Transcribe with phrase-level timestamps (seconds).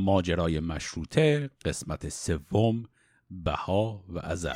[0.00, 2.84] ماجرای مشروطه قسمت سوم
[3.30, 4.52] بها و ازل.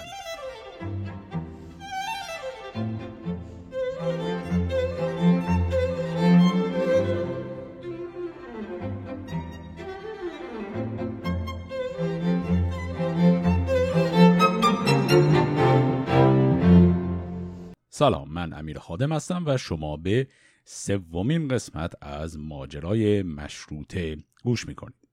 [17.89, 20.29] سلام من امیر خادم هستم و شما به
[20.65, 25.04] سومین قسمت از ماجرای مشروطه گوش می‌کنید.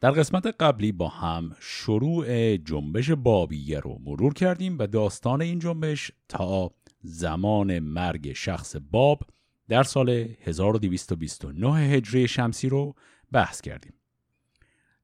[0.00, 6.12] در قسمت قبلی با هم شروع جنبش بابیه رو مرور کردیم و داستان این جنبش
[6.28, 6.70] تا
[7.02, 9.22] زمان مرگ شخص باب
[9.68, 12.94] در سال 1229 هجری شمسی رو
[13.32, 13.92] بحث کردیم.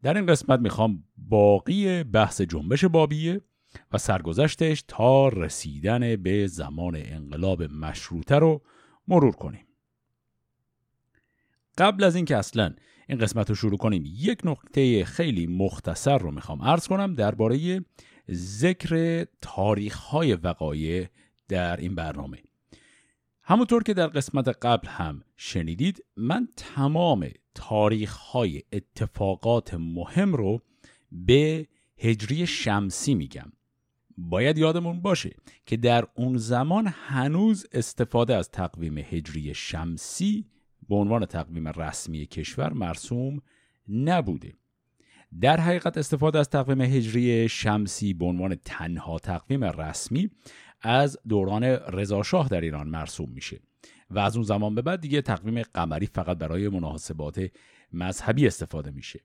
[0.02, 3.40] در این قسمت می‌خوام باقی بحث جنبش بابیه
[3.92, 8.62] و سرگذشتش تا رسیدن به زمان انقلاب مشروطه رو
[9.08, 9.66] مرور کنیم.
[11.78, 12.74] قبل از اینکه اصلا
[13.08, 14.02] این قسمت رو شروع کنیم.
[14.06, 17.84] یک نکته خیلی مختصر رو می‌خوام عرض کنم درباره
[18.30, 21.06] ذکر تاریخ های وقایع
[21.48, 22.38] در این برنامه.
[23.42, 30.62] همونطور که در قسمت قبل هم شنیدید من تمام تاریخ های اتفاقات مهم رو
[31.12, 31.66] به
[31.98, 33.52] هجری شمسی میگم.
[34.18, 40.46] باید یادمون باشه که در اون زمان هنوز استفاده از تقویم هجری شمسی
[40.88, 43.42] به عنوان تقویم رسمی کشور مرسوم
[43.88, 44.52] نبوده.
[45.40, 50.30] در حقیقت استفاده از تقویم هجری شمسی به عنوان تنها تقویم رسمی
[50.80, 53.60] از دوران رضاشاه در ایران مرسوم میشه
[54.10, 57.50] و از اون زمان به بعد دیگه تقویم قمری فقط برای مناسبات
[57.92, 59.20] مذهبی استفاده میشه.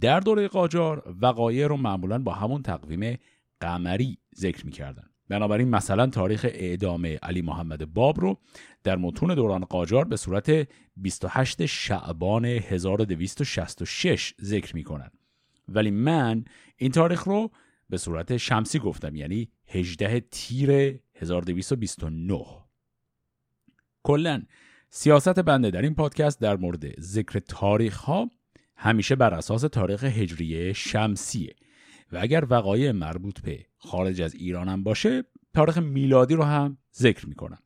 [0.00, 3.18] در دوره قاجار وقایع رو معمولا با همون تقویم
[3.60, 5.09] قمری ذکر می‌کردن.
[5.30, 8.38] بنابراین مثلا تاریخ اعدام علی محمد باب رو
[8.84, 15.10] در متون دوران قاجار به صورت 28 شعبان 1266 ذکر می‌کنن.
[15.68, 16.44] ولی من
[16.76, 17.50] این تاریخ رو
[17.90, 20.70] به صورت شمسی گفتم یعنی 18 تیر
[21.14, 22.44] 1229
[24.02, 24.42] کلا
[24.90, 28.30] سیاست بنده در این پادکست در مورد ذکر تاریخ ها
[28.76, 31.54] همیشه بر اساس تاریخ هجری شمسیه.
[32.12, 35.24] و اگر وقایع مربوط به خارج از ایران هم باشه
[35.54, 37.58] تاریخ میلادی رو هم ذکر می‌کنم.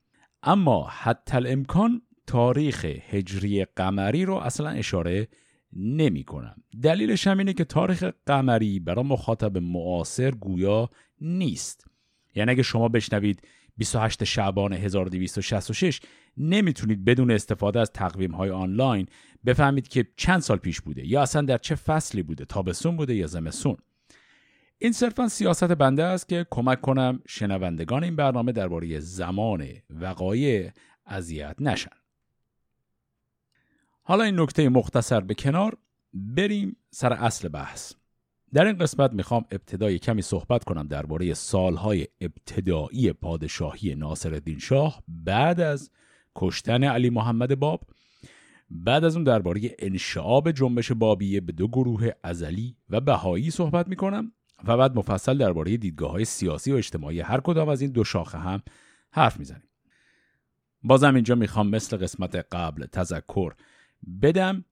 [0.42, 5.28] اما حتی الامکان تاریخ هجری قمری رو اصلا اشاره
[5.72, 6.56] نمی کنم.
[6.82, 10.90] دلیلش هم اینه که تاریخ قمری برای مخاطب معاصر گویا
[11.20, 11.86] نیست.
[12.34, 13.42] یعنی اگه شما بشنوید
[13.76, 16.00] 28 شعبان 1266
[16.36, 19.06] نمی‌تونید بدون استفاده از تقویم های آنلاین
[19.46, 23.26] بفهمید که چند سال پیش بوده یا اصلا در چه فصلی بوده تابستون بوده یا
[23.26, 23.76] زمستون.
[24.84, 30.70] این صرفا سیاست بنده است که کمک کنم شنوندگان این برنامه درباره زمان وقایع
[31.06, 31.90] اذیت نشن.
[34.02, 35.76] حالا این نکته مختصر به کنار
[36.14, 37.92] بریم سر اصل بحث.
[38.52, 45.60] در این قسمت می‌خوام ابتدای کمی صحبت کنم درباره سالهای ابتدایی پادشاهی ناصرالدین شاه بعد
[45.60, 45.90] از
[46.36, 47.84] کشتن علی محمد باب
[48.70, 54.32] بعد از اون درباره انشعاب جنبش بابیه به دو گروه ازلی و بهایی صحبت می‌کنم
[54.64, 58.38] و بعد مفصل درباره دیدگاه های سیاسی و اجتماعی هر کدام از این دو شاخه
[58.38, 58.62] هم
[59.10, 59.68] حرف می‌زنیم.
[60.82, 63.54] بازم اینجا می‌خوام مثل قسمت قبل تذکر
[64.22, 64.64] بدم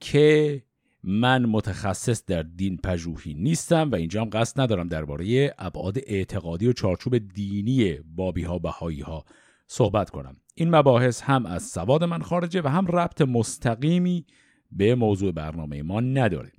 [0.00, 0.62] که
[1.02, 6.72] من متخصص در دین پژوهی نیستم و اینجا هم قصد ندارم درباره ابعاد اعتقادی و
[6.72, 9.24] چارچوب دینی بابی ها بهایی ها
[9.66, 10.36] صحبت کنم.
[10.54, 14.26] این مباحث هم از سواد من خارجه و هم ربط مستقیمی
[14.72, 16.52] به موضوع برنامه ما نداره.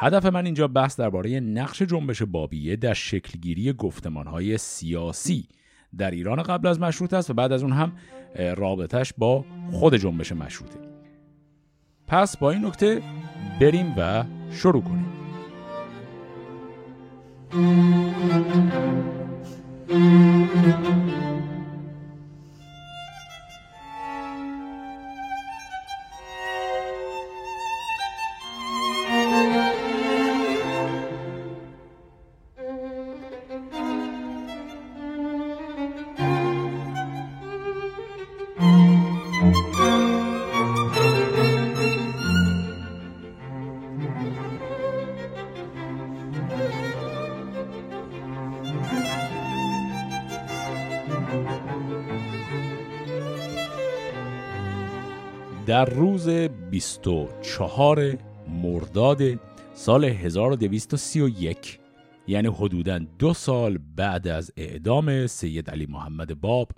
[0.00, 5.48] هدف من اینجا بحث درباره نقش جنبش بابیه در شکلگیری گفتمانهای سیاسی
[5.98, 7.92] در ایران قبل از مشروط است و بعد از اون هم
[8.56, 10.78] رابطش با خود جنبش مشروطه.
[12.06, 13.02] پس با این نکته
[13.60, 15.06] بریم و شروع کنیم.
[55.78, 58.18] در روز 24
[58.62, 59.22] مرداد
[59.74, 61.78] سال 1231
[62.26, 66.70] یعنی حدوداً دو سال بعد از اعدام سید علی محمد باب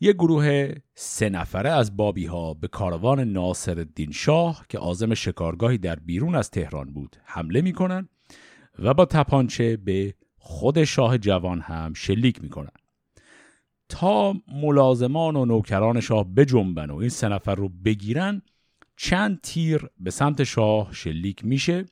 [0.00, 5.78] یک گروه سه نفره از بابی ها به کاروان ناصر الدین شاه که آزم شکارگاهی
[5.78, 8.08] در بیرون از تهران بود حمله می‌کنن
[8.78, 12.85] و با تپانچه به خود شاه جوان هم شلیک می‌کنن.
[13.88, 18.42] تا ملازمان و نوکران شاه بجنبن و این سه نفر رو بگیرن
[18.96, 21.84] چند تیر به سمت شاه شلیک میشه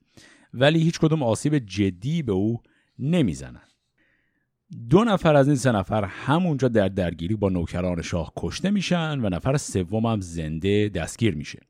[0.54, 2.62] ولی هیچ کدوم آسیب جدی به او
[2.98, 3.62] نمی‌زنن.
[4.90, 9.28] دو نفر از این سه نفر همونجا در درگیری با نوکران شاه کشته میشن و
[9.28, 11.60] نفر سوم هم زنده دستگیر میشه.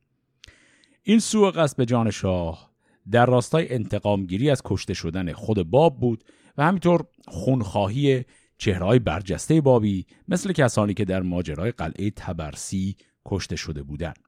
[1.03, 2.71] این سوء قصد جان شاه
[3.11, 6.25] در راستای انتقامگیری از کشته شدن خود باب بود
[6.59, 8.25] و همینطور خونخواهی
[8.64, 12.96] چهرهای برجسته بابی مثل کسانی که در ماجرای قلعه تبرسی
[13.26, 14.19] کشته شده بودند.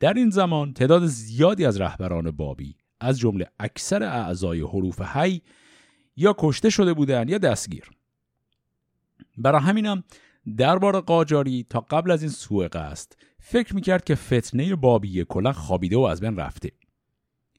[0.00, 5.42] در این زمان تعداد زیادی از رهبران بابی از جمله اکثر اعضای حروف حی
[6.16, 7.90] یا کشته شده بودند یا دستگیر
[9.36, 10.04] برای همینم
[10.56, 15.96] دربار قاجاری تا قبل از این سوء قصد فکر می‌کرد که فتنه بابی کلا خوابیده
[15.96, 16.70] و از بین رفته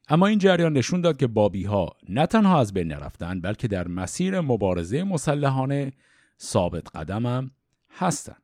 [0.08, 3.88] اما این جریان نشون داد که بابی ها نه تنها از بین نرفتن بلکه در
[3.88, 5.92] مسیر مبارزه مسلحانه
[6.40, 7.50] ثابت قدمم
[7.90, 8.36] هستن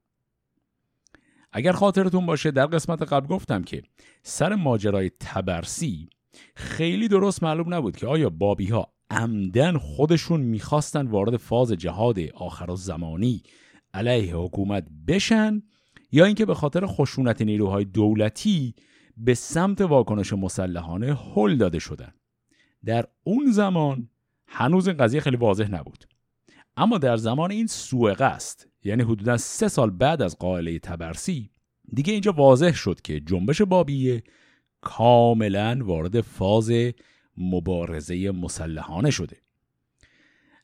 [1.52, 3.82] اگر خاطرتون باشه در قسمت قبل گفتم که
[4.22, 6.08] سر ماجرای تبرسی
[6.56, 12.74] خیلی درست معلوم نبود که آیا بابی ها عمدن خودشون می‌خواستن وارد فاز جهاد آخر
[12.74, 13.42] زمانی
[13.94, 15.62] علیه حکومت بشن
[16.12, 18.74] یا اینکه به خاطر خشونت نیروهای دولتی
[19.18, 22.12] به سمت واکنش مسلحانه هل داده شدن.
[22.84, 24.08] در اون زمان
[24.46, 26.04] هنوز این قضیه خیلی واضح نبود.
[26.76, 31.50] اما در زمان این سوء قصد یعنی حدودا سه سال بعد از قائله تبرسی
[31.94, 34.22] دیگه اینجا واضح شد که جنبش بابیه
[34.80, 36.70] کاملا وارد فاز
[37.36, 39.36] مبارزه مسلحانه شده.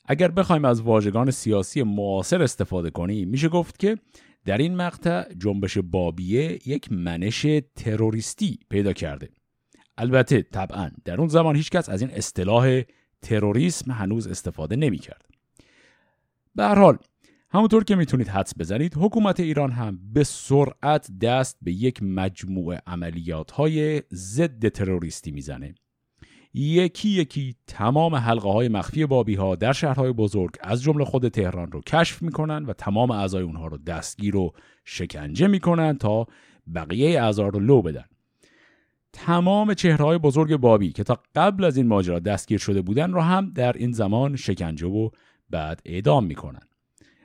[0.05, 3.97] اگر بخوایم از واژگان سیاسی معاصر استفاده کنیم میشه گفت که
[4.45, 7.45] در این مقطع جنبش بابیه یک منش
[7.75, 9.29] تروریستی پیدا کرده
[9.97, 12.81] البته طبعا در اون زمان هیچکس از این اصطلاح
[13.21, 15.25] تروریسم هنوز استفاده نمی کرد.
[16.55, 16.97] به هر حال
[17.49, 23.51] همونطور که می‌تونید حدس بزنید حکومت ایران هم به سرعت دست به یک مجموعه عملیات
[23.51, 25.75] های ضد تروریستی می‌زنه
[26.57, 31.71] یکی یکی تمام حلقه های مخفی بابی ها در شهرهای بزرگ از جمله خود تهران
[31.71, 34.53] رو کشف می‌کنن و تمام اعضای اونها رو دستگیر و
[34.85, 36.27] شکنجه می‌کنن تا
[36.75, 38.05] بقیه اعضا رو لو بدن.
[39.13, 43.51] تمام چهرهای بزرگ بابی که تا قبل از این ماجرا دستگیر شده بودن رو هم
[43.55, 45.09] در این زمان شکنجه و
[45.49, 46.67] بعد اعدام می‌کنن.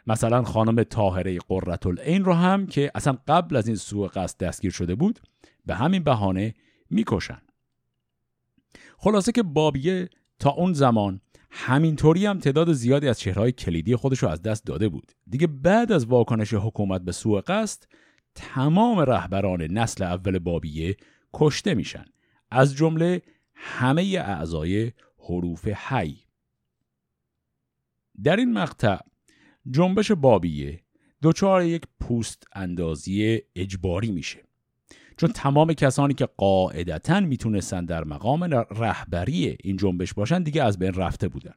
[0.07, 4.71] مثلا خانم طاهره قررت العین رو هم که اصلا قبل از این سوء قصد دستگیر
[4.71, 5.21] شده بود
[5.67, 6.55] به همین بهانه
[6.91, 7.39] می‌کشن.
[9.03, 11.21] خلاصه که بابیه تا اون زمان
[11.51, 15.13] همینطوری هم تعداد زیادی از چهرهای کلیدی خودش رو از دست داده بود.
[15.31, 17.83] دیگه بعد از واکنش حکومت به سوء قصد
[18.35, 20.97] تمام رهبران نسل اول بابیه
[21.35, 22.05] کشته میشن.
[22.51, 23.23] از جمله
[23.55, 26.19] همه اعضای حروف حی.
[28.23, 28.99] در این مقطع
[29.71, 30.81] جنبش بابیه
[31.23, 34.50] دچار یک پوست اندازی اجباری میشه.
[35.21, 40.95] چون تمام کسانی که قاعدتا می‌تونستن در مقام رهبری این جنبش باشن دیگه از بین
[40.95, 41.55] رفته بودن.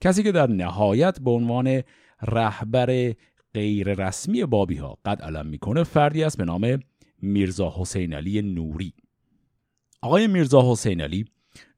[0.00, 1.82] کسی که در نهایت به عنوان
[2.22, 3.14] رهبر
[3.54, 6.78] غیر رسمی بابی ها قد علم می‌کنه فردی است به نام
[7.22, 8.92] میرزا حسین علی نوری.
[10.02, 11.24] آقای میرزا حسین علی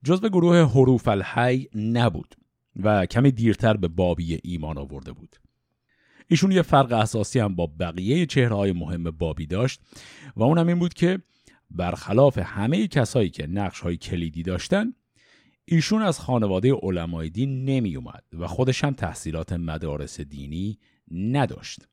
[0.04, 2.35] جزو گروه حروف الحی نبود
[2.82, 5.37] و کمی دیرتر به بابی ایمان آورده بود.
[6.28, 9.80] ایشون یه فرق اساسی هم با بقیه چهرهای مهم بابی داشت
[10.37, 11.18] و اونم این بود که
[11.71, 14.92] برخلاف همه کسایی که نقش های کلیدی داشتن
[15.64, 20.78] ایشون از خانواده علمای دین نمی اومد و خودش هم تحصیلات مدارس دینی
[21.11, 21.88] نداشت.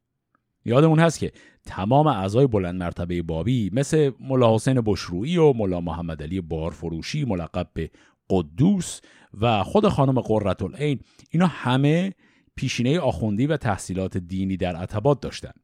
[0.65, 1.31] یادمون هست که
[1.65, 7.69] تمام اعضای بلند مرتبه بابی مثل ملا حسین بشرویی و ملا محمد علی بارفروشی ملقب
[7.73, 7.89] به
[8.29, 9.01] قدوس
[9.41, 10.99] و خود خانم قررت العین
[11.29, 12.13] اینا همه
[12.55, 15.59] پیشینه آخوندی و تحصیلات دینی در عتبات داشتند.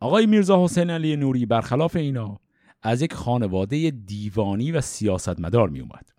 [0.00, 2.40] آقای میرزا حسین علی نوری برخلاف اینا
[2.82, 6.10] از یک خانواده دیوانی و سیاستمدار می اومد.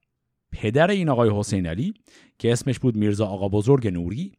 [0.52, 1.94] پدر این آقای حسین علی
[2.40, 4.32] که اسمش بود میرزا آقا بزرگ نوری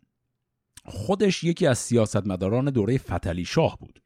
[0.84, 4.00] خودش یکی از سیاستمداران دوره فتلی شاه بود.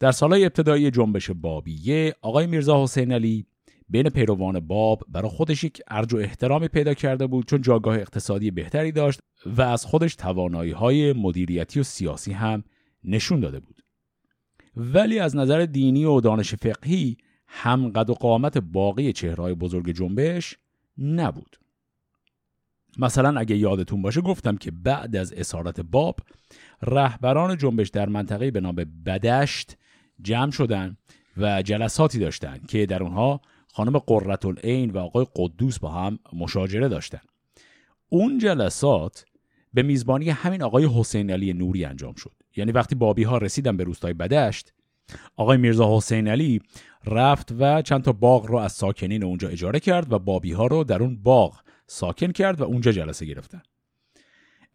[0.00, 3.46] در سالهای ابتدایی جنبش بابیه آقای میرزا حسین علی
[3.88, 8.50] بین پیروان باب برای خودش یک ارج و احترامی پیدا کرده بود چون جاگاه اقتصادی
[8.50, 12.64] بهتری داشت و از خودش توانایی های مدیریتی و سیاسی هم
[13.04, 13.82] نشون داده بود.
[14.76, 20.58] ولی از نظر دینی و دانش فقهی هم قد و قامت باقی چهرهای بزرگ جنبش
[20.98, 21.56] نبود.
[22.98, 26.20] مثلا اگه یادتون باشه گفتم که بعد از اسارت باب
[26.82, 28.74] رهبران جنبش در منطقه به نام
[29.06, 29.76] بدشت
[30.22, 30.96] جمع شدن
[31.36, 33.40] و جلساتی داشتن که در اونها
[33.76, 37.20] خانم قررت العین و آقای قدوس با هم مشاجره داشتن.
[38.08, 39.24] اون جلسات
[39.74, 42.32] به میزبانی همین آقای حسین علی نوری انجام شد.
[42.56, 44.72] یعنی وقتی بابی ها رسیدن به روستای بدشت
[45.36, 46.60] آقای میرزا حسین علی
[47.06, 50.84] رفت و چند تا باغ رو از ساکنین اونجا اجاره کرد و بابی ها رو
[50.84, 53.62] در اون باغ ساکن کرد و اونجا جلسه گرفتن.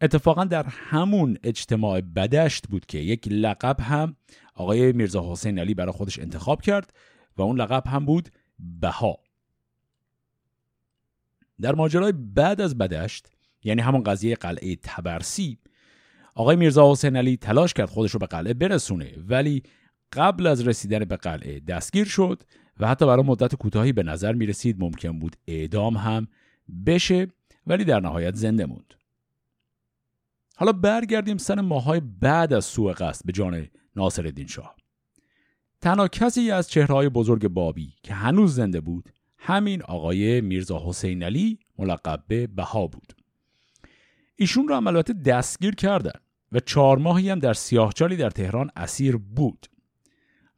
[0.00, 4.16] اتفاقا در همون اجتماع بدشت بود که یک لقب هم
[4.54, 6.92] آقای میرزا حسین علی برای خودش انتخاب کرد
[7.36, 8.28] و اون لقب هم بود
[8.80, 9.18] بها
[11.60, 13.32] در ماجرای بعد از بدشت
[13.64, 15.58] یعنی همون قضیه قلعه تبرسی
[16.34, 19.62] آقای میرزا حسین علی تلاش کرد خودش رو به قلعه برسونه ولی
[20.12, 22.42] قبل از رسیدن به قلعه دستگیر شد
[22.80, 26.28] و حتی برای مدت کوتاهی به نظر می رسید ممکن بود اعدام هم
[26.86, 27.28] بشه
[27.66, 28.94] ولی در نهایت زنده موند.
[30.56, 34.76] حالا برگردیم سن ماهای بعد از سوء قصد به جان ناصر شاه.
[35.80, 39.08] تنها کسی از چهرهای بزرگ بابی که هنوز زنده بود
[39.38, 43.12] همین آقای میرزا حسین علی ملقب به بها بود.
[44.36, 46.20] ایشون را هم دستگیر کردن
[46.52, 49.66] و چهار ماهی هم در سیاهچالی در تهران اسیر بود.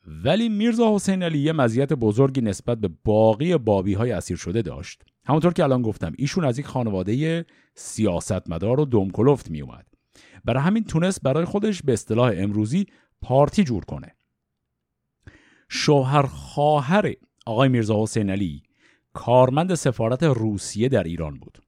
[0.07, 5.03] ولی میرزا حسین علی یه مزیت بزرگی نسبت به باقی بابی های اسیر شده داشت
[5.25, 9.87] همونطور که الان گفتم ایشون از یک خانواده سیاستمدار و دمکلفت می اومد
[10.45, 12.87] برای همین تونست برای خودش به اصطلاح امروزی
[13.21, 14.17] پارتی جور کنه
[15.75, 17.13] شوهر خواهر
[17.47, 18.63] آقای میرزا حسین علی
[19.13, 21.59] کارمند سفارت روسیه در ایران بود.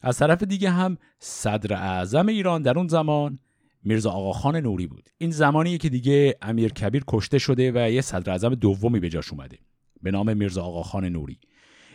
[0.00, 3.38] از طرف دیگه هم صدر اعظم ایران در اون زمان
[3.82, 5.08] میرزا آقاخان نوری بود.
[5.18, 9.32] این زمانیه که دیگه امیر کبیر کشته شده و یه صدر اعظم دومی به جاش
[9.32, 9.58] اومده
[10.02, 11.38] به نام میرزا آقاخان نوری.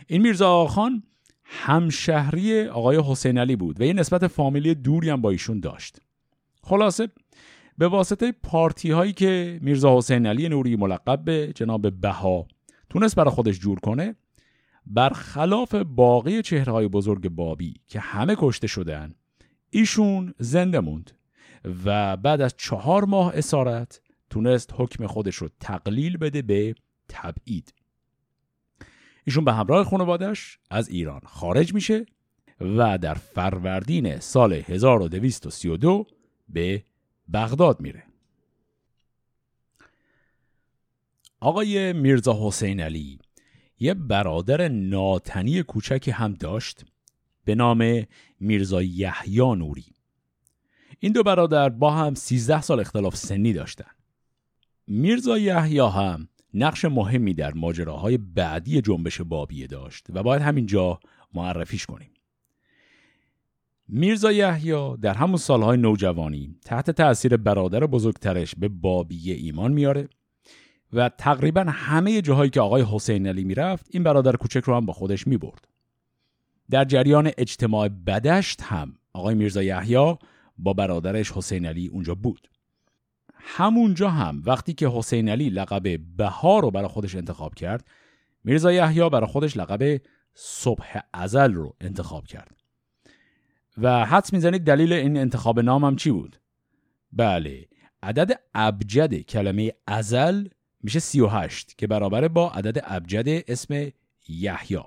[0.06, 1.02] این میرزا آقاخان
[1.44, 5.98] همشهری آقای حسین علی بود و یه نسبت فامیلی دوری هم با ایشون داشت.
[6.62, 7.08] خلاصه
[7.78, 12.46] به واسطه پارتی هایی که میرزا حسین علی نوری ملقب به جناب بها
[12.90, 14.14] تونست برای خودش جور کنه
[14.86, 19.14] برخلاف باقی چهرهای بزرگ بابی که همه کشته شدن
[19.70, 21.10] ایشون زنده موند
[21.84, 24.00] و بعد از چهار ماه اسارت
[24.30, 26.74] تونست حکم خودش رو تقلیل بده به
[27.08, 27.74] تبعید.
[29.24, 32.06] ایشون به همراه خانوادش از ایران خارج میشه
[32.60, 36.06] و در فروردین سال 1232
[36.48, 36.84] به
[37.32, 38.04] بغداد میره.
[41.40, 43.18] آقای میرزا حسین علی
[43.78, 46.84] یه برادر ناتنی کوچکی هم داشت
[47.44, 48.06] به نام
[48.40, 49.84] میرزا یحیی نوری.
[51.00, 53.90] این دو برادر با هم 13 سال اختلاف سنی داشتن.
[54.86, 61.00] میرزا یحیی هم نقش مهمی در ماجراهای بعدی جنبش بابیه داشت و باید همینجا
[61.34, 62.11] معرفیش کنیم.
[63.94, 70.08] میرزا یحیی در همون سالهای نوجوانی تحت تأثیر برادر بزرگترش به بابیه ایمان میاره
[70.92, 74.92] و تقریبا همه جاهایی که آقای حسین علی می‌رفت این برادر کوچک رو هم با
[74.92, 75.68] خودش می‌برد.
[76.70, 80.14] در جریان اجتماع بدشت هم آقای میرزا یحیی
[80.58, 82.48] با برادرش حسین علی اونجا بود.
[83.34, 87.88] همونجا هم وقتی که حسین علی لقب بهار رو برای خودش انتخاب کرد
[88.44, 90.00] میرزا یحیی برای خودش لقب
[90.34, 92.61] صبح ازل رو انتخاب کرد.
[93.78, 96.36] و حدس می‌زنید دلیل این انتخاب نام هم چی بود؟
[97.12, 97.68] بله
[98.02, 100.48] عدد ابجد کلمه ازل
[100.82, 103.90] میشه 38 که برابره با عدد ابجد اسم
[104.28, 104.78] یحیی.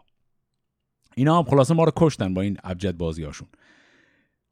[1.16, 3.48] اینا هم خلاصه ما رو کشتن با این ابجد بازیاشون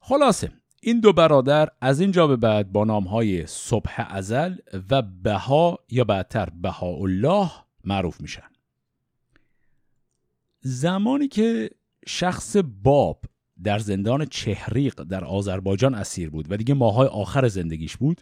[0.00, 4.56] خلاصه این دو برادر از اینجا به بعد با نامهای صبح ازل
[4.90, 6.48] و بها یا بعدتر
[6.82, 7.50] الله
[7.84, 8.48] معروف میشن.
[10.60, 11.70] زمانی که
[12.06, 13.24] شخص باب
[13.62, 18.20] در زندان چهریق در آذربایجان اسیر بود و دیگه ماهای آخر زندگیش بود.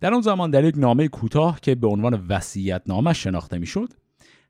[0.00, 3.88] در اون زمان در یک نامه کوتاه که به عنوان وصیت نامه شناخته می‌شد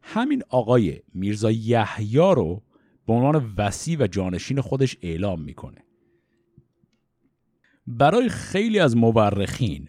[0.03, 2.63] همین آقای میرزا یحیی رو
[3.07, 5.79] به عنوان وسی و جانشین خودش اعلام می‌کنه.
[7.87, 9.89] برای خیلی از مورخین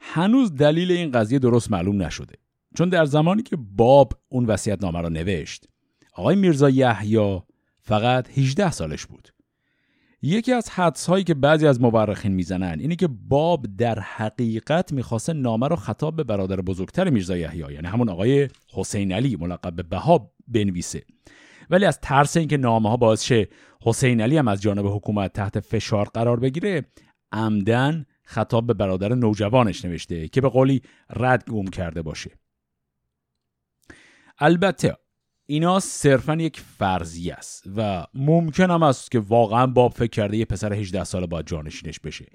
[0.00, 2.34] هنوز دلیل این قضیه درست معلوم نشده
[2.74, 5.68] چون در زمانی که باب اون نامه را نوشت
[6.12, 7.40] آقای میرزا یحیی
[7.80, 9.28] فقط 18 سالش بود.
[10.22, 15.32] یکی از حدس هایی که بعضی از مورخین می‌زنن اینه که باب در حقیقت می‌خواسته
[15.32, 19.82] نامه رو خطاب به برادر بزرگتر میرزا یحیی یعنی همون آقای حسین علی ملقب به
[19.82, 21.02] بها بنویسه.
[21.70, 23.48] ولی از ترس اینکه نامه ها باعث شه
[23.82, 26.84] حسین علی هم از جانب حکومت تحت فشار قرار بگیره
[27.32, 32.30] عمدن خطاب به برادر نوجوانش نوشته که به قولی رد گم کرده باشه.
[34.38, 34.96] البته
[35.46, 40.44] اینا صرفا یک فرضیه است و ممکن هم است که واقعا باب فکر کرده یه
[40.44, 42.26] پسر 18 ساله باید جانشینش بشه.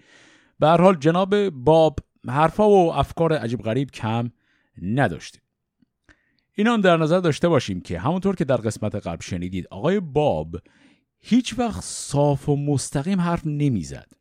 [0.59, 4.31] به هر حال جناب باب حرفا و افکار عجیب غریب کم
[4.81, 5.39] نداشته.
[6.53, 10.55] اینا هم در نظر داشته باشیم که همونطور که در قسمت قبل شنیدید آقای باب
[11.19, 14.11] هیچ وقت صاف و مستقیم حرف نمی‌زد.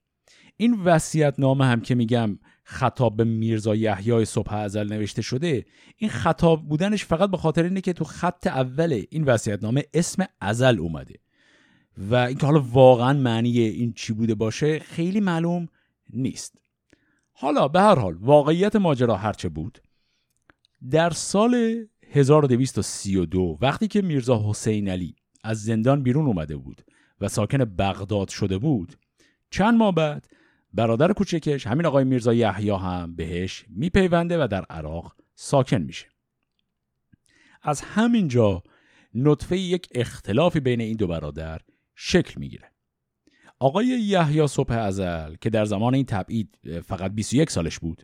[0.56, 2.38] این وصیت نامه هم که میگم
[2.68, 5.64] خطاب به میرزا یحیای صبح ازل نوشته شده
[5.96, 10.24] این خطاب بودنش فقط به خاطر اینه که تو خط اول این وصیت نامه اسم
[10.40, 11.14] ازل اومده
[11.98, 15.68] و اینکه حالا واقعا معنی این چی بوده باشه خیلی معلوم
[16.10, 16.58] نیست.
[17.32, 19.78] حالا به هر حال واقعیت ماجرا هرچه بود
[20.90, 26.82] در سال 1232 وقتی که میرزا حسین علی از زندان بیرون اومده بود
[27.20, 28.96] و ساکن بغداد شده بود
[29.50, 30.26] چند ماه بعد
[30.72, 36.06] برادر کوچکش همین آقای میرزا یحیی هم بهش میپیونده و در عراق ساکن میشه.
[37.62, 38.62] از همینجا
[39.14, 41.60] نطفه یک اختلافی بین این دو برادر
[41.94, 42.70] شکل می‌گیره.
[43.58, 48.02] آقای یحیی صبح ازل که در زمان این تبعید فقط 21 سالش بود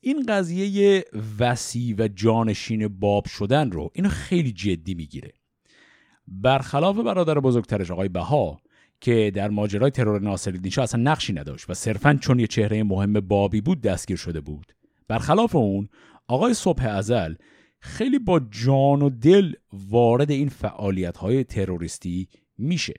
[0.00, 1.04] این قضیه
[1.38, 5.32] وسیع و جانشین باب شدن رو اینو خیلی جدی می‌گیره.
[6.28, 8.60] برخلاف برادر بزرگترش آقای بها
[9.00, 13.20] که در ماجرای ترور ناصرالدین شاه اصلا نقشی نداشت و صرفا چون یه چهره مهم
[13.20, 14.72] بابی بود دستگیر شده بود.
[15.08, 15.88] برخلاف اون
[16.28, 17.34] آقای صبح ازل
[17.80, 22.28] خیلی با جان و دل وارد این فعالیت های تروریستی
[22.58, 22.94] میشه.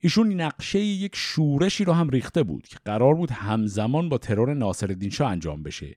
[0.00, 5.10] ایشون نقشه یک شورشی رو هم ریخته بود که قرار بود همزمان با ترور ناصرالدین
[5.10, 5.96] شاه انجام بشه.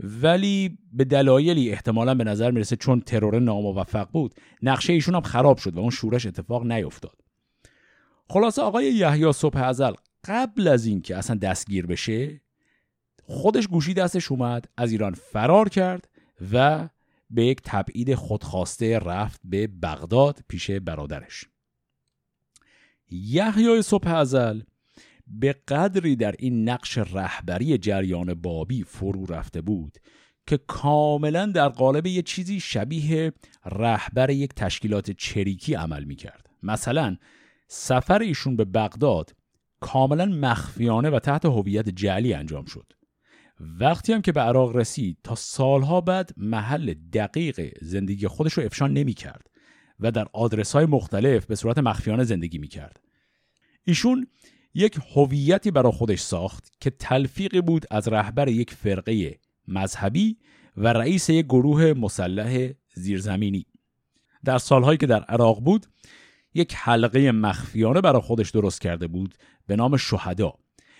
[0.00, 5.58] ولی به دلایلی احتمالا به نظر می‌رسه چون ترور ناموفق بود نقشه ایشون هم خراب
[5.58, 7.25] شد و اون شورش اتفاق نیفتاد.
[8.28, 9.92] خلاصه آقای یحیی صبح ازل
[10.24, 12.40] قبل از اینکه اصلا دستگیر بشه
[13.22, 16.08] خودش گوشی دستش اومد از ایران فرار کرد
[16.52, 16.88] و
[17.30, 21.44] به یک تبعید خودخواسته رفت به بغداد پیش برادرش
[23.10, 24.60] یحیای صبح ازل
[25.26, 29.98] به قدری در این نقش رهبری جریان بابی فرو رفته بود
[30.46, 33.32] که کاملا در قالب یه چیزی شبیه
[33.64, 36.50] رهبر یک تشکیلات چریکی عمل می کرد.
[36.62, 37.16] مثلا
[37.68, 39.34] سفر ایشون به بغداد
[39.80, 42.92] کاملا مخفیانه و تحت هویت جعلی انجام شد.
[43.60, 48.86] وقتی هم که به عراق رسید تا سالها بعد محل دقیق زندگی خودش رو افشا
[48.86, 49.50] نمی کرد
[50.00, 53.00] و در آدرس های مختلف به صورت مخفیانه زندگی می کرد.
[53.84, 54.26] ایشون
[54.74, 59.38] یک هویتی برای خودش ساخت که تلفیقی بود از رهبر یک فرقه
[59.68, 60.38] مذهبی
[60.76, 63.66] و رئیس یک گروه مسلح زیرزمینی
[64.44, 65.86] در سالهایی که در عراق بود
[66.56, 69.34] یک حلقه مخفیانه برای خودش درست کرده بود
[69.66, 70.54] به نام شهدا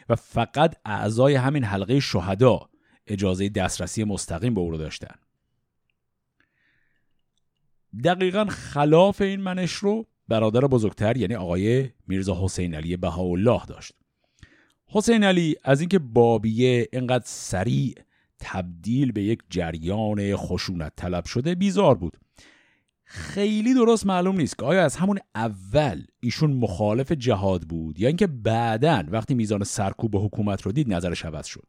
[0.09, 2.69] و فقط اعضای همین حلقه شهدا
[3.07, 5.15] اجازه دسترسی مستقیم به او رو داشتن.
[8.05, 13.93] دقیقا خلاف این منش رو برادر بزرگتر یعنی آقای میرزا حسین علی بهاءالله داشت.
[14.87, 17.95] حسین علی از اینکه بابیه اینقدر سریع
[18.39, 22.17] تبدیل به یک جریان خشونت طلب شده بیزار بود.
[23.09, 28.27] خیلی درست معلوم نیست که آیا از همون اول ایشون مخالف جهاد بود یا اینکه
[28.27, 31.67] بعدا وقتی میزان سرکوب حکومت رو دید نظرش عوض شد.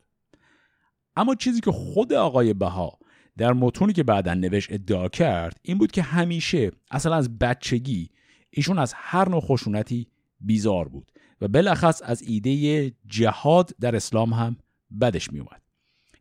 [1.16, 3.00] اما چیزی که خود آقای بها
[3.38, 8.10] در متونی که بعدا نوشت ادعا کرد این بود که همیشه اصلا از بچگی
[8.50, 10.08] ایشون از هر نوع خشونتی
[10.40, 14.58] بیزار بود و بلخص از ایده جهاد در اسلام هم
[15.02, 15.62] بدش میومد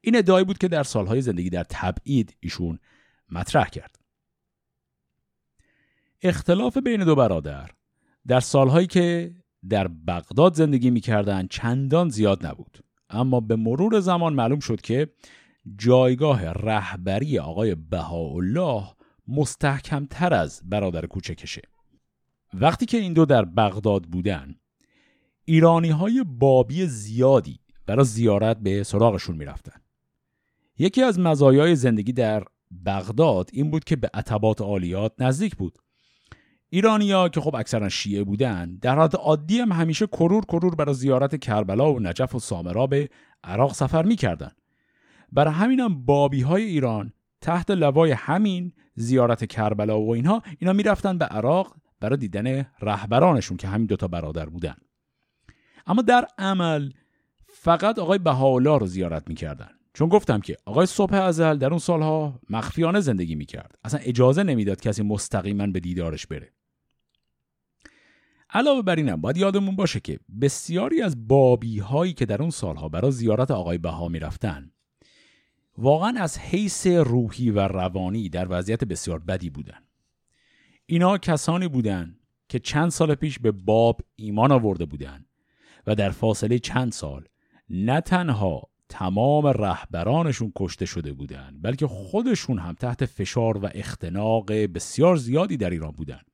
[0.00, 2.78] این ادعایی بود که در سالهای زندگی در تبعید ایشون
[3.30, 3.95] مطرح کرد.
[6.28, 7.70] اختلاف بین دو برادر.
[8.26, 9.34] در سالهایی که
[9.68, 12.78] در بغداد زندگی می‌کردند چندان زیاد نبود.
[13.10, 15.08] اما به مرور زمان معلوم شد که
[15.76, 18.84] جایگاه رهبری آقای بهاءالله
[19.28, 21.62] مستحکمتر از برادر کوچکشه.
[22.54, 24.54] وقتی که این دو در بغداد بودن
[25.44, 29.80] ایرانی های بابی زیادی برای زیارت به سراغشون می‌رفتن.
[30.78, 32.44] یکی از مزایای زندگی در
[32.86, 35.78] بغداد این بود که به عتبات عالیات نزدیک بود.
[36.76, 41.36] ایرانیا که خب اکثرا شیعه بودن در حالت عادی هم همیشه کرور کرور برای زیارت
[41.40, 43.08] کربلا و نجف و سامرا به
[43.44, 44.50] عراق سفر می‌کردن.
[45.32, 51.24] برای همینم بابی های ایران تحت لوای همین زیارت کربلا و اینها اینا می‌رفتن به
[51.24, 54.74] عراق برای دیدن رهبرانشون که همین دوتا برادر بودن.
[55.86, 56.90] اما در عمل
[57.48, 59.68] فقط آقای بهاءالله رو زیارت می‌کردن.
[59.94, 63.78] چون گفتم که آقای صبح ازل در اون سالها مخفیانه زندگی می‌کرد.
[63.84, 66.52] اصلا اجازه نمی‌داد کسی مستقیما به دیدارش بره.
[68.56, 72.88] علاوه بر اینم باید یادمون باشه که بسیاری از بابی هایی که در اون سالها
[72.88, 74.70] برای زیارت آقای بها می‌رفتن
[75.78, 79.78] واقعا از حیث روحی و روانی در وضعیت بسیار بدی بودن.
[80.86, 85.26] اینا کسانی بودند که چند سال پیش به باب ایمان آورده بودند
[85.86, 87.24] و در فاصله چند سال
[87.70, 95.16] نه تنها تمام رهبرانشون کشته شده بودند بلکه خودشون هم تحت فشار و اختناق بسیار
[95.16, 96.26] زیادی در ایران بودند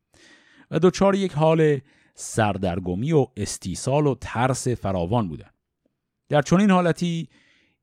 [0.70, 1.80] و دچار یک حال
[2.14, 5.54] سردرگمی و استیصال و ترس فراوان بودند
[6.28, 7.28] در چنین حالتی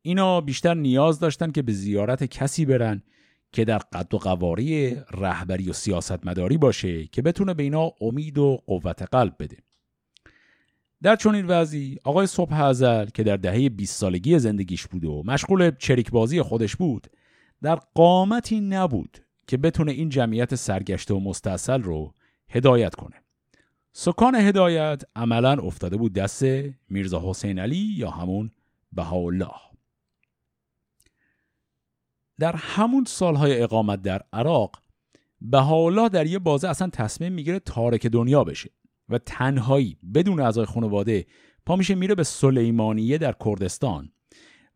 [0.02, 3.04] اینا بیشتر نیاز داشتن که به زیارت کسی برن
[3.52, 8.62] که در قد و قواری رهبری و سیاستمداری باشه که بتونه به اینا امید و
[8.68, 9.58] قوت قلب بده.
[11.02, 15.72] در چنین وضعی آقای صبح ازل که در دهه 20 سالگی زندگیش بود و مشغول
[15.80, 17.08] چریک بازی خودش بود
[17.62, 22.14] در قامتی نبود که بتونه این جمعیت سرگشته و مستصل رو
[22.50, 23.16] هدایت کنه.
[23.92, 26.44] سکان هدایت عملا افتاده بود دست
[26.90, 28.52] میرزا حسین علی یا همون
[28.92, 29.52] بهاءالله.
[32.40, 34.76] در همون سالهای اقامت در عراق
[35.42, 38.70] بهاءالله در یه بازه اصلا تصمیم می‌گیره تارک دنیا بشه
[39.10, 41.26] و تنهایی بدون اعضای خانواده
[41.66, 44.12] پا میشه میره به سلیمانیه در کردستان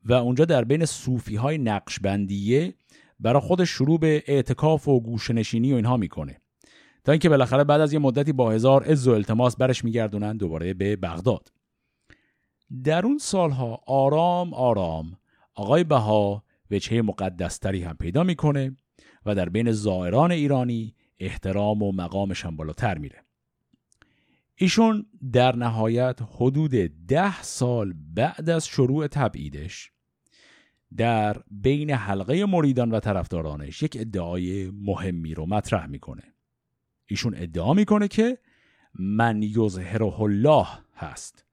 [0.06, 2.74] و اونجا در بین صوفی های نقشبندیه
[3.20, 6.42] برای خودش شروع به اعتکاف و گوشنشینی و اینها می‌کنه.
[7.04, 10.74] تا اینکه بالاخره بعد از یه مدتی با هزار عز و التماس برش میگردونن دوباره
[10.74, 11.52] به بغداد.
[12.84, 15.18] در اون سالها آرام آرام
[15.56, 18.78] آقای بها وجهه مقدستری هم پیدا می‌کنه
[19.26, 23.24] و در بین زائران ایرانی احترام و مقامش هم بالاتر میره.
[24.56, 26.72] ایشون در نهایت حدود
[27.08, 29.92] ده سال بعد از شروع تبعیدش
[30.98, 36.33] در بین حلقه مریدان و طرفدارانش یک ادعای مهمی رو مطرح می‌کنه.
[37.06, 38.38] ایشون ادعا می‌کنه که
[39.00, 41.46] من یظهره الله هست.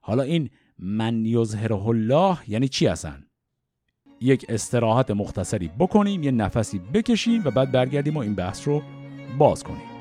[0.00, 3.26] حالا این من یظهره الله یعنی چی هستن
[4.20, 8.82] یک استراحت مختصری بکنیم یه نفسی بکشیم و بعد برگردیم و این بحث رو
[9.38, 9.96] باز کنیم.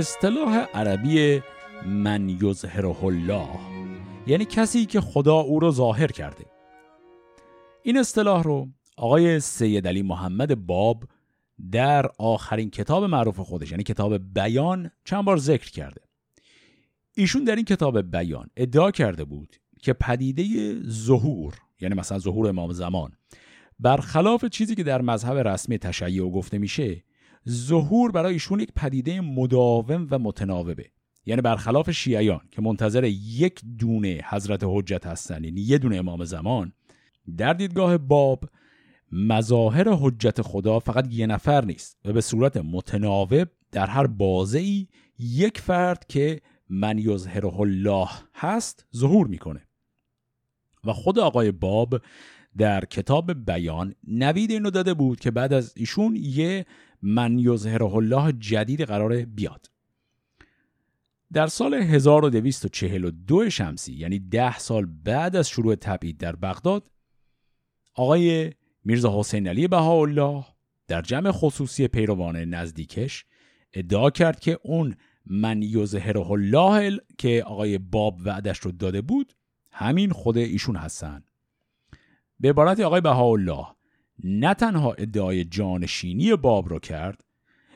[0.00, 1.42] اصطلاح عربی
[1.86, 3.48] من یظهره الله
[4.26, 6.44] یعنی کسی که خدا او رو ظاهر کرده.
[7.82, 11.04] این اصطلاح رو آقای سید علی محمد باب
[11.72, 16.00] در آخرین کتاب معروف خودش یعنی کتاب بیان چند بار ذکر کرده.
[17.14, 22.72] ایشون در این کتاب بیان ادعا کرده بود که پدیده ظهور یعنی مثلا ظهور امام
[22.72, 23.12] زمان
[23.80, 27.04] برخلاف چیزی که در مذهب رسمی تشیع گفته میشه
[27.48, 30.90] ظهور برای ایشون یک پدیده مداوم و متناوبه.
[31.26, 36.72] یعنی برخلاف شیعیان که منتظر یک دونه حضرت حجت هستن یعنی یه دونه امام زمان
[37.36, 38.44] در دیدگاه باب
[39.12, 44.86] مظاهر حجت خدا فقط یه نفر نیست و به صورت متناوب در هر بازه
[45.18, 49.68] یک فرد که من یظهره الله هست ظهور می‌کنه.
[50.84, 52.00] و خود آقای باب
[52.58, 56.66] در کتاب بیان نوید اینو داده بود که بعد از ایشون یه
[57.02, 59.70] من یظهره الله جدید قرار بیاد.
[61.32, 66.90] در سال 1242 شمسی یعنی ده سال بعد از شروع تبعید در بغداد
[67.94, 68.52] آقای
[68.84, 70.44] میرزا حسین علی بهاءالله
[70.88, 73.24] در جمع خصوصی پیروان نزدیکش
[73.72, 79.32] ادعا کرد که اون من یظهره الله که آقای باب وعدش رو داده بود
[79.72, 81.24] همین خود ایشون هستن.
[82.40, 83.66] به عبارت آقای بهاءالله
[84.24, 87.24] نه تنها ادعای جانشینی باب رو کرد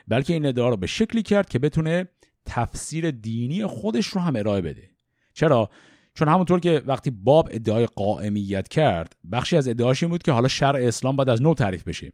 [0.08, 2.08] بلکه این ادعا رو به شکلی کرد که بتونه
[2.46, 4.90] تفسیر دینی خودش رو هم ارائه بده.
[5.34, 5.70] چرا؟
[6.14, 10.48] چون همونطور که وقتی باب ادعای قائمیت کرد بخشی از ادعاش این بود که حالا
[10.48, 12.12] شرع اسلام باید از نو تعریف بشه.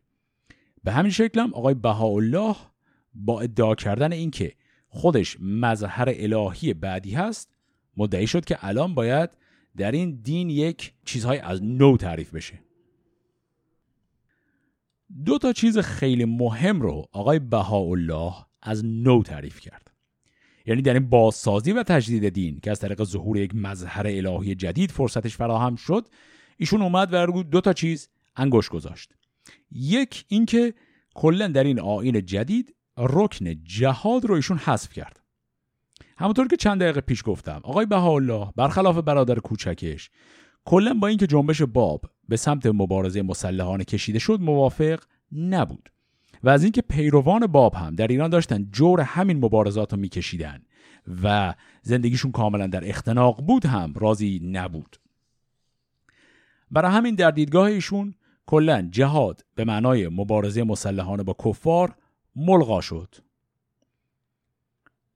[0.85, 2.57] به همین شکل هم آقای بهاءالله
[3.15, 4.53] با ادعا کردن اینکه
[4.89, 7.53] خودش مظهر الهی بعدی هست
[7.97, 9.31] مدعی شد که الان باید
[9.77, 12.59] در این دین یک چیزهای از نو تعریف بشه.
[15.25, 19.91] دو تا چیز خیلی مهم رو آقای بهاءالله از نو تعریف کرد.
[20.67, 24.91] یعنی در این بازسازی و تجدید دین که از طریق ظهور یک مظهر الهی جدید
[24.91, 26.09] فرصتش فراهم شد
[26.57, 29.13] ایشون اومد و دو تا چیز انگوش گذاشت.
[29.71, 30.75] یک اینکه
[31.15, 35.21] کلا در این آین جدید رکن جهاد رو ایشون حذف کرد.
[36.17, 40.11] همونطور که چند دقیقه پیش گفتم آقای بهاءالله برخلاف برادر کوچکش
[40.65, 45.93] کلا با اینکه جنبش باب به سمت مبارزه مسلحانه کشیده شد موافق نبود.
[46.43, 50.63] و از اینکه پیروان باب هم در ایران داشتن جور همین مبارزات رو میکشیدن
[51.23, 54.97] و زندگیشون کاملا در اختناق بود هم راضی نبود.
[56.71, 58.15] برای همین در دیدگاه ایشون
[58.47, 61.95] کلا جهاد به معنای مبارزه مسلحانه با کفار
[62.37, 63.15] ملغا شد.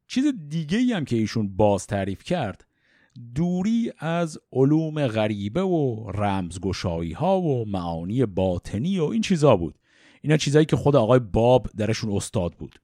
[0.07, 2.67] چیز دیگه ای هم که ایشون باز تعریف کرد
[3.35, 9.79] دوری از علوم غریبه و رمزگشایی ها و معانی باطنی و این چیزا بود.
[10.23, 12.79] اینا چیزایی که خود آقای باب درشون استاد بود.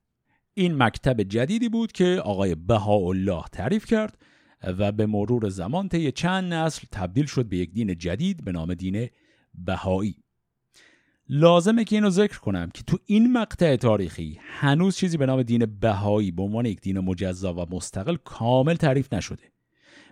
[0.55, 4.19] این مکتب جدیدی بود که آقای بهاءالله تعریف کرد
[4.63, 8.75] و به مرور زمان طی چند نسل تبدیل شد به یک دین جدید به نام
[8.75, 9.09] دین
[9.55, 10.17] بهایی.
[11.29, 15.79] لازمه که اینو ذکر کنم که تو این مقطع تاریخی هنوز چیزی به نام دین
[15.81, 19.43] بهایی به عنوان یک دین مجزا و مستقل کامل تعریف نشده.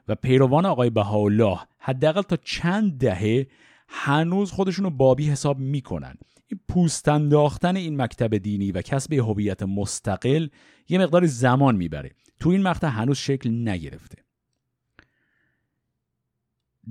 [0.08, 3.46] و پیروان آقای بهاءالله حداقل تا چند دهه
[3.88, 6.14] هنوز خودشونو بابی حساب می‌کنن.
[6.46, 10.48] این پوست انداختن این مکتب دینی و کسب هویت مستقل
[10.88, 12.10] یه مقدار زمان می‌بره.
[12.40, 14.18] تو این مقطع هنوز شکل نگرفته.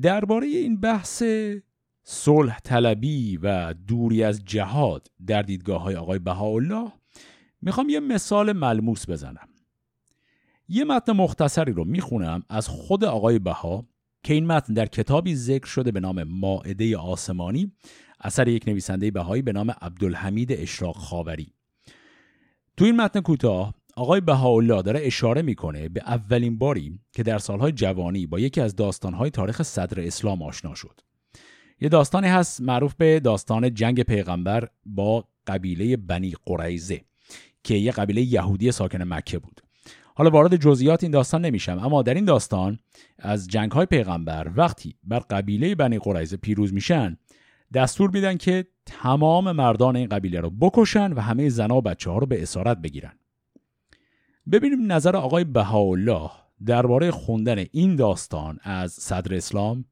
[0.01, 1.23] درباره این بحث
[2.03, 6.91] صلح طلبی و دوری از جهاد در دیدگاه های آقای بهاءالله
[7.62, 9.49] می‌خوام یه مثال ملموس بزنم.
[10.67, 13.88] یه متن مختصری رو می‌خونم از خود آقای بها
[14.23, 17.71] که این متن در کتابی ذکر شده به نام ماعده آسمانی
[18.21, 21.53] اثر یک نویسنده بهایی به نام عبدالحمید اشراق خاوری.
[22.77, 27.71] تو این متن کوتاه آقای بهاءالله داره اشاره می‌کنه به اولین باری که در سالهای
[27.71, 31.01] جوانی با یکی از داستانهای تاریخ صدر اسلام آشنا شد.
[31.82, 37.01] یه داستانی هست معروف به داستان جنگ پیغمبر با قبیله بنی قریزه
[37.63, 39.62] که یه قبیله یهودی ساکن مکه بود.
[40.17, 42.80] حالا وارد جزئیات این داستان نمیشم اما در این داستان
[43.19, 47.17] از جنگ های پیغمبر وقتی بر قبیله بنی قریزه پیروز میشن
[47.73, 52.17] دستور میدن که تمام مردان این قبیله رو بکشن و همه زنها و بچه ها
[52.17, 53.19] رو به اسارت بگیرن.
[54.51, 56.30] ببینیم نظر آقای بهاءالله
[56.65, 59.86] درباره خوندن این داستان از صدر اسلام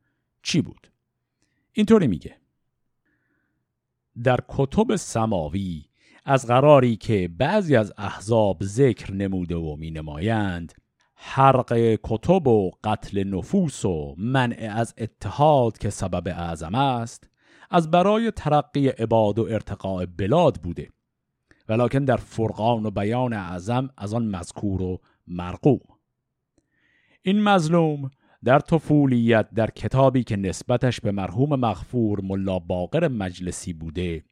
[0.44, 0.92] چی بود.
[1.74, 2.36] اینطوری میگه.
[4.24, 5.86] در کتب سماوی
[6.26, 10.74] از قراری که بعضی از احزاب ذکر نموده و می نمایند
[11.16, 17.30] حرق کتب و قتل نفوس و منع از اتحاد که سبب اعظم است
[17.70, 20.90] از برای ترقی عباد و ارتقاء بلاد بوده.
[21.70, 25.80] ولکن در فرقان و بیان اعظم از آن مذکور و مرقوم
[27.22, 28.12] این مظلوم
[28.44, 34.24] در طفولیت در کتابی که نسبتش به مرحوم مغفور ملا باقر مجلسی بوده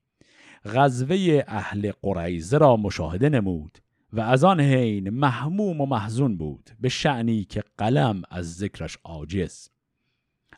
[0.66, 3.78] غزوه اهل قریزه را مشاهده نمود
[4.14, 9.70] و از آن حین محموم و محزون بود به شعنی که قلم از ذکرش عاجز.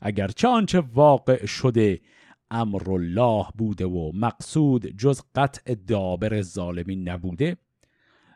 [0.01, 2.01] اگرچه آنچه واقع شده
[2.51, 7.57] امر الله بوده و مقصود جز قطع دابر ظالمین نبوده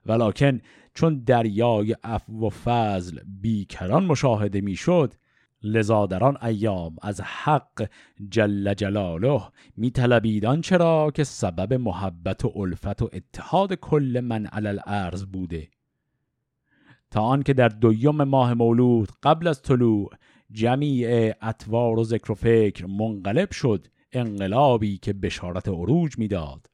[0.06, 0.62] ولکن
[0.94, 5.14] چون دریای عفو و فضل بیکران مشاهده می‌شد
[5.64, 7.90] لذا در آن ایام از حق
[8.30, 9.42] جل جلاله
[9.78, 15.68] می طلبیدان چرا که سبب محبت و الفت و اتحاد کل من علل ارز بوده.
[17.12, 20.10] تا آنکه در دویم ماه مولود قبل از طلوع
[20.52, 26.70] جمیع اطوار و ذکر و فکر منقلب شد انقلابی که بشارت عروج می‌داد.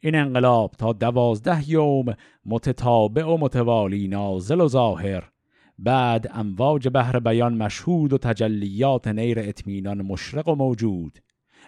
[0.00, 2.14] این انقلاب تا دوازده یوم
[2.46, 5.30] متتابع و متوالی نازل و ظاهر
[5.78, 11.18] بعد امواج بحر بیان مشهود و تجلیات نیر اطمینان مشرق و موجود.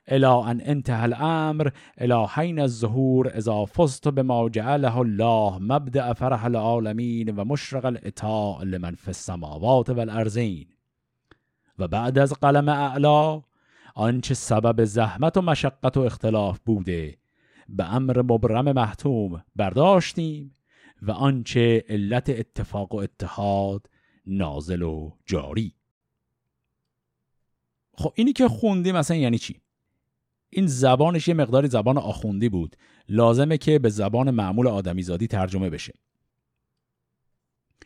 [0.08, 7.30] الا ان انتهى الامر الى حین الظهور اذا فزت بما جعله الله مبدأ فرح العالمین
[7.36, 10.66] و مشرق الاطاع لمن في السماوات والارضین
[11.78, 13.42] و بعد از قلم اعلا
[13.94, 17.18] آنچه سبب زحمت و مشقت و اختلاف بوده
[17.68, 20.54] به امر مبرم محتوم برداشتیم
[21.02, 23.86] و آنچه علت اتفاق و اتحاد
[24.28, 25.74] نازل و جاری.
[27.94, 29.60] خب اینی که خوندیم مثلا یعنی چی؟
[30.50, 32.76] این زبانش یه مقداری زبان آخوندی بود.
[33.08, 35.94] لازمه که به زبان معمول آدمیزادی ترجمه بشه.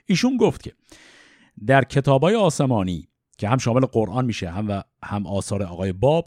[0.07, 0.73] ایشون گفت که
[1.67, 6.27] در کتابای آسمانی که هم شامل قرآن میشه هم و هم آثار آقای باب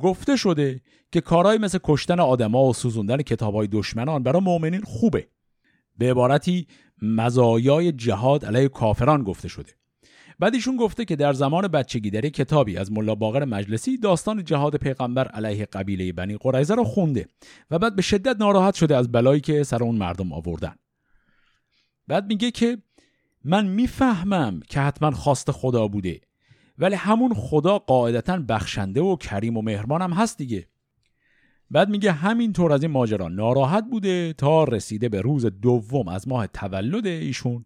[0.00, 0.80] گفته شده
[1.12, 5.28] که کارهای مثل کشتن آدما و سوزوندن کتابهای دشمنان برای مؤمنین خوبه.
[5.98, 6.66] به عبارتی
[7.02, 9.72] مزایای جهاد علیه کافران گفته شده.
[10.38, 14.76] بعد ایشون گفته که در زمان بچگی در کتابی از ملا باقر مجلسی داستان جهاد
[14.76, 17.26] پیغمبر علیه قبیله بنی قریزه را خونده
[17.70, 20.74] و بعد به شدت ناراحت شده از بلایی که سر اون مردم آوردن.
[22.08, 22.78] بعد میگه که
[23.44, 26.20] من می‌فهمم که حتما خواست خدا بوده
[26.78, 30.66] ولی همون خدا قاعدتا بخشنده و کریم و مهربانم هست دیگه.
[31.70, 36.46] بعد میگه همینطور از این ماجرا ناراحت بوده تا رسیده به روز دوم از ماه
[36.46, 37.64] تولد ایشون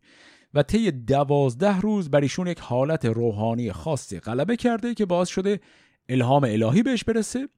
[0.55, 5.61] و طی دوازده روز بر ایشون یک حالت روحانی خاصی غلبه کرده که باعث شده
[6.09, 7.49] الهام الهی بهش برسه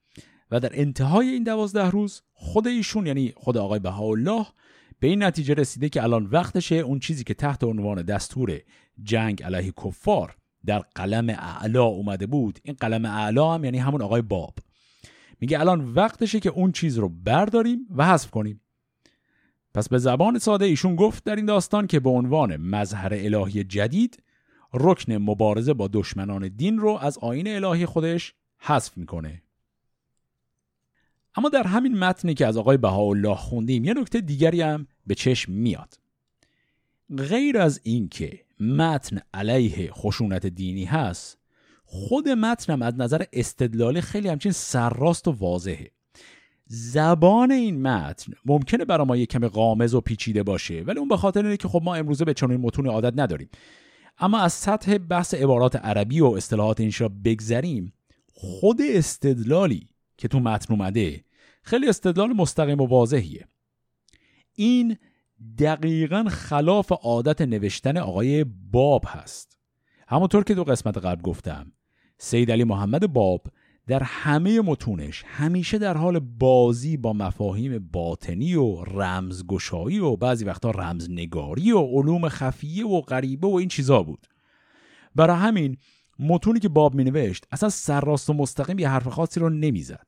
[0.50, 4.46] و در انتهای این دوازده روز خود ایشون یعنی خود آقای بهاءالله
[5.00, 8.60] به این نتیجه رسیده که الان وقتشه اون چیزی که تحت عنوان دستور
[9.02, 12.58] جنگ علیه کفار در قلم اعلا اومده بود.
[12.62, 14.54] این قلم اعلا هم یعنی همون آقای باب.
[15.40, 18.60] میگه الان وقتشه که اون چیز رو برداریم و حذف کنیم.
[19.74, 24.22] پس به زبان ساده ایشون گفت در این داستان که به عنوان مظهر الهی جدید
[24.74, 29.42] رکن مبارزه با دشمنان دین رو از آین الهی خودش حذف می‌کنه.
[31.34, 35.52] اما در همین متنی که از آقای بهاءالله خوندیم یه نکته دیگری هم به چشم
[35.52, 35.94] میاد.
[37.16, 41.38] غیر از اینکه متن علیه خشونت دینی هست
[41.88, 45.90] خود متنم از نظر استدلالی خیلی همچین سرراست و واضحه.
[46.66, 51.16] زبان این متن ممکنه برای ما یه کم قامز و پیچیده باشه ولی اون به
[51.16, 53.48] خاطر اینه که خب ما امروزه به چنین متون عادت نداریم.
[54.18, 57.92] اما از سطح بحث عبارات عربی و اصطلاحات اینشا بگذریم
[58.32, 61.24] خود استدلالی که تو متن اومده
[61.62, 63.46] خیلی استدلال مستقیم و واضحیه.
[64.54, 64.96] این
[65.58, 69.58] دقیقا خلاف عادت نوشتن آقای باب هست.
[70.08, 71.72] همونطور که دو قسمت قبل گفتم
[72.18, 73.46] سید علی محمد باب
[73.86, 80.70] در همه متونش همیشه در حال بازی با مفاهیم باطنی و رمزگشایی و بعضی وقتا
[80.70, 84.26] رمزنگاری و علوم خفیه و غریبه و این چیزا بود.
[85.14, 85.76] برای همین
[86.18, 90.06] متونی که باب می نوشت اصلا سرراست و مستقیم یه حرف خاصی رو نمی‌زد.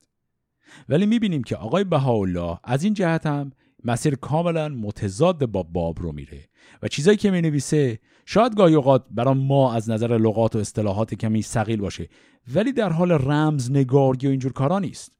[0.88, 3.52] ولی می‌بینیم که آقای بهاءالله از این جهت هم
[3.84, 6.48] مسیر کاملا متضاد با باب رو میره
[6.82, 7.98] و چیزایی که می نویسه
[8.30, 12.08] شاید گاهی اوقات برای ما از نظر لغات و اصطلاحات کمی سقیل باشه
[12.54, 15.12] ولی در حال رمز نگاری و اینجور کارا نیست.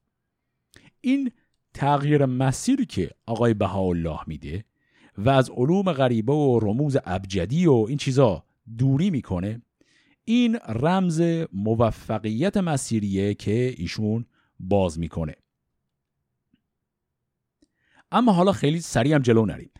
[1.01, 1.31] این
[1.73, 4.65] تغییر مسیری که آقای بهاءالله میده
[5.17, 8.43] و از علوم غریبه و رموز ابجدی و این چیزا
[8.77, 9.61] دوری می‌کنه
[10.25, 11.21] این رمز
[11.53, 14.25] موفقیت مسیریه که ایشون
[14.59, 15.35] باز می‌کنه.
[18.11, 19.71] اما حالا خیلی سریع هم جلو نریم.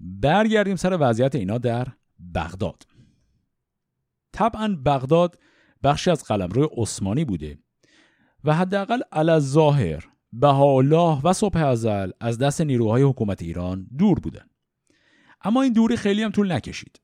[0.00, 1.86] برگردیم سر وضعیت اینا در
[2.34, 2.86] بغداد.
[4.32, 5.38] طبعا بغداد
[5.82, 7.58] بخشی از قلمرو عثمانی بوده
[8.44, 14.46] و حداقل ظاهر بهاءالله و صبح ازل از دست نیروهای حکومت ایران دور بودن.
[15.42, 17.00] اما این دوری خیلی هم طول نکشید.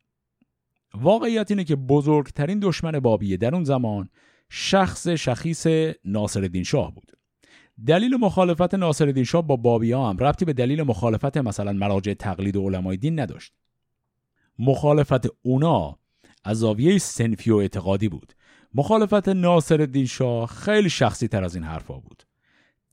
[0.95, 4.09] واقعیت اینه که بزرگترین دشمن بابیه در اون زمان
[4.51, 5.67] شخص شخیص
[6.05, 7.13] ناصرالدین شاه بود.
[7.87, 12.69] دلیل مخالفت ناصرالدین شاه با بابی هم ربطی به دلیل مخالفت مثلا مراجع تقلید و
[12.69, 13.53] علمای دین نداشت.
[14.59, 15.99] مخالفت اونا
[16.45, 18.33] از زاویه سنفی و اعتقادی بود.
[18.75, 22.23] مخالفت ناصرالدین شاه خیلی شخصی تر از این حرفا بود.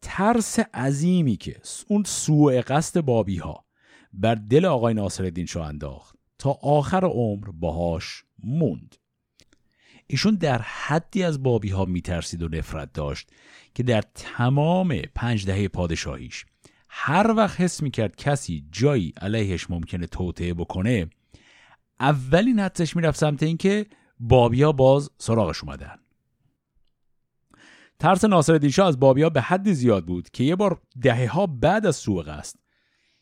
[0.01, 3.65] ترس عظیمی که اون سوء قصد بابی ها
[4.13, 8.95] بر دل آقای ناصرالدین شاه انداخت تا آخر عمر باهاش موند.
[10.07, 13.29] ایشون در حدی از بابی ها میترسید و نفرت داشت
[13.75, 16.45] که در تمام پنج دهه پادشاهیش
[16.89, 21.09] هر وقت حس می‌کرد کسی جایی علیهش ممکنه توطعه بکنه
[22.03, 23.85] اولین حدسش می‌رفت سمت اینکه
[24.19, 25.95] بابیا باز سراغش اومدن.
[27.99, 31.85] ترس ناصر دیشا از بابیا به حدی زیاد بود که یه بار دهه ها بعد
[31.85, 32.55] از سوء قصد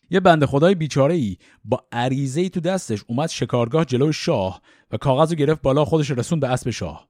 [0.09, 4.97] یه بنده خدای بیچاره ای با عریضه ای تو دستش اومد شکارگاه جلوی شاه و
[4.97, 7.09] کاغذ رو گرفت بالا خودش رسون به اسب شاه.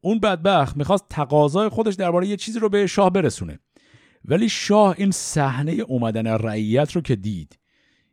[0.00, 3.58] اون بدبخت می‌خواست تقاضای خودش درباره یه چیزی رو به شاه برسونه.
[4.24, 7.58] ولی شاه این صحنه اومدن رعیت رو که دید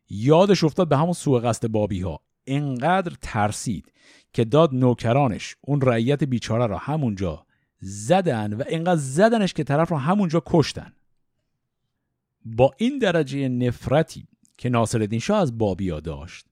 [0.09, 2.28] یادش افتاد به همون سوء قصد بابی ها.
[2.49, 3.91] انقدر ترسید
[4.33, 7.45] که داد نوکرانش اون رعیت بیچاره را همونجا
[7.79, 10.93] زدن و انقدر زدنش که طرف رو همونجا کشتن.
[12.45, 16.45] با این درجه نفرتی که ناصرالدین شاه از بابیا داشت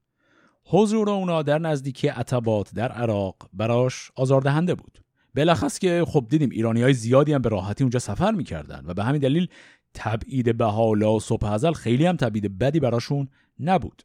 [0.65, 5.03] حضور اونا در نزدیکی عتبات در عراق براش آزاردهنده بود.
[5.33, 9.03] بلخص که خب دیدیم ایرانی های زیادی هم به راحتی اونجا سفر می‌کردن و به
[9.03, 9.47] همین دلیل
[9.93, 13.27] تبعید بهالا و صبح ازل خیلی هم تبعید بدی براشون
[13.59, 14.03] نبود.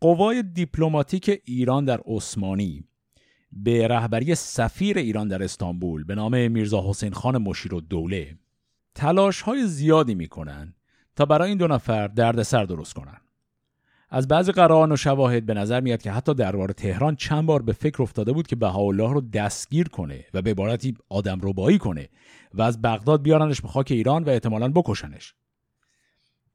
[0.00, 2.84] قوای دیپلماتیک ایران در عثمانی
[3.52, 8.38] به رهبری سفیر ایران در استانبول به نام میرزا حسین خان مشیر و دوله
[8.94, 10.74] تلاش های زیادی می‌کنن
[11.16, 13.20] تا برای این دو نفر دردسر درست کنن
[14.10, 17.72] از بعضی قرائن و شواهد به نظر میاد که حتی دربار تهران چند بار به
[17.72, 22.08] فکر افتاده بود که بهاءالله رو دستگیر کنه و به عبارتی آدم ربایی کنه
[22.54, 25.34] و از بغداد بیارنش به خاک ایران و احتمالا بکشنش.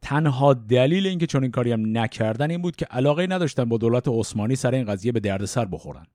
[0.06, 4.08] تنها دلیل اینکه چون این کاری هم نکردن این بود که علاقه نداشتن با دولت
[4.08, 6.06] عثمانی سر این قضیه به دردسر بخورن.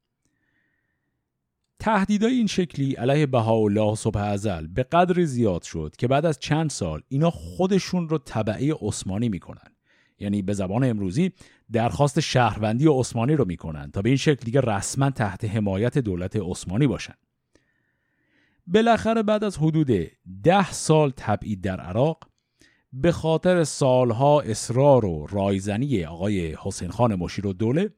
[1.78, 6.70] تهدیدهای این شکلی علیه بهاءالله صبح ازل به قدری زیاد شد که بعد از چند
[6.70, 9.76] سال اینا خودشون رو طبعی عثمانی می‌کنن.
[10.18, 11.32] یعنی به زبان امروزی
[11.72, 16.86] درخواست شهروندی عثمانی رو می‌کنن تا به این شکل دیگه رسما تحت حمایت دولت عثمانی
[16.86, 17.14] باشن.
[18.66, 19.90] بالاخره بعد از حدود
[20.42, 22.29] ده سال تبعید در عراق
[22.92, 27.90] به خاطر سالها اصرار و رایزنی آقای حسین خان مشیر و دوله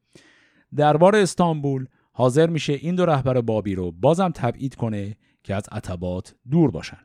[0.75, 6.35] دربار استانبول حاضر میشه این دو رهبر بابی رو بازم تبعید کنه که از عتبات
[6.51, 6.99] دور باشن.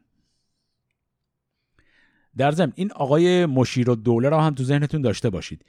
[2.37, 5.65] در ضمن این آقای مشیر و دوله را هم تو ذهنتون داشته باشید.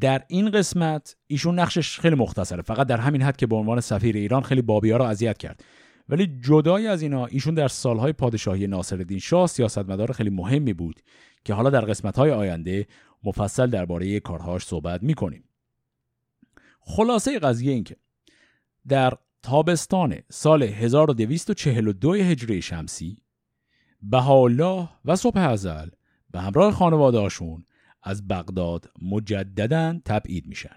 [0.00, 2.62] در این قسمت ایشون نقشش خیلی مختصره.
[2.62, 5.64] فقط در همین حد که به عنوان سفیر ایران خیلی بابی ها رو اذیت کرد.
[6.08, 11.00] ولی جدای از اینا ایشون در سالهای پادشاهی ناصرالدین شاه سیاستمدار خیلی مهمی بود.
[11.44, 12.86] که حالا در قسمتهای آینده
[13.24, 15.44] مفصل درباره کارهاش صحبت می‌کنیم.
[16.80, 17.96] خلاصه قضیه این که
[18.88, 23.22] در تابستان سال 1242 هجری شمسی
[24.02, 25.88] بهاءالله و صبح ازل
[26.30, 27.64] به همراه خانوادهاشون
[28.02, 30.76] از بغداد مجددا تبعید میشن.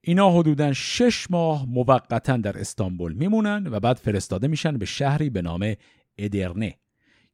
[0.00, 5.42] اینا حدودا شش ماه موقتا در استانبول میمونن و بعد فرستاده میشن به شهری به
[5.42, 5.74] نام
[6.18, 6.78] ادرنه.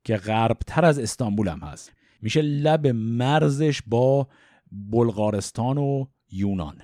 [0.04, 1.92] که غربتر از استانبول هم هست.
[2.22, 4.28] میشه لب مرزش با
[4.72, 6.82] بلغارستان و یونان.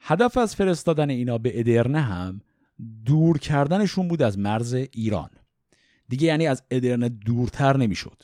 [0.00, 2.40] هدف از فرستادن اینا به ادرنه هم
[3.04, 5.30] دور کردنشون بود از مرز ایران.
[6.08, 8.22] دیگه یعنی از ادرنه دورتر نمی‌شد.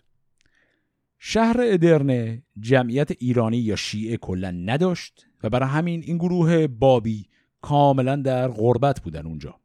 [1.18, 7.28] شهر ادرنه جمعیت ایرانی یا شیعه کلا نداشت و برای همین این گروه بابی
[7.60, 9.61] کاملا در غربت بودن اونجا.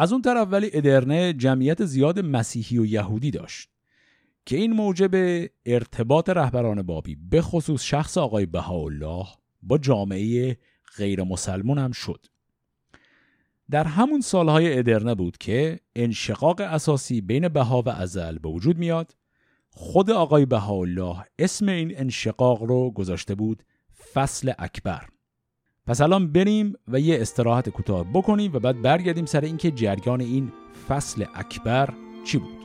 [0.00, 3.70] از اون طرف ولی ادرنه جمعیت زیاد مسیحی و یهودی داشت
[4.46, 5.10] که این موجب
[5.66, 9.26] ارتباط رهبران بابی به خصوص شخص آقای بهاءالله
[9.62, 10.58] با جامعه
[10.96, 12.26] غیر مسلمان هم شد.
[13.70, 19.16] در همون سالهای ادرنه بود که انشقاق اساسی بین بها و ازل به وجود میاد.
[19.70, 23.62] خود آقای بهاءالله اسم این انشقاق رو گذاشته بود
[24.12, 25.08] فصل اکبر.
[25.86, 30.52] پس الان بریم و یه استراحت کوتاه بکنیم و بعد برگردیم سر اینکه جریان این
[30.88, 32.59] فصل اکبر چی بود؟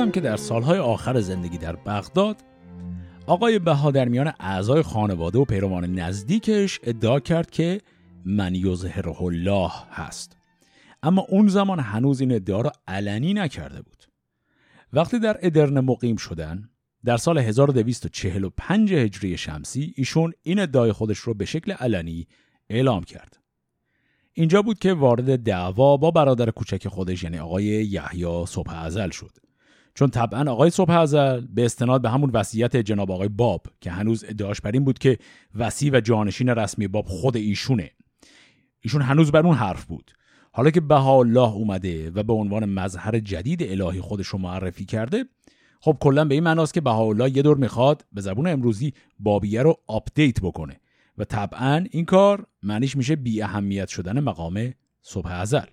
[0.00, 2.36] گفتم که در سالهای آخر زندگی در بغداد
[3.26, 7.80] آقای بها در میان اعضای خانواده و پیروان نزدیکش ادعا کرد که
[8.24, 10.36] من یظهره الله هست.
[11.02, 14.04] اما اون زمان هنوز این ادعا را علنی نکرده بود.
[14.92, 16.68] وقتی در ادرن مقیم شدن
[17.04, 22.26] در سال 1245 هجری شمسی ایشون این ادعای خودش رو به شکل علنی
[22.70, 23.38] اعلام کرد.
[24.32, 29.49] اینجا بود که وارد دعوا با برادر کوچک خودش یعنی آقای یحیی صبح ازل شد.
[29.94, 34.24] چون طبعا آقای صبح ازل به استناد به همون وصیت جناب آقای باب که هنوز
[34.28, 35.18] ادعاش بر این بود که
[35.54, 37.90] وصی و جانشین رسمی باب خود ایشونه.
[38.80, 40.10] ایشون هنوز بر اون حرف بود.
[40.52, 45.24] حالا که بهاءالله اومده و به عنوان مظهر جدید الهی خودش رو معرفی کرده
[45.80, 49.76] خب کلا به این معناست که بهاءالله یه دور می‌خواد به زبون امروزی بابیه رو
[49.86, 50.80] update بکنه.
[51.18, 54.72] و طبعا این کار معنیش میشه بی اهمیت شدن مقام
[55.02, 55.66] صبح ازل.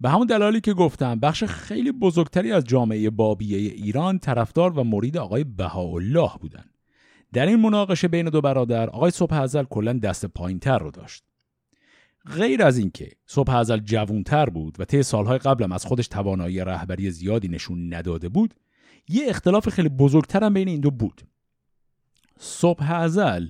[0.00, 5.16] به همون دلالی که گفتم بخش خیلی بزرگتری از جامعه بابیه ایران طرفدار و مرید
[5.16, 6.64] آقای بهاءالله بودن.
[7.32, 11.24] در این مناقشه بین دو برادر آقای صبح ازل کلا دست پایینتر رو داشت.
[12.36, 17.10] غیر از اینکه صبح ازل جوونتر بود و طی سالهای قبلم از خودش توانایی رهبری
[17.10, 18.54] زیادی نشون نداده بود
[19.08, 21.22] یه اختلاف خیلی بزرگتر هم بین این دو بود.
[22.38, 23.48] صبح ازل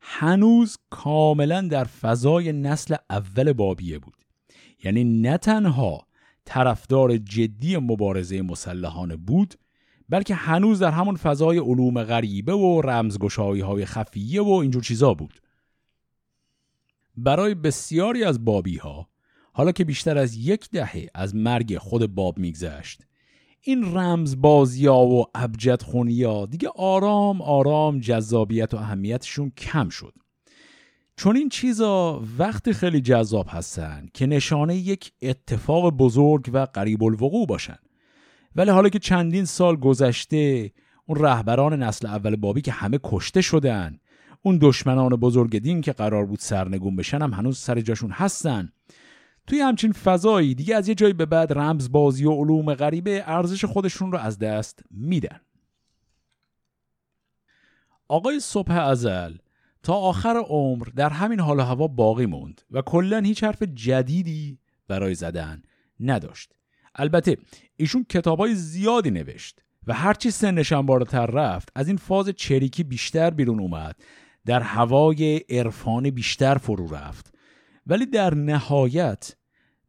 [0.00, 4.19] هنوز کاملا در فضای نسل اول بابیه بود.
[4.84, 6.06] یعنی نه تنها
[6.44, 9.54] طرفدار جدی مبارزه مسلحانه بود
[10.08, 15.40] بلکه هنوز در همون فضای علوم غریبه و رمزگشایی های خفیه و اینجور چیزا بود.
[17.16, 19.08] برای بسیاری از بابی ها
[19.52, 23.02] حالا که بیشتر از یک دهه از مرگ خود باب میگذشت
[23.60, 30.14] این رمز بازیا و ابجد خونیا دیگه آرام آرام جذابیت و اهمیتشون کم شد.
[31.20, 37.46] چون این چیزا وقت خیلی جذاب هستن که نشانه یک اتفاق بزرگ و قریب الوقوع
[37.46, 37.78] باشن.
[38.56, 40.72] ولی حالا که چندین سال گذشته
[41.06, 44.00] اون رهبران نسل اول بابی که همه کشته شدن
[44.42, 48.72] اون دشمنان بزرگ دین که قرار بود سرنگون بشن هم هنوز سر جاشون هستن.
[49.46, 53.64] توی همچین فضایی دیگه از یه جایی به بعد رمز بازی و علوم غریبه ارزش
[53.64, 55.40] خودشون رو از دست میدن.
[58.08, 59.32] آقای صبح ازل
[59.82, 64.58] تا آخر عمر در همین حال و هوا باقی موند و کلا هیچ حرف جدیدی
[64.88, 65.62] برای زدن
[66.00, 66.52] نداشت.
[66.94, 67.36] البته
[67.76, 73.60] ایشون کتابای زیادی نوشت و هرچی سنشان بالاتر رفت از این فاز چریکی بیشتر بیرون
[73.60, 73.96] اومد
[74.46, 77.34] در هوای عرفان بیشتر فرو رفت.
[77.86, 79.36] ولی در نهایت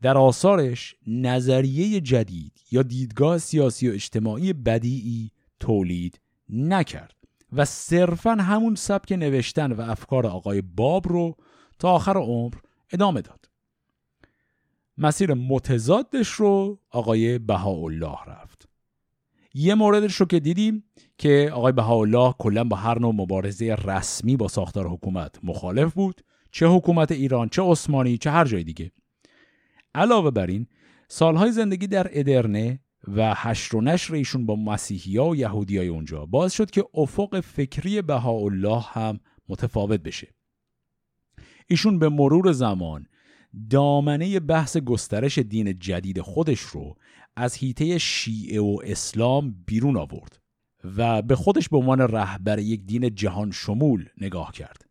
[0.02, 6.20] در آثارش نظریه جدید یا دیدگاه سیاسی و اجتماعی بدیعی تولید
[6.50, 7.21] نکرد.
[7.52, 11.36] و صرفا همون سبک نوشتن و افکار آقای باب رو
[11.80, 12.54] تا آخر عمر
[12.92, 13.50] ادامه داد.
[14.98, 18.68] مسیر متضادش رو آقای بهاءالله رفت.
[19.54, 20.84] یه موردش رو که دیدیم
[21.18, 26.22] که آقای بهاءالله کلا با هر نوع مبارزه رسمی با ساختار حکومت مخالف بود.
[26.52, 28.92] چه حکومت ایران چه عثمانی چه هر جای دیگه.
[29.96, 30.68] علاوه بر این
[31.08, 35.88] سالهای زندگی در ادرنه و حشر و نشر ایشون با مسیحی ها و یهودی های
[35.88, 40.28] اونجا باعث شد که افق فکری بهاءالله هم متفاوت بشه
[41.68, 43.06] ایشون به مرور زمان
[43.70, 46.96] دامنه بحث گسترش دین جدید خودش رو
[47.36, 50.42] از هیته شیعه و اسلام بیرون آورد
[50.98, 54.86] و به خودش به عنوان رهبر یک دین جهان شمول نگاه کرد.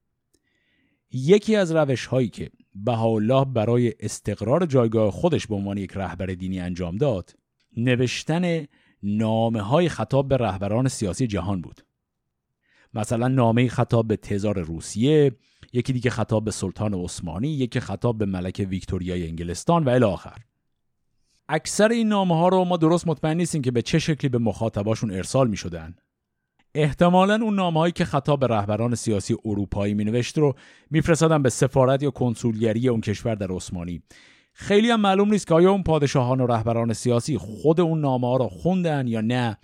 [1.12, 6.61] یکی از روش هایی که بهاءالله برای استقرار جایگاه خودش به عنوان یک رهبر دینی
[6.61, 7.34] انجام داد،
[7.76, 8.66] نوشتن
[9.02, 11.80] نامه های خطاب به رهبران سیاسی جهان بود.
[12.94, 15.32] مثلا نامه خطاب به تزار روسیه،
[15.72, 20.36] یکی دیگه خطاب به سلطان عثمانی، یکی خطاب به ملکه ویکتوریای انگلستان و الی آخر.
[21.48, 25.10] اکثر این نامه ها رو ما درست مطمئن نیستیم که به چه شکلی به مخاطباشون
[25.10, 25.96] ارسال می شدن.
[26.74, 30.54] احتمالا اون نامه هایی که خطاب به رهبران سیاسی اروپایی می نوشت رو
[30.90, 34.02] میفرستادن به سفارت یا کنسولگری اون کشور در عثمانی
[34.53, 38.36] خیلی هم معلوم نیست که آیا اون پادشاهان و رهبران سیاسی خود اون نامه ها
[38.36, 39.59] رو خوندن یا نه.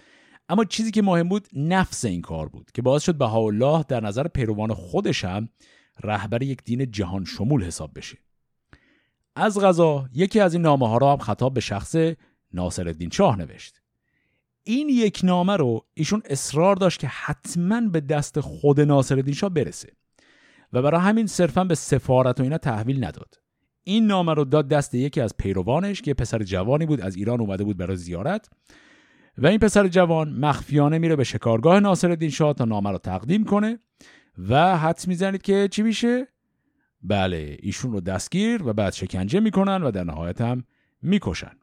[0.48, 4.28] اما چیزی که مهم بود نفس این کار بود که باعث شد بهاءالله در نظر
[4.28, 5.48] پیروان خودش هم
[6.04, 8.18] رهبر یک دین جهان شمول حساب بشه.
[9.36, 11.96] از غذا یکی از این نامه ها را هم خطاب به شخص
[12.52, 13.80] ناصرالدین شاه نوشت.
[14.62, 19.92] این یک نامه رو ایشون اصرار داشت که حتما به دست خود ناصرالدین شاه برسه
[20.72, 23.45] و برای همین صرفا به سفارت و اینا تحویل نداد.
[23.88, 27.64] این نامه رو داد دست یکی از پیروانش که پسر جوانی بود از ایران اومده
[27.64, 28.48] بود برای زیارت.
[29.38, 33.78] و این پسر جوان مخفیانه میره به شکارگاه ناصرالدین شاه تا نامه رو تقدیم کنه
[34.48, 36.28] و حدس می‌زنید که چی میشه؟
[37.02, 40.64] بله ایشون رو دستگیر و بعد شکنجه می‌کنن و در نهایت هم
[41.02, 41.56] می‌کشن.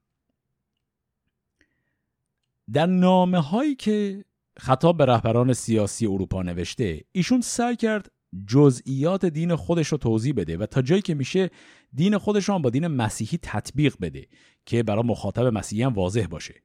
[2.74, 4.26] در نامه هایی که
[4.60, 8.12] خطاب به رهبران سیاسی اروپا نوشته ایشون سعی کرد
[8.48, 11.50] جزئیات دین خودش رو توضیح بده و تا جایی که میشه
[11.94, 14.28] دین خودش رو با دین مسیحی تطبیق بده
[14.66, 16.64] که برای مخاطب مسیحی هم واضح باشه.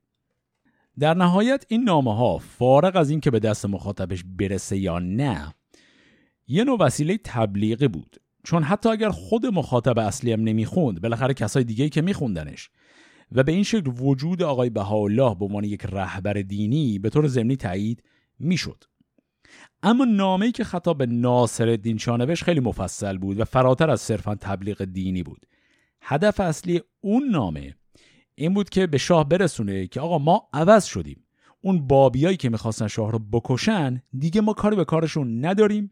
[0.98, 5.54] در نهایت این نامه ها فارغ از اینکه به دست مخاطبش برسه یا نه
[6.46, 8.16] یه نوع وسیله تبلیغی بود.
[8.44, 12.70] چون حتی اگر خود مخاطب اصلی هم نمی‌خوند بالاخره کسای دیگه که میخوندنش.
[13.32, 17.56] و به این شکل وجود آقای بهاءالله به عنوان یک رهبر دینی به طور ضمنی
[17.56, 18.02] تایید
[18.38, 18.84] می‌شد.
[19.82, 24.34] اما نامه‌ای که خطاب به ناصر الدین شانوش خیلی مفصل بود و فراتر از صرفا
[24.34, 25.46] تبلیغ دینی بود.
[26.02, 27.74] هدف اصلی اون نامه
[28.34, 31.24] این بود که به شاه برسونه که آقا ما عوض شدیم.
[31.60, 35.90] اون بابیایی که می‌خواستن شاه رو بکشن دیگه ما کاری به کارشون نداریم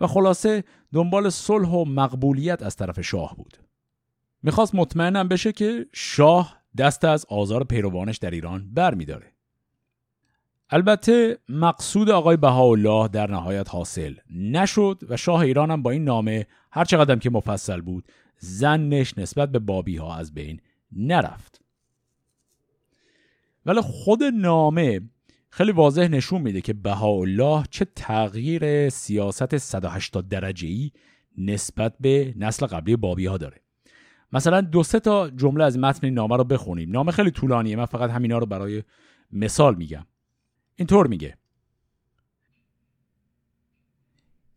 [0.00, 3.58] و خلاصه دنبال صلح و مقبولیت از طرف شاه بود.
[4.42, 9.32] می‌خواست مطمئنم بشه که شاه دست از آزار پیروانش در ایران بر میداره.
[10.70, 16.46] البته مقصود آقای بهاءالله در نهایت حاصل نشد و شاه ایران هم با این نامه
[16.72, 18.04] هر چقدر که مفصل بود
[18.38, 20.60] زنش نسبت به بابی ها از بین
[20.92, 21.60] نرفت.
[23.66, 25.00] ولی خود نامه
[25.50, 30.90] خیلی واضح نشون میده که بهاءالله چه تغییر سیاست 180 درجه ای
[31.38, 33.60] نسبت به نسل قبلی بابی ها داره.
[34.32, 36.90] مثلا دو سه تا جمله از متن نامه رو بخونیم.
[36.90, 38.82] نامه خیلی طولانیه من فقط همینا رو برای
[39.32, 40.06] مثال میگم.
[40.78, 41.36] اینطور میگه.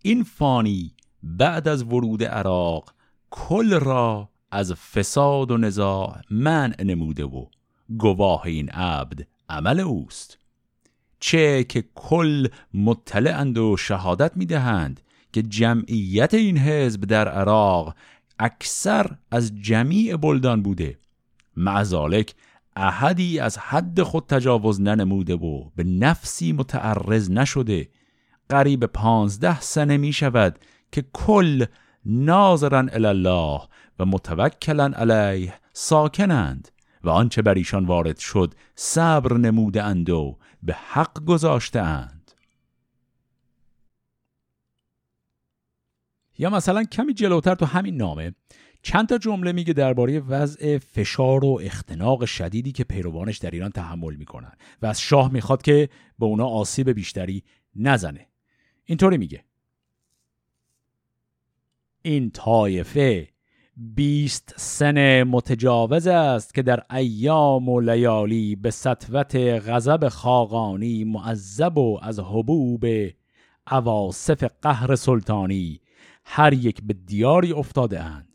[0.01, 2.93] این فانی بعد از ورود عراق
[3.29, 7.45] کل را از فساد و نزاع منع نموده و
[7.97, 10.37] گواه این عبد عمل اوست.
[11.19, 15.01] چه که کل مطلعند و شهادت می‌دهند
[15.33, 17.95] که جمعیت این حزب در عراق
[18.39, 20.99] اکثر از جمیع بلدان بوده.
[21.57, 22.35] معزالک
[22.75, 27.89] احدی از حد خود تجاوز ننموده و به نفسی متعرض نشده.
[28.49, 30.59] قریب پانزده سنه می شود
[30.91, 31.65] که کل
[32.05, 33.61] ناظرن الله
[33.99, 36.71] و متوکلن علیه ساکنند
[37.03, 42.31] و آنچه بر ایشان وارد شد صبر نموده اند و به حق گذاشته اند
[46.37, 48.33] یا مثلا کمی جلوتر تو همین نامه
[48.81, 54.15] چند تا جمله میگه درباره وضع فشار و اختناق شدیدی که پیروانش در ایران تحمل
[54.15, 54.51] می‌کنن
[54.81, 57.43] و از شاه می‌خواد که به اونا آسیب بیشتری
[57.75, 58.27] نزنه.
[58.85, 59.43] اینطوری میگه.
[62.01, 63.27] این طایفه
[63.77, 71.99] بیست سنه متجاوز است که در ایام و لیالی به سطوت غضب خاقانی معذب و
[72.01, 72.85] از حبوب
[73.67, 75.81] عواصف قهر سلطانی
[76.25, 78.30] هر یک به دیاری افتاده اند.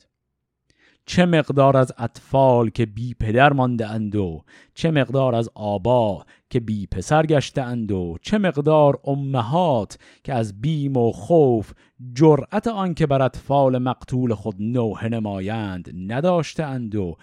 [1.09, 4.45] چه مقدار از اطفال که بی پدر مانده اند و
[4.75, 10.61] چه مقدار از آبا که بی پسر گشته اند و چه مقدار امهات که از
[10.61, 11.73] بیم و خوف
[12.13, 17.17] جرأت آن که بر اطفال مقتول خود نوحه نمایند نداشته اند و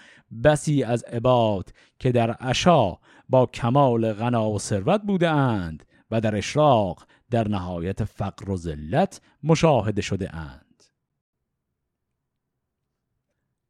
[0.43, 1.69] بسی از عباد
[1.99, 2.97] که در عشا
[3.29, 9.21] با کمال غنا و ثروت بوده اند و در اشراق در نهایت فقر و ذلت
[9.43, 10.62] مشاهده شده اند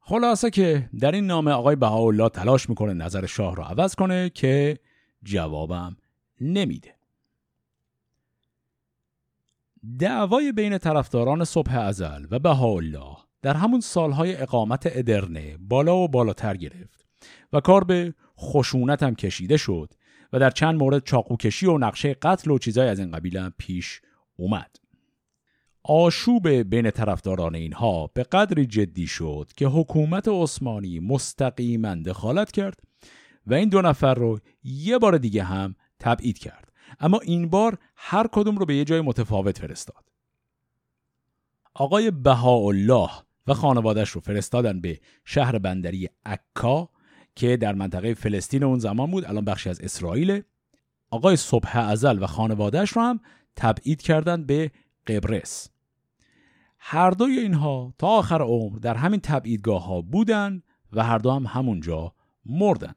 [0.05, 4.77] خلاصه که در این نامه آقای بهاءالله تلاش می‌کنه نظر شاه رو عوض کنه که
[5.23, 5.97] جوابم
[6.41, 6.95] نمیده.
[9.99, 16.57] دعوای بین طرفداران صبح ازل و بهاءالله در همون سالهای اقامت ادرنه بالا و بالاتر
[16.57, 17.05] گرفت
[17.53, 19.93] و کار به خشونت هم کشیده شد
[20.33, 24.01] و در چند مورد چاقوکشی و نقشه قتل و چیزای از این قبیل هم پیش
[24.35, 24.82] اومد.
[25.83, 32.79] آشوب بین طرفداران اینها به قدری جدی شد که حکومت عثمانی مستقیما دخالت کرد
[33.47, 36.71] و این دو نفر رو یه بار دیگه هم تبعید کرد.
[36.99, 40.03] اما این بار هر کدوم رو به یه جای متفاوت فرستاد.
[41.73, 43.09] آقای بهاءالله
[43.47, 46.89] و خانوادش رو فرستادن به شهر بندری عکا
[47.35, 50.41] که در منطقه فلسطین اون زمان بود الان بخشی از اسرائیل.
[51.09, 53.19] آقای صبح ازل و خانوادهش رو هم
[53.55, 54.71] تبعید کردن به
[55.07, 55.72] قبرس.
[56.85, 60.61] هر دوی اینها تا آخر عمر در همین تبعیدگاه ها بودن
[60.93, 62.13] و هر دو هم همونجا
[62.45, 62.93] مردن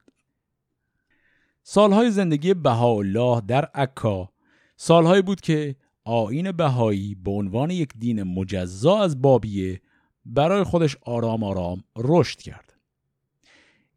[1.62, 4.28] سالهای زندگی بهاءالله در عکا
[4.76, 9.80] سالهایی بود که آین بهایی به عنوان یک دین مجزا از بابیه
[10.24, 12.74] برای خودش آرام آرام رشد کرد.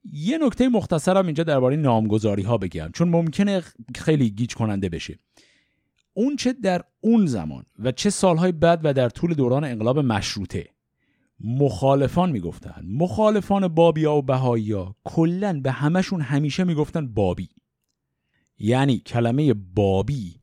[0.04, 3.64] یه نکته مختصرم اینجا درباره نامگذاری ها بگم چون ممکنه
[3.96, 5.18] خیلی گیج کننده بشه.
[6.20, 10.68] اون چه در اون زمان و چه سالهای بعد و در طول دوران انقلاب مشروطه.
[11.40, 12.84] مخالفان می‌گفتن.
[12.88, 17.50] مخالفان بابیا و بهاییا کلا به همشون همیشه می‌گفتن بابی.
[18.58, 20.36] یعنی کلمه بابی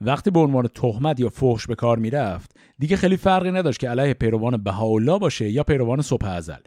[0.00, 4.14] وقتی به عنوان تهمت یا فحش به کار می‌رفت دیگه خیلی فرقی نداشت که علیه
[4.14, 6.60] پیروان بهاءالله باشه یا پیروان صبح ازل.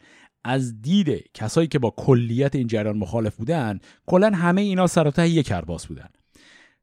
[0.44, 5.48] از دید کسایی که با کلیت این جریان مخالف بودن کلا همه اینا سر یک
[5.48, 6.10] کرباس بودن.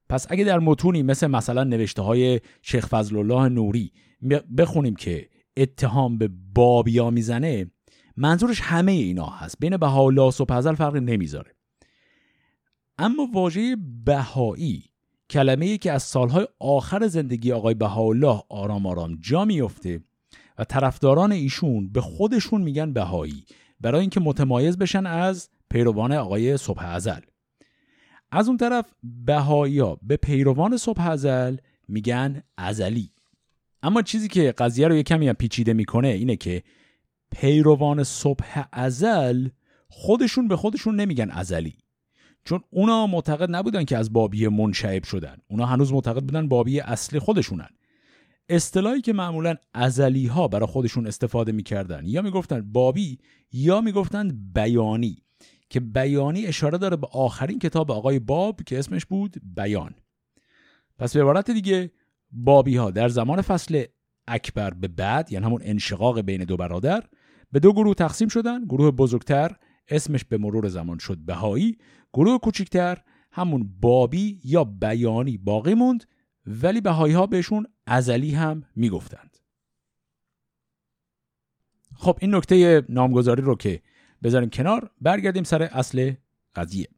[0.09, 3.93] پس اگه در متونی مثل مثلا نوشته های شیخ فضل الله نوری
[4.59, 7.71] بخونیم که اتهام به بابیا می‌زنه
[8.17, 9.57] منظورش همه اینا هست.
[9.61, 11.55] بین بهاءالله و صبح فرقی نمی‌ذاره.
[12.99, 14.85] اما واژه بهایی
[15.31, 20.01] کلمه ای که از سالهای آخر زندگی آقای بهاءالله آرام آرام جا میفته
[20.59, 23.45] و طرفداران ایشون به خودشون میگن بهایی
[23.81, 27.21] برای اینکه متمایز بشن از پیروان آقای صبح ازل.
[28.37, 31.57] از اون طرف بهایی به پیروان صبح ازل
[31.89, 33.11] میگن ازلی.
[33.83, 36.63] اما چیزی که قضیه رو یه کمی هم پیچیده می‌کنه اینه که
[37.31, 39.49] پیروان صبح ازل
[39.89, 41.75] خودشون به خودشون نمیگن ازلی.
[42.45, 45.37] چون اونا معتقد نبودن که از بابی منشعب شدن.
[45.49, 47.69] اونا هنوز معتقد بودن بابی اصلی خودشونن.
[48.49, 53.19] اصطلاحی که معمولا ازلی ها برای خودشون استفاده می‌کردن یا می‌گفتن بابی
[53.53, 55.24] یا می‌گفتن بیانی.
[55.75, 59.95] که بیانی اشاره داره به آخرین کتاب آقای باب که اسمش بود بیان.
[60.99, 61.91] پس به عبارت دیگه
[62.33, 63.85] بابی ها در زمان فصل
[64.29, 67.05] اکبر به بعد یعنی همون انشقاق بین دو برادر
[67.53, 68.65] به دو گروه تقسیم شدن.
[68.65, 69.57] گروه بزرگتر
[69.89, 71.79] اسمش به مرور زمان شد بهایی.
[72.13, 72.99] گروه کوچکتر
[73.33, 76.05] همون بابی یا بیانی باقی موند
[76.47, 79.37] ولی بهایی ها بهشون ازلی هم می‌گفتند.
[81.95, 83.83] خب این نکته نامگذاری رو که
[84.25, 86.13] بذاریم کنار برگردیم سر اصل
[86.55, 86.89] قضیه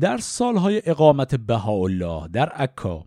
[0.00, 3.06] در سالهای اقامت بهاءالله در عکا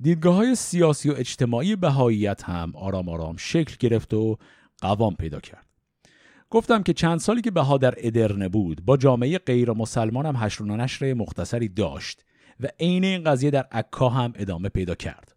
[0.00, 4.38] دیدگاه های سیاسی و اجتماعی بهاییت هم آرام آرام شکل گرفت و
[4.78, 5.66] قوام پیدا کرد.
[6.50, 10.62] گفتم که چند سالی که بها در ادرنه بود با جامعه غیر مسلمان هم حشر
[10.62, 12.24] و نشر مختصری داشت
[12.60, 15.36] و عین این قضیه در عکا هم ادامه پیدا کرد.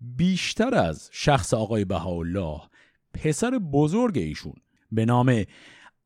[0.00, 2.60] بیشتر از شخص آقای بهاءالله
[3.14, 4.54] پسر بزرگ ایشون
[4.96, 5.44] به نام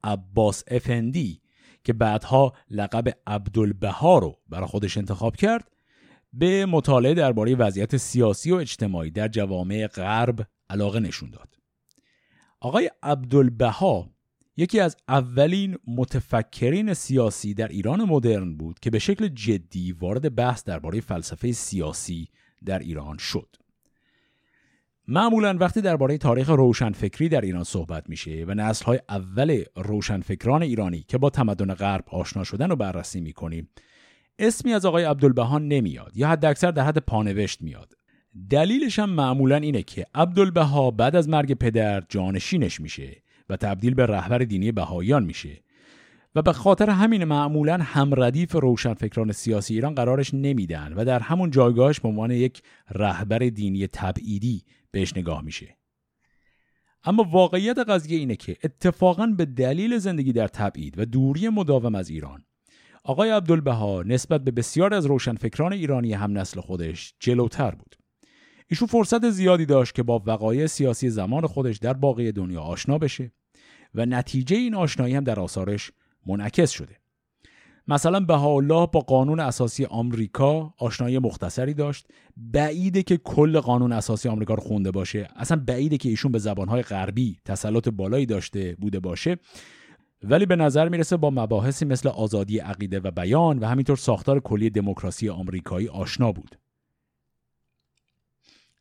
[0.04, 1.40] عباس افندی
[1.84, 5.70] که بعدها لقب عبدالبها رو برای خودش انتخاب کرد
[6.32, 11.48] به مطالعه درباره وضعیت سیاسی و اجتماعی در جوامع غرب علاقه نشون داد.
[12.60, 14.10] آقای عبدالبها
[14.56, 20.64] یکی از اولین متفکرین سیاسی در ایران مدرن بود که به شکل جدی وارد بحث
[20.64, 22.28] درباره فلسفه سیاسی
[22.64, 23.56] در ایران شد.
[25.12, 31.18] معمولا وقتی درباره تاریخ روشنفکری در ایران صحبت میشه و نسلهای اول روشنفکران ایرانی که
[31.18, 33.68] با تمدن غرب آشنا شدن رو بررسی می‌کنیم
[34.38, 37.92] اسمی از آقای عبدالبهان نمیاد یا حد اکثر در حد پانوشت میاد.
[38.50, 44.06] دلیلش هم معمولا اینه که عبدالبها بعد از مرگ پدر جانشینش میشه و تبدیل به
[44.06, 45.62] رهبر دینی بهاییان میشه
[46.34, 51.50] و به خاطر همین معمولا هم ردیف روشنفکران سیاسی ایران قرارش نمیدن و در همون
[51.50, 55.76] جایگاهش به عنوان یک رهبر دینی تبعیدی بهش نگاه میشه
[57.04, 62.08] اما واقعیت قضیه اینه که اتفاقا به دلیل زندگی در تبعید و دوری مداوم از
[62.08, 62.44] ایران
[63.04, 67.96] آقای عبدالبها نسبت به بسیار از روشنفکران ایرانی هم نسل خودش جلوتر بود.
[68.68, 73.32] ایشون فرصت زیادی داشت که با وقایع سیاسی زمان خودش در باقی دنیا آشنا بشه
[73.94, 75.92] و نتیجه این آشنایی هم در آثارش
[76.26, 76.99] منعکس شده.
[77.90, 82.06] مثلا بهاءالله با قانون اساسی آمریکا آشنایی مختصری داشت.
[82.36, 85.28] بعیده که کل قانون اساسی آمریکا رو خونده باشه.
[85.36, 89.38] اصلا بعیده که ایشون به زبانهای غربی تسلط بالایی داشته بوده باشه.
[90.22, 94.70] ولی به نظر می‌رسه با مباحثی مثل آزادی عقیده و بیان و همینطور ساختار کلی
[94.70, 96.56] دموکراسی آمریکایی آشنا بود.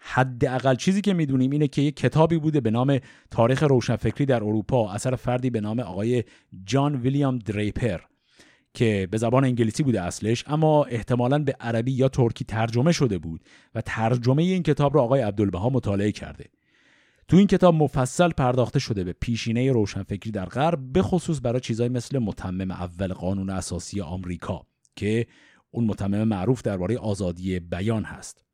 [0.01, 2.99] حداقل چیزی که می‌دونیم اینه که یک کتابی بوده به نام
[3.31, 6.23] تاریخ روشنفکری در اروپا اثر فردی به نام آقای
[6.65, 8.08] جان ویلیام دریپر.
[8.73, 13.43] که به زبان انگلیسی بوده اصلش اما احتمالا به عربی یا ترکی ترجمه شده بود
[13.75, 16.45] و ترجمه این کتاب رو آقای عبدالبها مطالعه کرده.
[17.27, 21.89] تو این کتاب مفصل پرداخته شده به پیشینه روشنفکری در غرب به خصوص برای چیزایی
[21.89, 24.65] مثل متمم اول قانون اساسی آمریکا
[24.95, 25.27] که
[25.71, 28.45] اون متمم معروف درباره آزادی بیان هست.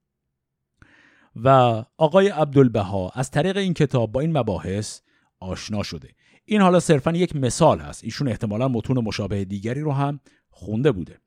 [1.35, 1.49] و
[1.97, 5.01] آقای عبدالبها از طریق این کتاب با این مباحث
[5.39, 6.09] آشنا شده.
[6.45, 8.03] این حالا صرفا یک مثال هست.
[8.03, 10.19] ایشون احتمالا متون مشابه دیگری رو هم
[10.49, 11.19] خونده بوده.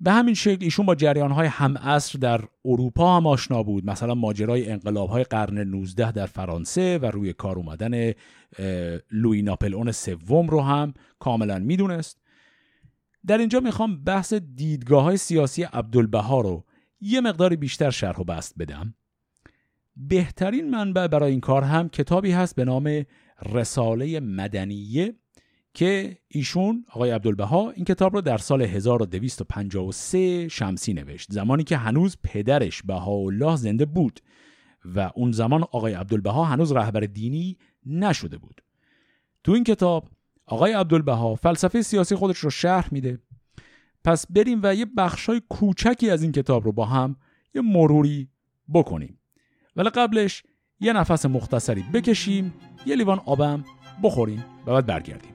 [0.00, 3.86] به همین شکل ایشون با جریانهای هم عصر در اروپا هم آشنا بود.
[3.86, 8.12] مثلا ماجرای انقلابهای قرن 19 در فرانسه و روی کار اومدن
[9.10, 12.22] لوی ناپلئون سوم رو هم کاملا می‌دونست.
[13.26, 16.64] در اینجا می‌خوام بحث دیدگاه های سیاسی عبدالبها رو
[17.00, 18.94] یه مقدار بیشتر شرح و بست بدم.
[19.96, 23.04] بهترین منبع برای این کار هم کتابی هست به نام
[23.46, 25.14] رساله مدنیه
[25.74, 31.32] که ایشون آقای عبدالبها این کتاب رو در سال 1253 شمسی نوشت.
[31.32, 34.20] زمانی که هنوز پدرش بهاءالله زنده بود
[34.84, 38.62] و اون زمان آقای عبدالبها هنوز رهبر دینی نشده بود.
[39.44, 40.08] تو این کتاب
[40.46, 43.18] آقای عبدالبها فلسفه سیاسی خودش رو شرح میده.
[44.04, 47.16] پس بریم و یه بخشای کوچکی از این کتاب رو با هم
[47.54, 48.28] یه مروری
[48.74, 49.18] بکنیم.
[49.76, 50.42] ولی قبلش
[50.80, 52.54] یه نفس مختصری بکشیم.
[52.86, 53.64] یه لیوان آبم
[54.02, 55.31] بخوریم و بعد برگردیم.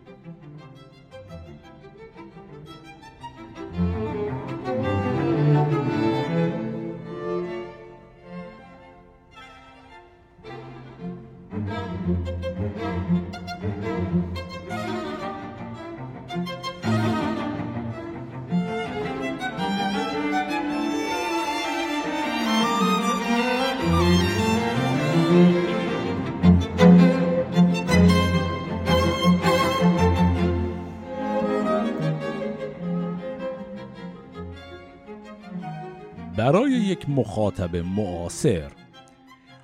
[36.48, 38.72] برای یک مخاطب معاصر.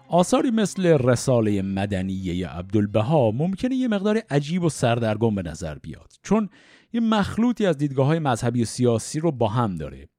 [0.09, 6.49] آثاری مثل رساله مدنیه عبدالبها ممکنه یه مقدار عجیب و سردرگم به نظر بیاد چون
[6.93, 10.09] یه مخلوطی از دیدگاه های مذهبی و سیاسی رو با هم داره.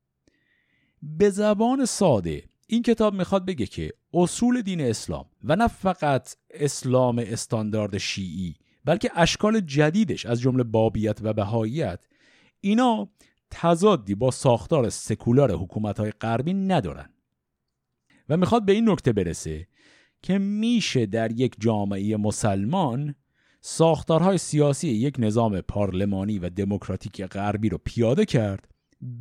[1.03, 7.19] به زبان ساده این کتاب می‌خواد بگه که اصول دین اسلام و نه فقط اسلام
[7.19, 8.55] استاندارد شیعی
[8.85, 12.05] بلکه اشکال جدیدش از جمله بابیت و بهاییت
[12.61, 13.09] اینا
[13.55, 17.09] تضادی با ساختار سکولار حکومت های غربی ندارن.
[18.29, 19.69] و می‌خواد به این نکته برسه
[20.23, 23.15] که میشه در یک جامعه مسلمان
[23.61, 28.69] ساختارهای سیاسی یک نظام پارلمانی و دموکراتیک غربی رو پیاده کرد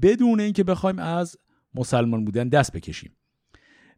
[0.01, 1.37] بدون اینکه بخوایم از
[1.75, 3.15] مسلمان بودن دست بکشیم.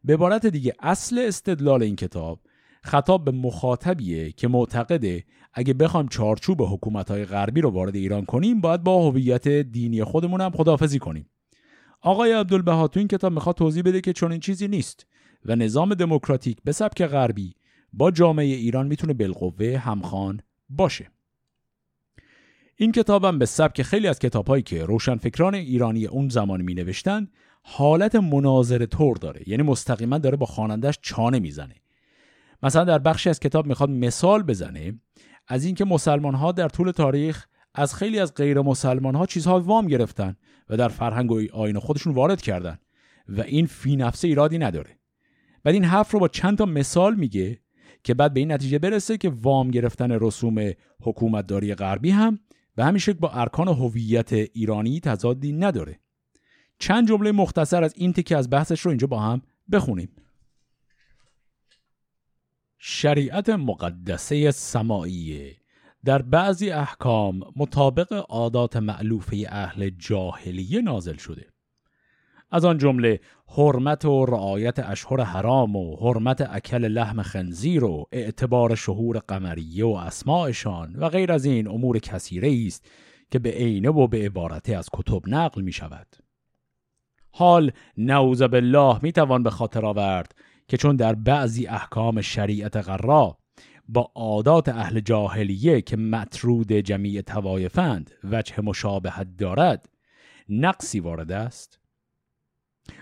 [0.04, 2.40] به عبارت دیگه اصل استدلال این کتاب
[2.86, 5.24] خطاب به مخاطبیه که معتقده
[5.54, 10.50] اگه بخوایم چارچوب حکومت‌های غربی رو وارد ایران کنیم باید با هویت دینی خودمون هم
[10.50, 11.30] خداحافظی کنیم.
[12.00, 15.06] آقای عبدالبها تو این کتاب می‌خواد توضیح بده که چون این چیزی نیست
[15.44, 17.54] و نظام دموکراتیک به سبک غربی
[17.92, 21.10] با جامعه ایران می‌تونه بالقوه همخوان باشه.
[22.76, 27.28] این کتابم به سبک خیلی از کتابهایی که روشنفکران ایرانی اون زمان می نوشتن
[27.62, 31.74] حالت مناظره طور داره یعنی مستقیما داره با خوانندش چانه می‌زنه.
[32.62, 35.00] مثلا در بخشی از کتاب می‌خواد مثال بزنه
[35.48, 39.86] از اینکه مسلمان ها در طول تاریخ از خیلی از غیر مسلمان ها چیزها وام
[39.86, 40.36] گرفتن
[40.68, 42.78] و در فرهنگ و آین خودشون وارد کردن
[43.28, 44.98] و این فی نفسه ایرادی نداره.
[45.64, 47.60] بعد این حرف رو با چند تا مثال میگه
[48.04, 52.38] که بعد به این نتیجه برسه که وام گرفتن رسوم حکومتداری غربی هم
[52.76, 56.00] به همین شکل با ارکان هویت ایرانی تضادی نداره.
[56.78, 59.42] چند جمله مختصر از این تیکه از بحثش رو اینجا با هم
[59.72, 60.08] بخونیم.
[62.88, 65.56] شریعت مقدسه سماعیه
[66.04, 71.46] در بعضی احکام مطابق عادات معلوفه اهل جاهلیه نازل شده
[72.50, 78.74] از آن جمله حرمت و رعایت اشهر حرام و حرمت اکل لحم خنزیر و اعتبار
[78.74, 82.90] شهور قمریه و اسماعشان و غیر از این امور کثیره است
[83.30, 86.06] که به عینه و به عبارته از کتب نقل می شود.
[87.30, 90.34] حال نعوذ بالله می توان به خاطر آورد
[90.68, 93.38] که چون در بعضی احکام شریعت غرا
[93.88, 99.88] با عادات اهل جاهلیه که مطرود جمیع توایفند وجه مشابهت دارد
[100.48, 101.78] نقصی وارد است؟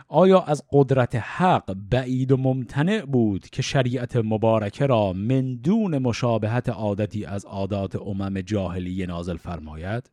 [0.09, 6.69] آیا از قدرت حق بعید و ممتنع بود که شریعت مبارکه را من دون مشابهت
[6.69, 10.11] عادتی از عادات امم جاهلیه نازل فرماید؟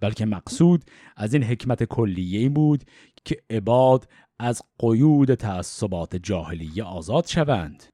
[0.00, 0.84] بلکه مقصود
[1.16, 2.84] از این حکمت کلیه بود
[3.24, 4.08] که عباد
[4.40, 7.84] از قیود تعصبات جاهلیه آزاد شوند.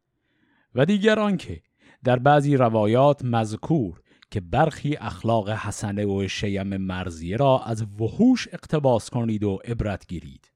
[0.74, 1.62] و دیگر آنکه
[2.04, 9.10] در بعضی روایات مذکور که برخی اخلاق حسنه و شیم مرزیه را از وحوش اقتباس
[9.10, 10.52] کنید و عبرت گیرید.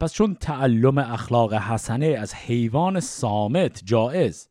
[0.00, 4.48] پس چون تعلم اخلاق حسنه از حیوان سامت جائز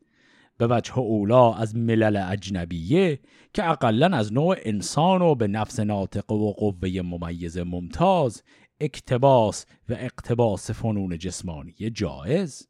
[0.58, 3.20] به وجه اولا از ملل اجنبیه
[3.54, 8.43] که اقلا از نوع انسان و به نفس ناطق و قوه ممیز ممتاز
[8.80, 11.73] اکتباس و اقتباس فنون جسمانی.
[11.93, 12.67] جایز.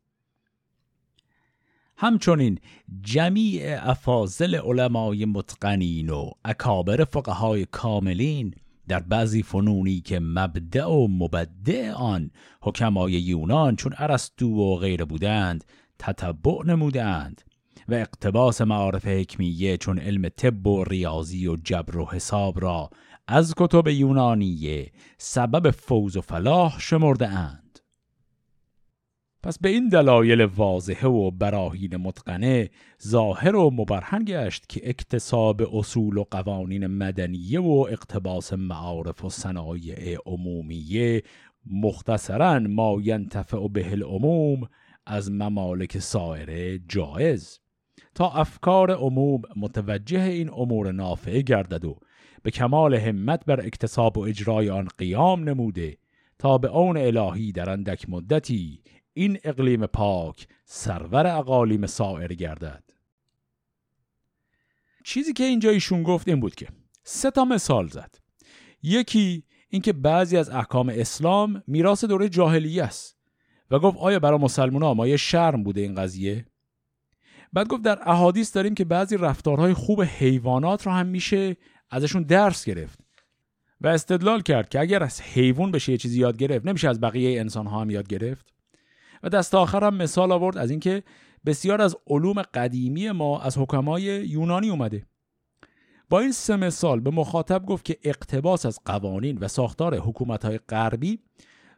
[1.97, 2.59] همچنین
[3.01, 8.53] جمیع افاضل علمای متقنین و اکابر فقهای کاملین
[8.87, 12.31] در بعضی فنونی که مبدع و مبدع آن
[12.61, 15.63] حکمای یونان چون ارسطو و غیره بودند
[15.99, 17.41] تتبع نمودند
[17.87, 22.89] و اقتباس معارف حکمیه چون علم طب و ریاضی و جبر و حساب را
[23.31, 27.79] از کتب یونانیه سبب فوز و فلاح شمرده اند.
[29.43, 32.69] پس به این دلایل واضحه و براهین متقنه
[33.07, 40.17] ظاهر و مبرهن گشت که اکتساب اصول و قوانین مدنیه و اقتباس معارف و صنایع
[40.25, 41.23] عمومیه
[41.65, 44.61] مختصرا ما ینتفع به العموم
[45.05, 47.59] از ممالک سایر جایز
[48.15, 51.99] تا افکار عموم متوجه این امور نافعه گردد و
[52.43, 55.97] به کمال همت بر اکتساب و اجرای آن قیام نموده
[56.39, 58.83] تا به اون الهی در اندک مدتی
[59.13, 62.83] این اقلیم پاک سرور اقالیم سائر گردد.
[65.03, 66.67] چیزی که اینجا ایشون گفت این بود که
[67.03, 68.15] سه تا مثال زد.
[68.83, 73.17] یکی اینکه بعضی از احکام اسلام میراث دوره جاهلیه است
[73.71, 76.45] و گفت آیا برای مسلمان مایه شرم بوده این قضیه؟
[77.53, 81.57] بعد گفت در احادیث داریم که بعضی رفتارهای خوب حیوانات رو هم میشه
[81.89, 82.99] ازشون درس گرفت
[83.81, 87.39] و استدلال کرد که اگر از حیوان بشه یه چیزی یاد گرفت نمیشه از بقیه
[87.39, 88.53] انسان ها هم یاد گرفت.
[89.23, 91.03] و دست آخر هم مثال آورد از اینکه
[91.45, 95.05] بسیار از علوم قدیمی ما از حکمای یونانی اومده.
[96.09, 100.57] با این سه مثال به مخاطب گفت که اقتباس از قوانین و ساختار حکومت های
[100.57, 101.19] غربی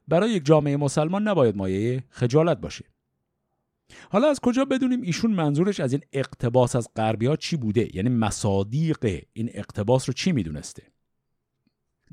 [0.07, 2.85] برای یک جامعه مسلمان نباید مایه خجالت باشه.
[4.09, 9.23] حالا از کجا بدونیم ایشون منظورش از این اقتباس از غربی چی بوده؟ یعنی مصادیق
[9.33, 10.83] این اقتباس رو چی می‌دونسته؟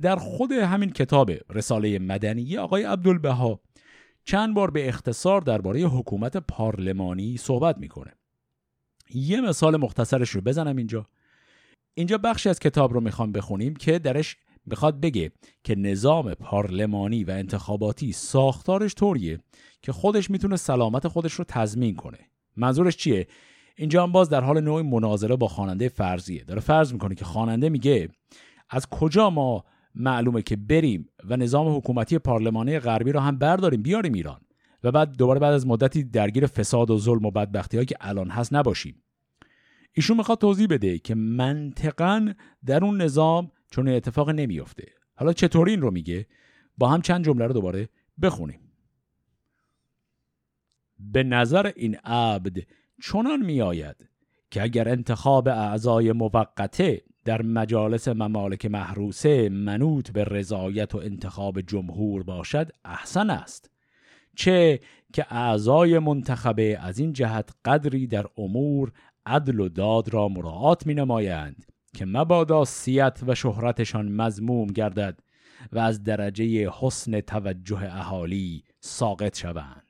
[0.00, 3.60] در خود همین کتاب رساله مدنی آقای عبدالبها
[4.24, 8.12] چند بار به اختصار درباره حکومت پارلمانی صحبت می‌کنه.
[9.14, 11.06] یه مثال مختصرش رو بزنم اینجا.
[11.94, 14.36] اینجا بخشی از کتاب رو می‌خوام بخونیم که درش
[14.68, 15.32] بخواد بگه
[15.64, 19.38] که نظام پارلمانی و انتخاباتی ساختارش طوریه
[19.82, 22.18] که خودش می‌تونه سلامت خودش رو تضمین کنه.
[22.56, 23.26] منظورش چیه؟
[23.76, 26.44] اینجا هم باز در حال نوعی مناظره با خواننده فرضیه.
[26.44, 28.08] داره فرض می‌کنه که خواننده میگه
[28.70, 29.64] از کجا ما
[29.94, 34.40] معلومه که بریم و نظام حکومتی پارلمانی غربی رو هم برداریم بیاریم ایران؟
[34.84, 38.54] و بعد دوباره بعد از مدتی درگیر فساد و ظلم و بدبختی که الان هست
[38.54, 39.02] نباشیم.
[39.92, 42.32] ایشون می‌خواد توضیح بده که منطقا
[42.66, 44.92] در اون نظام چون اتفاق نمیافته.
[45.14, 46.26] حالا چطوری این رو میگه؟
[46.78, 47.88] با هم چند جمله رو دوباره
[48.22, 48.60] بخونیم.
[50.98, 52.58] به نظر این عبد
[53.02, 54.08] چنان میآید
[54.50, 62.22] که اگر انتخاب اعضای موقته در مجالس ممالک محروسه منوط به رضایت و انتخاب جمهور
[62.22, 63.70] باشد احسن است.
[64.36, 64.80] چه
[65.12, 68.92] که اعضای منتخبه از این جهت قدری در امور
[69.26, 75.20] عدل و داد را مراعات می نمایند که مبادا سیت و شهرتشان مزموم گردد
[75.72, 79.82] و از درجه حسن توجه اهالی ساقط شوند.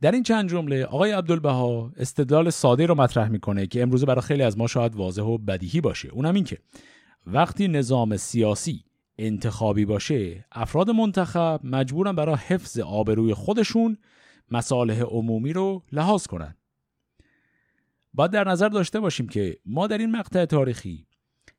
[0.00, 4.42] در این چند جمله آقای عبدالبها استدلال ساده رو مطرح می‌کنه که امروزه برای خیلی
[4.42, 6.08] از ما شاید واضح و بدیهی باشه.
[6.08, 6.58] اونم این که
[7.26, 8.84] وقتی نظام سیاسی
[9.18, 13.98] انتخابی باشه افراد منتخب مجبورن برای حفظ آبروی خودشون
[14.50, 16.56] مصالح عمومی رو لحاظ کنن.
[18.14, 21.06] باید در نظر داشته باشیم که ما در این مقطع تاریخی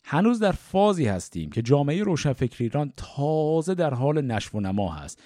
[0.03, 5.21] هنوز در فازی هستیم که جامعه روشنفکر ایران تازه در حال نشو و نما هست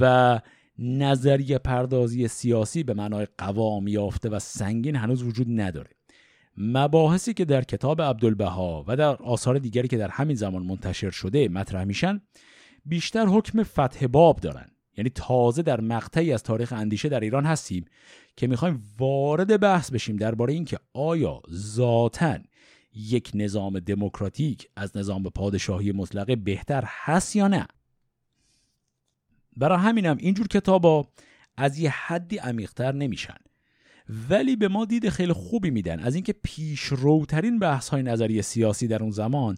[0.00, 0.40] و
[0.78, 5.90] نظریه پردازی سیاسی به معنای قوام یافته و سنگین هنوز وجود نداره.
[6.56, 11.48] مباحثی که در کتاب عبدالبها و در آثار دیگری که در همین زمان منتشر شده
[11.48, 12.20] مطرح میشن
[12.86, 14.70] بیشتر حکم فتح باب دارن.
[14.96, 17.84] یعنی تازه در مقطعی از تاریخ اندیشه در ایران هستیم
[18.36, 22.38] که می‌خوایم وارد بحث بشیم درباره اینکه آیا ذاتا
[22.94, 27.66] یک نظام دموکراتیک از نظام پادشاهی مطلقه بهتر هست یا نه؟
[29.56, 31.08] برای همینم اینجور کتابا
[31.56, 33.36] از یه حدی عمیقتر نمیشن.
[34.30, 39.02] ولی به ما دید خیلی خوبی میدن از اینکه پیشروترین بحث های نظری سیاسی در
[39.02, 39.56] اون زمان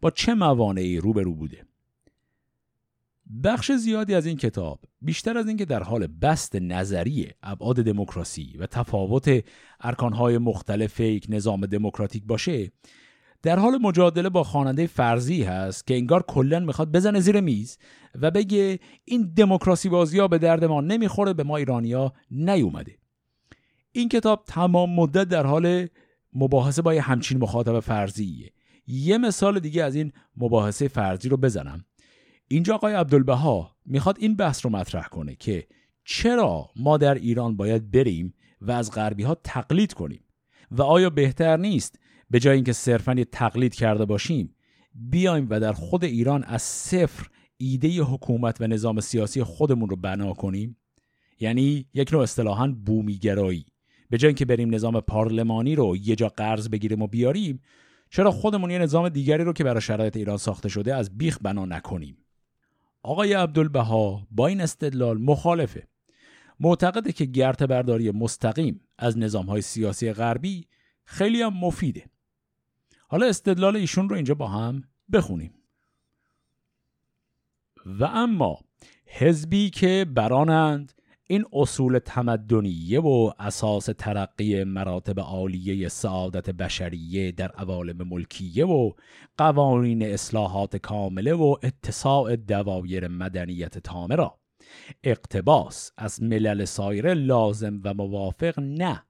[0.00, 1.66] با چه موانعی روبرو بوده.
[3.44, 8.66] بخش زیادی از این کتاب بیشتر از اینکه در حال بست نظری ابعاد دموکراسی و
[8.66, 9.44] تفاوت
[9.80, 12.72] ارکانهای مختلف یک نظام دموکراتیک باشه
[13.42, 17.78] در حال مجادله با خواننده فرضی هست که انگار کلا می‌خواد بزنه زیر میز
[18.14, 22.98] و بگه این دموکراسی بازی ها به درد ما نمی‌خوره به ما ایرانیا نیومده.
[23.92, 25.86] این کتاب تمام مدت در حال
[26.32, 28.52] مباحثه با یه همچین مخاطب فرضیه.
[28.86, 31.84] یه مثال دیگه از این مباحثه فرضی رو بزنم.
[32.48, 35.66] اینجا آقای عبدالبها می‌خواد این بحث رو مطرح کنه که
[36.04, 40.24] چرا ما در ایران باید بریم و از غربی ها تقلید کنیم؟
[40.70, 41.98] و آیا بهتر نیست
[42.30, 44.54] به جای اینکه صرفا یه تقلید کرده باشیم
[44.94, 47.26] بیایم و در خود ایران از صفر
[47.56, 50.76] ایده حکومت و نظام سیاسی خودمون رو بنا کنیم؟
[51.40, 53.66] یعنی یک نوع اصطلاحا بومیگرایی.
[54.10, 57.60] به جای اینکه بریم نظام پارلمانی رو یه جا قرض بگیریم و بیاریم
[58.10, 61.64] چرا خودمون یه نظام دیگری رو که برای شرایط ایران ساخته شده از بیخ بنا
[61.64, 62.16] نکنیم؟
[63.02, 65.88] آقای عبدالبها با این استدلال مخالفه.
[66.60, 70.66] معتقده که گرت برداری مستقیم از نظام سیاسی غربی
[71.04, 72.04] خیلی هم مفیده.
[73.08, 75.54] حالا استدلال ایشون رو اینجا با هم بخونیم.
[77.86, 78.60] و اما
[79.06, 80.92] حزبی که برانند
[81.26, 88.92] این اصول تمدنیه و اساس ترقی مراتب عالیه سعادت بشریه در عوالم ملکیه و
[89.38, 94.38] قوانین اصلاحات کامله و اتساع دوایر مدنیت تامه را.
[95.04, 99.02] اقتباس از ملل سایر لازم و موافق نه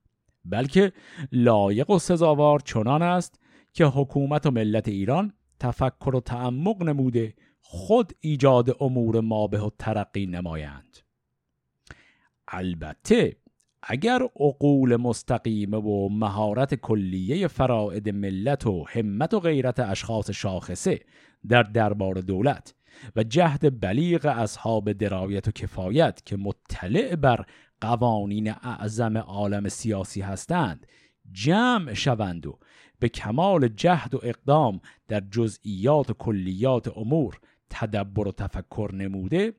[0.44, 0.92] بلکه
[1.32, 3.40] لایق و سزاوار چنان است
[3.72, 10.26] که حکومت و ملت ایران تفکر و تعمق نموده خود ایجاد امور مابه و ترقی
[10.26, 11.01] نمایند.
[12.52, 13.36] البته
[13.82, 21.00] اگر عقول مستقیمه و مهارت کلیه فراعد ملت و همت و غیرت اشخاص شاخصه
[21.48, 22.74] در دربار دولت
[23.16, 27.46] و جهد بلیغ اصحاب درایت و کفایت که مطلع بر
[27.80, 30.86] قوانین اعظم عالم سیاسی هستند
[31.32, 32.58] جمع شوند و
[32.98, 37.40] به کمال جهد و اقدام در جزئیات و کلیات امور
[37.70, 39.52] تدبر و تفکر نموده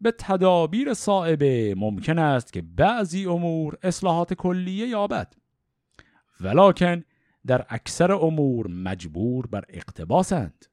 [0.00, 5.34] به تدابیر صائبه ممکن است که بعضی امور اصلاحات کلیه یابد.
[6.40, 7.04] ولیکن
[7.46, 10.66] در اکثر امور مجبور بر اقتباسند.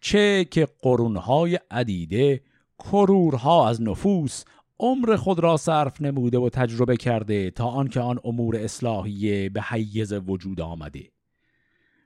[0.00, 2.42] چه که قرونهای عدیده
[2.78, 4.44] کرورها از نفوس
[4.80, 10.12] عمر خود را صرف نموده و تجربه کرده تا آنکه آن امور اصلاحیه به حیز
[10.12, 11.10] وجود آمده.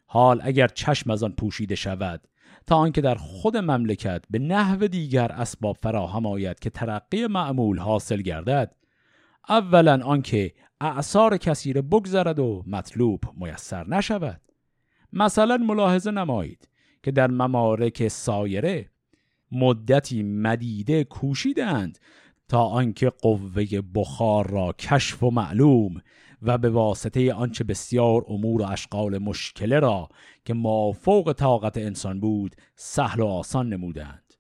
[0.07, 2.29] حال اگر چشم از آن پوشیده شود
[2.66, 8.22] تا آنکه در خود مملکت به نحو دیگر اسباب فراهم آید که ترقی معمول حاصل
[8.22, 8.74] گردد.
[9.48, 14.40] اولا آنکه اعثار کثیر بگذرد و مطلوب میسر نشود.
[15.12, 16.68] مثلا ملاحظه نمایید
[17.02, 18.90] که در ممارک سایره
[19.52, 21.98] مدتی مدیده کوشیدند
[22.48, 26.02] تا آنکه قوه بخار را کشف و معلوم
[26.45, 30.09] و به واسطه آنچه بسیار امور و اشغال مشکله را
[30.45, 34.34] که ما فوق طاقت انسان بود سهل و آسان نمودند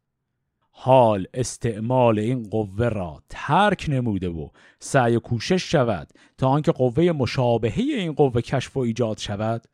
[0.76, 4.48] حال استعمال این قوه را ترک نموده و
[4.78, 9.64] سعی و کوشش شود تا آنکه قوه مشابهه این قوه کشف و ایجاد شود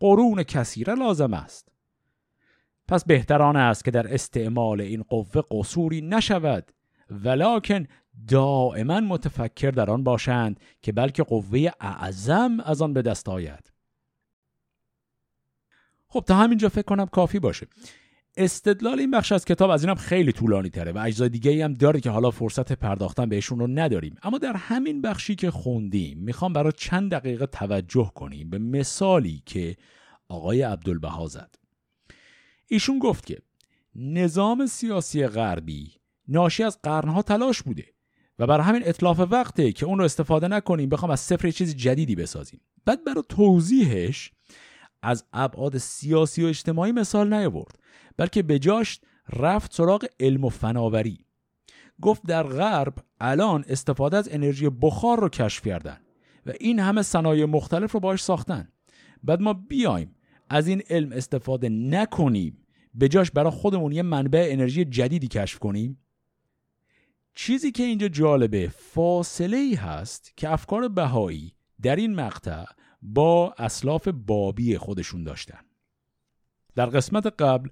[0.00, 1.68] قرون کثیره لازم است.
[2.88, 6.72] پس بهتران است که در استعمال این قوه قصوری نشود
[7.10, 7.86] ولکن
[8.28, 13.72] دائما متفکر در آن باشند که بلکه قوه اعظم از آن به دست آید.
[16.08, 17.66] خب تا همینجا فکر کنم کافی باشه.
[18.36, 22.00] استدلال این بخش از کتاب از اینم خیلی طولانی تره و اجزای دیگه هم داره
[22.00, 24.16] که حالا فرصت پرداختن بهشون رو نداریم.
[24.22, 29.76] اما در همین بخشی که خوندیم می‌خوام برای چند دقیقه توجه کنیم به مثالی که
[30.28, 31.54] آقای عبدالبها زد.
[32.68, 33.38] ایشون گفت که
[33.94, 35.92] نظام سیاسی غربی
[36.28, 37.84] ناشی از قرنها تلاش بوده
[38.38, 42.14] و بر همین اطلاف وقته که اون رو استفاده نکنیم بخوام از صفر چیز جدیدی
[42.14, 42.60] بسازیم.
[42.84, 44.32] بعد برای توضیحش
[45.02, 47.78] از ابعاد سیاسی و اجتماعی مثال نیاورد
[48.16, 49.00] بلکه به جاش
[49.32, 51.18] رفت سراغ علم و فناوری.
[52.00, 56.00] گفت در غرب الان استفاده از انرژی بخار رو کشف کردن
[56.46, 58.68] و این همه صنایع مختلف رو باش ساختن.
[59.24, 60.14] بعد ما بیایم
[60.48, 62.58] از این علم استفاده نکنیم
[62.94, 65.98] به جاش برای خودمون یه منبع انرژی جدیدی کشف کنیم.
[67.38, 72.64] چیزی که اینجا جالبه فاصله ای هست که افکار بهایی در این مقطع
[73.02, 75.58] با اسلاف بابی خودشون داشتن
[76.74, 77.68] در قسمت قبل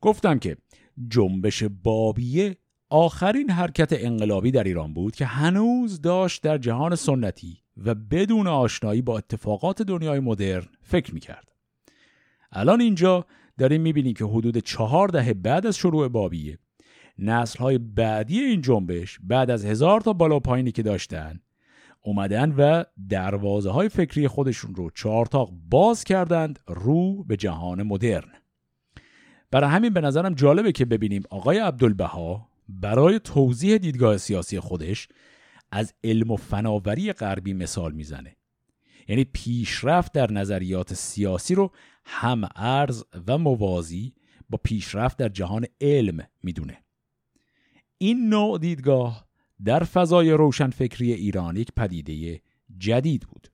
[0.00, 0.56] گفتم که
[1.08, 2.56] جنبش بابیه
[2.90, 9.02] آخرین حرکت انقلابی در ایران بود که هنوز داشت در جهان سنتی و بدون آشنایی
[9.02, 11.52] با اتفاقات دنیای مدرن فکر می‌کرد.
[12.52, 13.26] الان اینجا
[13.58, 16.58] داریم می‌بینیم که حدود چهار دهه بعد از شروع بابیه
[17.20, 21.40] نسل های بعدی این جنبش بعد از هزار تا بالا پایینی که داشتن
[22.02, 28.32] اومدن و دروازه های فکری خودشون رو چهارتاق باز کردند رو به جهان مدرن.
[29.50, 35.08] برای همین به نظرم جالبه که ببینیم آقای عبدالبها برای توضیح دیدگاه سیاسی خودش
[35.72, 38.36] از علم و فناوری غربی مثال می‌زنه.
[39.08, 41.72] یعنی پیشرفت در نظریات سیاسی رو
[42.04, 44.14] هم ارز و موازی
[44.50, 46.78] با پیشرفت در جهان علم می‌دونه.
[48.02, 49.26] این نوع دیدگاه
[49.64, 52.40] در فضای روشنفکری ایران یک پدیده
[52.78, 53.48] جدید بود.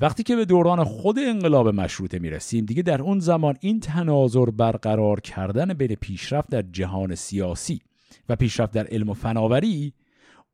[0.00, 5.20] وقتی که به دوران خود انقلاب مشروطه می‌رسیم دیگه در اون زمان این تناظر برقرار
[5.20, 7.80] کردن بین پیشرفت در جهان سیاسی
[8.28, 9.92] و پیشرفت در علم و فناوری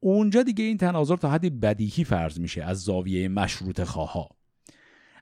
[0.01, 4.29] اونجا دیگه این تناظر تا حدی بدیهی فرض میشه از زاویه مشروط خواها.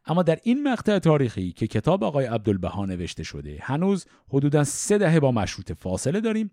[0.07, 5.21] اما در این مقطع تاریخی که کتاب آقای عبدالبها نوشته شده هنوز حدودا سه دهه
[5.21, 6.51] با مشروط فاصله داریم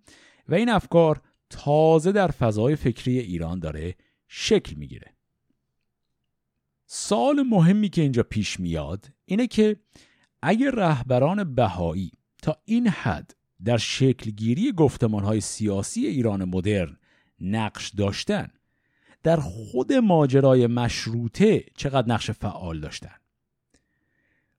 [0.49, 3.95] و این افکار تازه در فضای فکری ایران داره
[4.27, 5.13] شکل می‌گیره.
[6.85, 9.75] سال مهمی که اینجا پیش میاد اینه که
[10.41, 13.35] اگر رهبران بهایی تا این حد
[13.65, 16.97] در شکلگیری گفتمانهای سیاسی ایران مدرن
[17.39, 18.47] نقش داشتن
[19.23, 23.15] در خود ماجرای مشروطه چقدر نقش فعال داشتن؟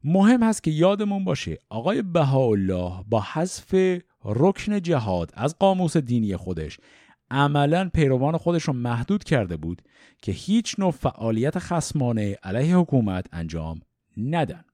[0.05, 3.74] مهم هست که یادمون باشه آقای بهاءالله با حذف
[4.29, 6.79] رکن جهاد از قاموس دینی خودش
[7.31, 9.83] عملا پیروان خودش رو محدود کرده بود
[10.22, 13.81] که هیچ نوع فعالیت خسمانه علیه حکومت انجام
[14.16, 14.65] ندن.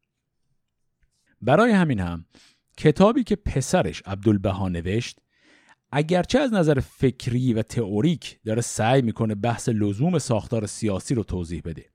[1.42, 2.24] برای همین هم
[2.76, 5.18] کتابی که پسرش عبدالبها نوشت
[5.92, 11.62] اگرچه از نظر فکری و تئوریک داره سعی می‌کنه بحث لزوم ساختار سیاسی رو توضیح
[11.64, 11.90] بده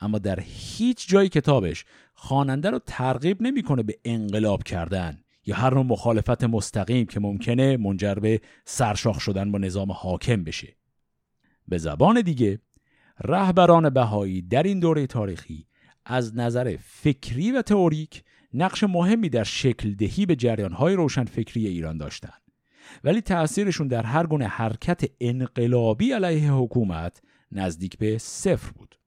[0.00, 5.23] اما در هیچ جای کتابش خواننده رو ترغیب نمی‌کنه به انقلاب کردن.
[5.46, 10.76] یا هر نوع مخالفت مستقیم که ممکنه منجر به سرشاخ شدن با نظام حاکم بشه.
[11.68, 12.58] به زبان دیگه
[13.24, 15.66] رهبران بهایی در این دوره تاریخی
[16.04, 18.22] از نظر فکری و تئوریک
[18.54, 22.42] نقش مهمی در شکل دهی به جریانهای روشن فکری ایران داشتند
[23.04, 27.22] ولی تأثیرشون در هر گونه حرکت انقلابی علیه حکومت
[27.52, 28.98] نزدیک به صفر بود.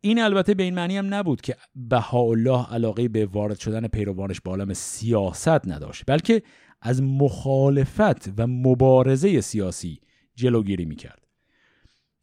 [0.00, 4.50] این البته به این معنی هم نبود که بهاءالله علاقه به وارد شدن پیروانش به
[4.50, 6.42] عالم سیاست نداشت بلکه
[6.82, 10.00] از مخالفت و مبارزه سیاسی
[10.34, 11.26] جلوگیری می‌کرد.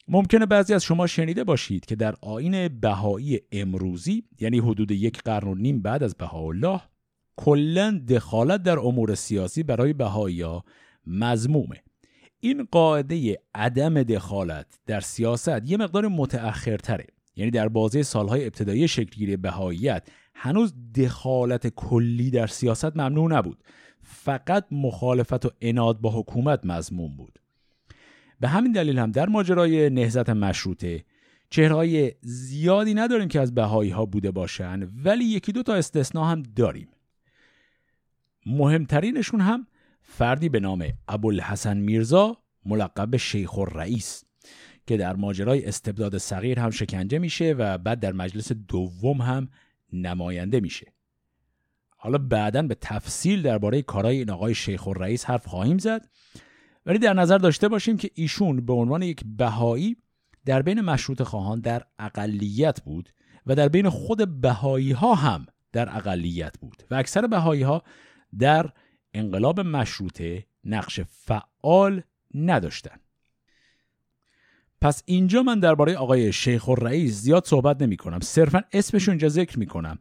[0.07, 5.47] ممکنه بعضی از شما شنیده باشید که در آین بهایی امروزی یعنی حدود یک قرن
[5.47, 6.81] و نیم بعد از بهاءالله
[7.35, 10.63] کلا دخالت در امور سیاسی برای بهایی ها
[11.07, 11.83] مزمومه
[12.39, 17.07] این قاعده عدم دخالت در سیاست یه مقدار متأخرتره.
[17.37, 23.63] یعنی در بازه سالهای ابتدایی شکلگیری بهاییت هنوز دخالت کلی در سیاست ممنوع نبود.
[24.01, 27.39] فقط مخالفت و اناد با حکومت مضمون بود.
[28.39, 31.05] به همین دلیل هم در ماجرای نهزت مشروطه
[31.49, 36.43] چهرهای زیادی نداریم که از بهایی ها بوده باشن ولی یکی دو تا استثنا هم
[36.55, 36.87] داریم.
[38.45, 39.67] مهمترینشون هم
[40.01, 44.26] فردی به نام ابوالحسن میرزا ملقب شیخ الرئیس.
[44.87, 49.49] که در ماجرای استبداد صغیر هم شکنجه میشه و بعد در مجلس دوم هم
[49.93, 50.93] نماینده میشه
[51.97, 56.07] حالا بعدا به تفصیل درباره کارهای این آقای شیخ الرئیس حرف خواهیم زد
[56.85, 59.97] ولی در نظر داشته باشیم که ایشون به عنوان یک بهایی
[60.45, 63.09] در بین مشروط خواهان در اقلیت بود
[63.45, 67.83] و در بین خود بهایی ها هم در اقلیت بود و اکثر بهایی ها
[68.39, 68.69] در
[69.13, 72.01] انقلاب مشروطه نقش فعال
[72.33, 73.06] نداشتند.
[74.81, 79.59] پس اینجا من درباره آقای شیخ الرئیس زیاد صحبت نمی کنم صرفا اسمش اینجا ذکر
[79.59, 79.97] می کنم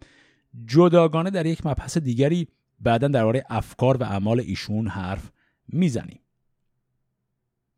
[0.66, 2.48] جداگانه در یک مبحث دیگری
[2.80, 5.30] بعدا درباره افکار و اعمال ایشون حرف
[5.68, 6.20] می‌زنیم.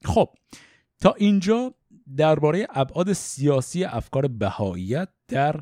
[0.04, 0.28] خب
[1.00, 1.74] تا اینجا
[2.16, 5.60] درباره ابعاد سیاسی افکار بهاییت در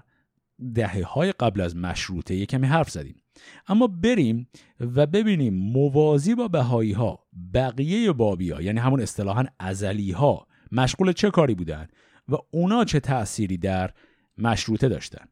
[0.74, 3.22] دهه های قبل از مشروطه یک کمی حرف زدیم.
[3.68, 4.48] اما بریم
[4.80, 11.12] و ببینیم موازی با بهایی ها بقیه بابی ها یعنی همون اصطلاحا ازلی ها مشغول
[11.12, 11.88] چه کاری بودن
[12.28, 13.90] و اونا چه تأثیری در
[14.38, 15.28] مشروطه داشتن.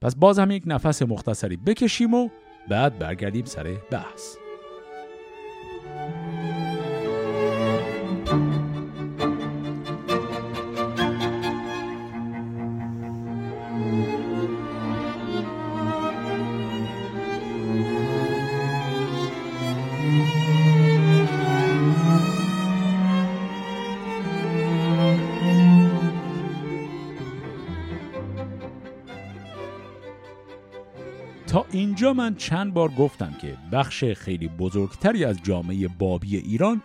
[0.00, 2.28] پس باز هم یک نفس مختصری بکشیم و
[2.68, 4.47] بعد برگردیم سر بحث.
[31.98, 36.82] اینجا من چند بار گفتم که بخش خیلی بزرگتری از جامعه بابی ایران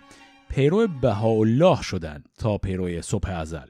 [0.50, 3.68] پیرو بهاءالله شدن تا پیرو صبح ازل.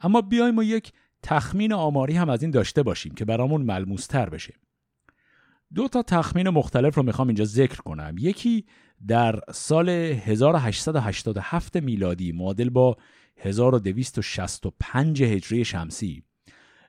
[0.00, 0.92] اما بیایم ما یک
[1.22, 4.54] تخمین آماری هم از این داشته باشیم که برامون ملموستر بشه.
[5.74, 8.14] دو تا تخمین مختلف رو می‌خوام اینجا ذکر کنم.
[8.18, 8.66] یکی
[9.08, 12.96] در سال 1887 میلادی معادل با
[13.36, 16.22] 1265 هجری شمسی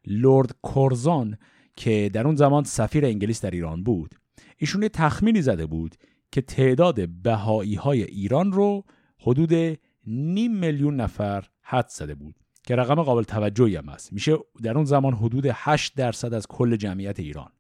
[0.06, 1.38] لورد کورزان
[1.76, 4.15] که در اون زمان سفیر انگلیس در ایران بود.
[4.57, 5.95] ایشون تخمینی زده بود
[6.31, 8.84] که تعداد بهایی های ایران رو
[9.19, 14.76] حدود نیم میلیون نفر حد زده بود که رقم قابل توجهی هم است میشه در
[14.76, 17.52] اون زمان حدود 8 درصد از کل جمعیت ایران.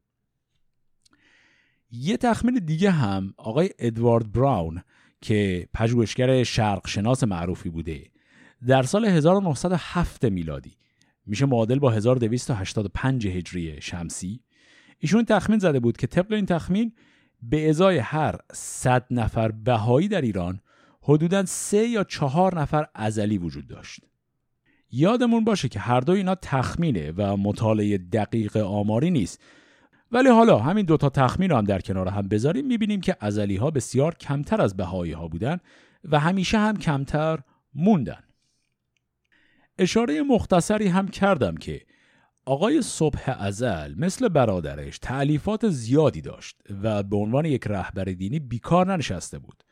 [1.91, 4.81] یه تخمین دیگه هم آقای ادوارد براون
[5.21, 8.11] که پژوهشگر شرق شناس معروفی بوده
[8.67, 10.77] در سال 1907 میلادی
[11.25, 14.39] میشه معادل با 1285 هجری شمسی.
[14.99, 16.93] ایشون تخمین زده بود که طبق این تخمین
[17.41, 20.59] به ازای هر 100 نفر بهایی در ایران
[21.01, 24.01] حدودا سه یا چهار نفر ازلی وجود داشت.
[24.91, 29.41] یادمون باشه که هر دو اینا تخمینه و مطالعه دقیق آماری نیست.
[30.11, 33.71] ولی حالا همین دوتا تخمین رو هم در کنار هم بذاریم می‌بینیم که ازلی ها
[33.71, 35.57] بسیار کمتر از بهایی ها بودن
[36.03, 37.39] و همیشه هم کمتر
[37.73, 38.23] موندن.
[39.81, 41.81] اشاره مختصری هم کردم که
[42.45, 48.87] آقای صبح ازل مثل برادرش تعلیفات زیادی داشت و به عنوان یک رهبر دینی بیکار
[48.87, 49.63] ننشسته بود.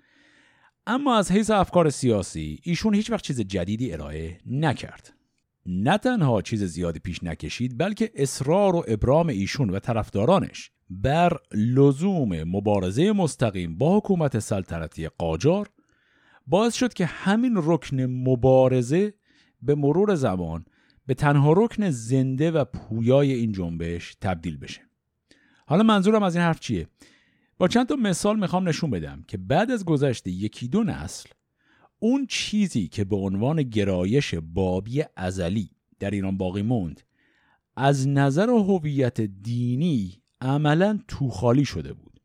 [0.87, 5.13] اما از حیث افکار سیاسی ایشون هیچ وقت چیز جدیدی ارائه نکرد.
[5.65, 12.43] نه تنها چیز زیادی پیش نکشید بلکه اصرار و ابرام ایشون و طرفدارانش بر لزوم
[12.43, 15.69] مبارزه مستقیم با حکومت سلطنتی قاجار
[16.47, 19.13] باعث شد که همین رکن مبارزه
[19.61, 20.65] به مرور زمان
[21.05, 24.81] به تنها رکن زنده و پویای این جنبش تبدیل بشه.
[25.65, 26.87] حالا منظورم از این حرف چیه؟
[27.57, 31.29] با چند تا مثال می‌خوام نشون بدم که بعد از گذشت یکی دو نسل
[31.99, 37.01] اون چیزی که به عنوان گرایش بابی ازلی در ایران باقی موند
[37.75, 42.21] از نظر هویت دینی عملا توخالی شده بود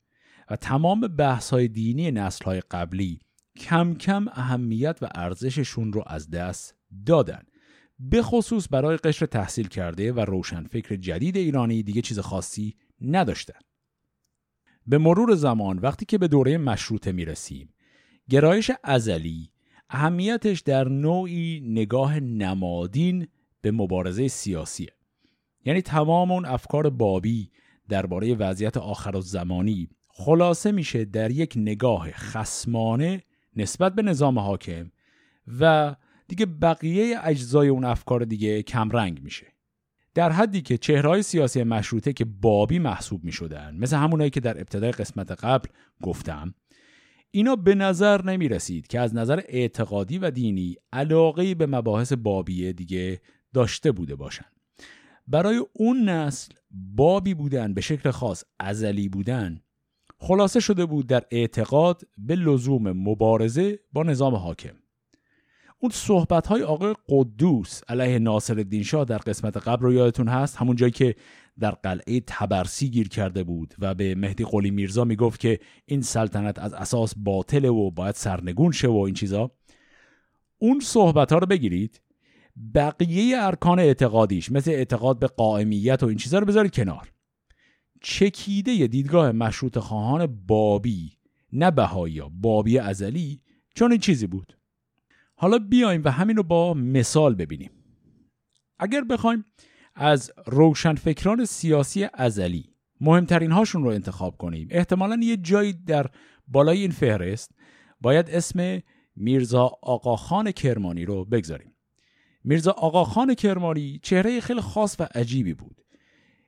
[0.50, 3.18] و تمام بحث های دینی نسل های قبلی
[3.56, 6.74] کم کم اهمیت و ارزششون رو از دست
[7.06, 7.42] دادن.
[7.98, 13.58] به خصوص برای قشر تحصیل کرده و روشنفکر جدید ایرانی دیگه چیز خاصی نداشتن.
[14.86, 17.74] به مرور زمان وقتی که به دوره مشروطه می‌رسیم
[18.30, 19.50] گرایش ازلی
[19.90, 23.28] اهمیتش در نوعی نگاه نمادین
[23.60, 24.92] به مبارزه سیاسیه.
[25.64, 27.50] یعنی تمام اون افکار بابی
[27.88, 33.22] درباره وضعیت آخر و زمانی خلاصه میشه در یک نگاه خسمانه
[33.56, 34.90] نسبت به نظام حاکم
[35.60, 35.96] و
[36.28, 39.46] دیگه بقیه اجزای اون افکار دیگه کمرنگ میشه.
[40.14, 44.60] در حدی که چهرهای سیاسی مشروطه که بابی محسوب می شدن مثل همونایی که در
[44.60, 45.68] ابتدای قسمت قبل
[46.02, 46.54] گفتم
[47.30, 52.72] اینا به نظر نمی رسید که از نظر اعتقادی و دینی علاقه به مباحث بابیه
[52.72, 53.20] دیگه
[53.52, 54.44] داشته بوده باشن.
[55.26, 59.60] برای اون نسل بابی بودن به شکل خاص ازلی بودن
[60.18, 64.76] خلاصه شده بود در اعتقاد به لزوم مبارزه با نظام حاکم.
[65.84, 70.56] اون صحبت های آقای قدوس علیه ناصر الدین شاه در قسمت قبل رو یادتون هست؟
[70.56, 71.14] همون جایی که
[71.58, 76.58] در قلعه تبرسی گیر کرده بود و به مهدی قلی میرزا می‌گفت که این سلطنت
[76.58, 79.50] از اساس باطله و باید سرنگون شه و این چیزا.
[80.58, 82.00] اون صحبت ها رو بگیرید.
[82.74, 87.12] بقیه ارکان اعتقادیش مثل اعتقاد به قائمیت و این چیزا رو بذارید کنار.
[88.00, 91.12] چکیده دیدگاه مشروط خواهان بابی
[91.52, 93.40] نه بهایی بابی ازلی
[93.74, 94.56] چون این چیزی بود.
[95.34, 97.70] حالا بیایم و همین رو با مثال ببینیم.
[98.78, 99.44] اگر بخوایم
[99.94, 106.06] از روشنفکران سیاسی ازلی مهمترین هاشون رو انتخاب کنیم احتمالا یه جایی در
[106.48, 107.50] بالای این فهرست
[108.00, 108.82] باید اسم
[109.16, 111.74] میرزا آقاخان کرمانی رو بگذاریم.
[112.44, 115.84] میرزا آقاخان کرمانی چهره خیلی خاص و عجیبی بود.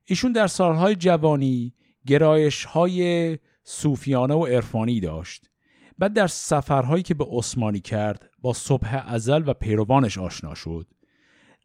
[0.05, 1.75] ایشون در سالهای جوانی
[2.07, 5.51] گرایش های صوفیانه و عرفانی داشت.
[5.99, 10.87] بعد در سفرهایی که به عثمانی کرد با صبح ازل و پیروانش آشنا شد.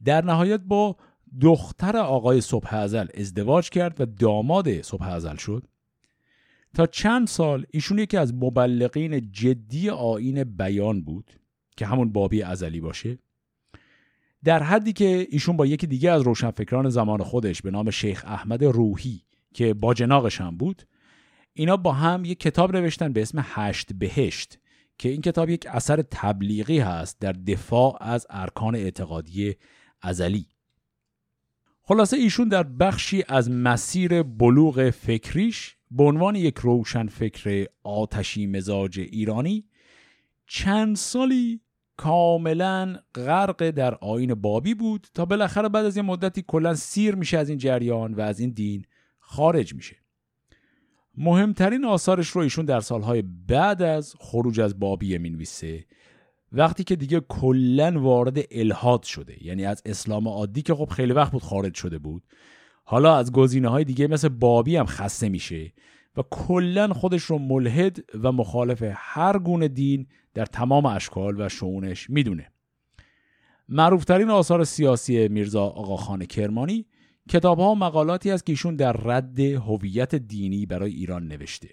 [0.05, 0.95] در نهایت با
[1.41, 5.67] دختر آقای صبح ازل ازدواج کرد و داماد صبح ازل شد.
[6.73, 11.31] تا چند سال ایشون یکی از مبلغین جدی آین بیان بود
[11.77, 13.19] که همون بابی ازلی باشه.
[14.43, 18.63] در حدی که ایشون با یکی دیگه از روشنفکران زمان خودش به نام شیخ احمد
[18.63, 19.21] روحی
[19.53, 20.83] که با جناقش هم بود
[21.53, 24.59] اینا با هم یک کتاب نوشتن به اسم هشت بهشت
[24.97, 29.55] که این کتاب یک اثر تبلیغی هست در دفاع از ارکان اعتقادی
[30.01, 30.45] ازلی.
[31.83, 38.99] خلاصه ایشون در بخشی از مسیر بلوغ فکریش به عنوان یک روشن فکر آتشی مزاج
[38.99, 39.65] ایرانی
[40.47, 41.61] چند سالی
[41.97, 47.37] کاملا غرق در آین بابی بود تا بالاخره بعد از یه مدتی کلا سیر میشه
[47.37, 48.85] از این جریان و از این دین
[49.19, 50.00] خارج میشه.
[51.17, 55.85] مهمترین آثارش رو ایشون در سالهای بعد از خروج از بابیه می‌نویسه.
[56.51, 61.31] وقتی که دیگه کلا وارد الهاد شده یعنی از اسلام عادی که خب خیلی وقت
[61.31, 62.23] بود خارج شده بود.
[62.83, 65.73] حالا از گزینه های دیگه مثل بابی هم خسته میشه
[66.17, 72.09] و کلا خودش رو ملحد و مخالف هر گونه دین در تمام اشکال و شعونش
[72.09, 72.51] می‌دونه.
[73.69, 76.85] معروفترین آثار سیاسی میرزا آقاخان کرمانی
[77.29, 81.69] کتاب ها و مقالاتی است که ایشون در رد هویت دینی برای ایران نوشته.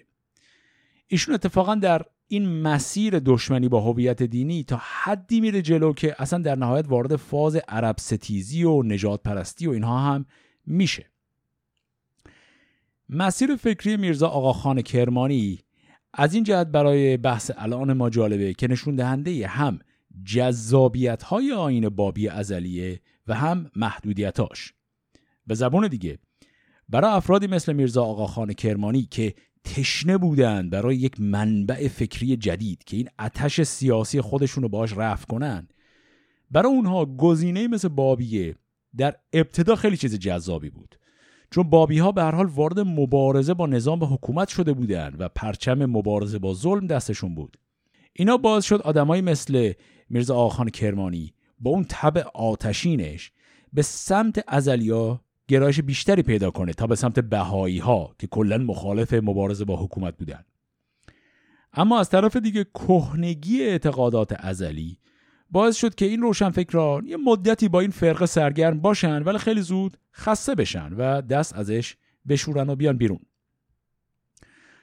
[1.07, 6.39] ایشون اتفاقا در این مسیر دشمنی با هویت دینی تا حدی میره جلو که اصلا
[6.39, 10.25] در نهایت وارد فاز عرب ستیزی و نجات پرستی و اینها هم
[10.65, 11.05] میشه.
[13.09, 15.59] مسیر فکری میرزا آقاخان کرمانی
[16.13, 19.79] از این جهت برای بحث الان ما جالبه که نشون دهنده هم
[20.25, 24.73] جذابیت های آین بابی ازلیه و هم محدودیتاش.
[25.49, 26.17] به زبان دیگه.
[26.89, 32.97] برای افرادی مثل میرزا آقاخان کرمانی که تشنه بودند برای یک منبع فکری جدید که
[32.97, 35.67] این اتش سیاسی خودشون رو باش رفع کنن
[36.51, 38.55] برای اونها گزینه مثل بابیه
[38.97, 40.95] در ابتدا خیلی چیز جذابی بود.
[41.51, 45.29] چون بابی ها به هر حال وارد مبارزه با نظام و حکومت شده بودند و
[45.29, 47.57] پرچم مبارزه با ظلم دستشون بود.
[48.13, 49.73] اینا باز شد آدمایی مثل
[50.09, 53.31] میرزا آخان کرمانی با اون تب آتشینش
[53.73, 59.13] به سمت ازلیا گرایش بیشتری پیدا کنه تا به سمت بهایی ها که کلا مخالف
[59.13, 60.45] مبارزه با حکومت بودن.
[61.73, 64.97] اما از طرف دیگه کهنگی اعتقادات ازلی
[65.51, 69.97] باعث شد که این روشنفکران یه مدتی با این فرقه سرگرم باشن ولی خیلی زود
[70.13, 71.95] خسته بشن و دست ازش
[72.27, 73.19] بشورن و بیان بیرون.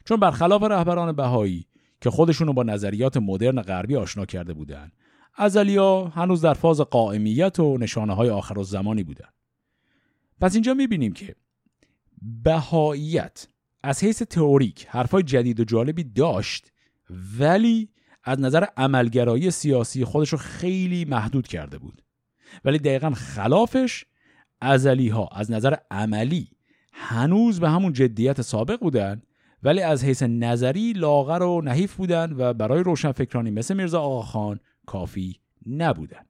[0.04, 1.66] چون برخلاف رهبران بهایی
[2.00, 4.92] که خودشونو با نظریات مدرن غربی آشنا کرده بودن
[5.36, 9.28] ازلیا هنوز در فاز قائمیت و نشانه های آخر زمانی بودن.
[10.40, 11.34] پس اینجا می‌بینیم که
[12.42, 13.48] بهاییت
[13.82, 16.72] از حیث تئوریک حرفای جدید و جالبی داشت
[17.38, 17.88] ولی
[18.24, 22.02] از نظر عملگرایی سیاسی خودش رو خیلی محدود کرده بود.
[22.64, 24.04] ولی دقیقا خلافش
[24.60, 26.50] ازلی ها از نظر عملی
[26.92, 29.22] هنوز به همون جدیت سابق بودن
[29.62, 35.40] ولی از حیث نظری لاغر و نحیف بودن و برای روشنفکرانی مثل میرزا آقاخان کافی
[35.66, 36.26] نبودن.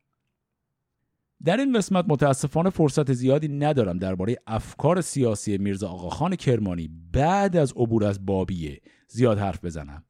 [1.44, 7.72] در این قسمت متاسفانه فرصت زیادی ندارم درباره افکار سیاسی میرزا آقاخان کرمانی بعد از
[7.72, 10.04] عبور از بابیه زیاد حرف بزنم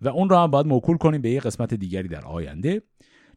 [0.00, 2.82] و اون را هم باید موکول کنیم به یه قسمت دیگری در آینده.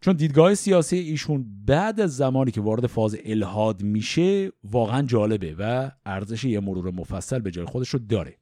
[0.01, 5.91] چون دیدگاه سیاسی ایشون بعد از زمانی که وارد فاز الهاد میشه واقعا جالبه و
[6.05, 8.37] ارزش یه مرور مفصل به جای خودش رو داره.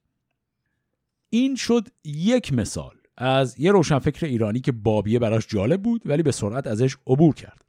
[1.30, 6.32] این شد یک مثال از یه روشنفکر ایرانی که بابیه براش جالب بود ولی به
[6.32, 7.69] سرعت ازش عبور کرد.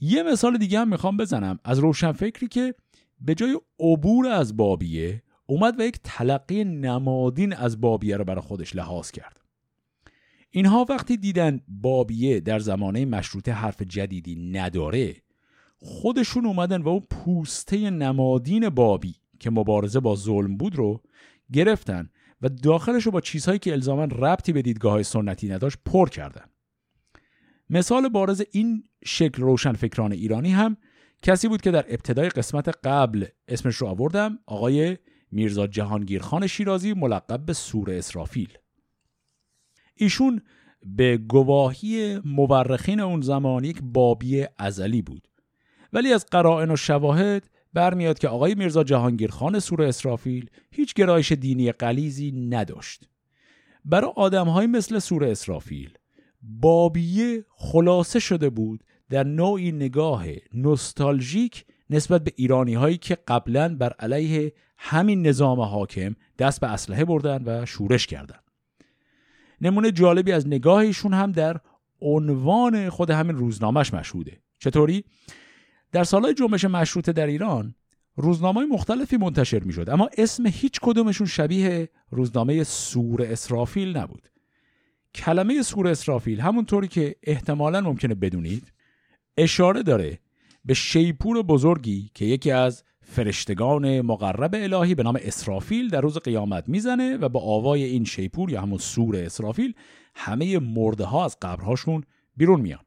[0.00, 1.58] یه مثال دیگه هم می‌خوام بزنم.
[1.64, 2.74] از روشنفکری که
[3.20, 8.76] به جای عبور از بابیه اومد و یک تلقی نمادین از بابیه رو برای خودش
[8.76, 9.40] لحاظ کرد.
[10.50, 15.16] اینها وقتی دیدن بابیه در زمانه مشروطه حرف جدیدی نداره
[15.76, 21.02] خودشون اومدن و اون پوسته نمادین بابی که مبارزه با ظلم بود رو
[21.52, 22.10] گرفتن
[22.42, 26.44] و داخلش رو با چیزهایی که الزاما ربطی به دیدگاه های سنتی نداشت پر کردن.
[27.70, 30.76] مثال بارز این شکل روشن فکران ایرانی هم
[31.22, 34.98] کسی بود که در ابتدای قسمت قبل اسمش رو آوردم آقای
[35.32, 38.58] میرزا جهانگیرخان شیرازی ملقب به سور اسرافیل.
[39.94, 40.42] ایشون
[40.82, 45.28] به گواهی مورخین اون زمان یک بابی ازلی بود.
[45.92, 51.72] ولی از قرائن و شواهد برمیاد که آقای میرزا جهانگیرخان سور اسرافیل هیچ گرایش دینی
[51.72, 53.08] قلیزی نداشت.
[53.84, 55.98] برای آدمهایی مثل سور اسرافیل
[56.42, 60.24] بابیه خلاصه شده بود در نوعی نگاه
[60.54, 67.04] نوستالژیک نسبت به ایرانی هایی که قبلا بر علیه همین نظام حاکم دست به اسلحه
[67.04, 68.44] بردن و شورش کردند.
[69.60, 71.60] نمونه جالبی از نگاهشون هم در
[72.00, 74.40] عنوان خود همین روزنامهش مشهوده.
[74.58, 75.04] چطوری؟
[75.92, 77.74] در سالهای جنبش مشروطه در ایران
[78.16, 84.28] روزنامه مختلفی منتشر می شد اما اسم هیچ کدومشون شبیه روزنامه سور اسرافیل نبود.
[85.14, 88.72] کلمه سور اسرافیل همونطوری که احتمالا ممکنه بدونید
[89.36, 90.18] اشاره داره
[90.64, 96.64] به شیپور بزرگی که یکی از فرشتگان مقرب الهی به نام اسرافیل در روز قیامت
[96.66, 99.74] می‌زنه و با آوای این شیپور یا همون سور اسرافیل
[100.14, 102.04] همه مرده ها از قبرهاشون
[102.36, 102.80] بیرون میان.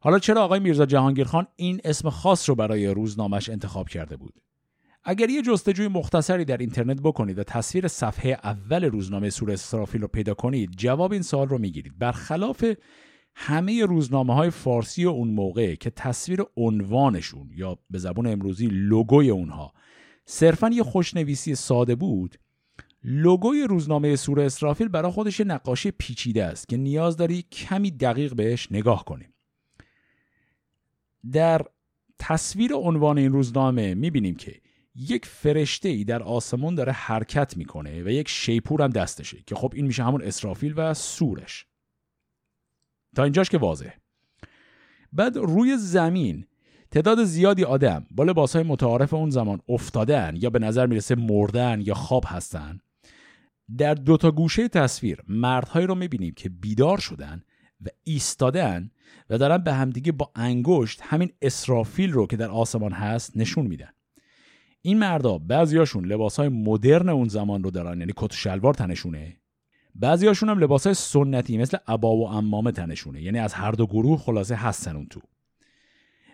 [0.00, 4.34] حالا چرا آقای میرزا جهانگیرخان این اسم خاص رو برای روزنامش انتخاب کرده بود؟
[5.04, 10.08] اگر یه جستجوی مختصری در اینترنت بکنید و تصویر صفحه اول روزنامه سور اسرافیل رو
[10.08, 11.98] پیدا کنید جواب این سوال رو می‌گیرید.
[11.98, 12.64] برخلاف
[13.38, 19.30] همه روزنامه های فارسی و اون موقع که تصویر عنوانشون یا به زبون امروزی لوگوی
[19.30, 19.72] اونها
[20.24, 22.38] صرفا یه خوشنویسی ساده بود
[23.04, 28.72] لوگوی روزنامه سور اسرافیل برای خودش نقاشی پیچیده است که نیاز داری کمی دقیق بهش
[28.72, 29.34] نگاه کنیم
[31.32, 31.62] در
[32.18, 34.60] تصویر عنوان این روزنامه می‌بینیم که
[34.94, 39.72] یک فرشته ای در آسمون داره حرکت می‌کنه و یک شیپور هم دستشه که خب
[39.76, 41.66] این میشه همون اسرافیل و سورش.
[43.16, 43.90] تا اینجاش که واضح
[45.12, 46.46] بعد روی زمین
[46.90, 51.94] تعداد زیادی آدم با لباسهای متعارف اون زمان افتادن یا به نظر می‌رسه مردن یا
[51.94, 52.80] خواب هستن.
[53.78, 57.42] در دوتا گوشه تصویر مردهایی رو می‌بینیم که بیدار شدن
[57.86, 58.90] و ایستادن
[59.30, 63.90] و دارن به همدیگه با انگشت همین اسرافیل رو که در آسمان هست نشون میدن.
[64.82, 69.36] این مردا بعضیاشون لباسهای مدرن اون زمان رو دارن یعنی کت و شلوار تنشونه.
[70.00, 73.22] بعضیاشون هم لباسهای سنتی مثل عبا و امامه تنشونه.
[73.22, 75.20] یعنی از هر دو گروه خلاصه هستن اون تو.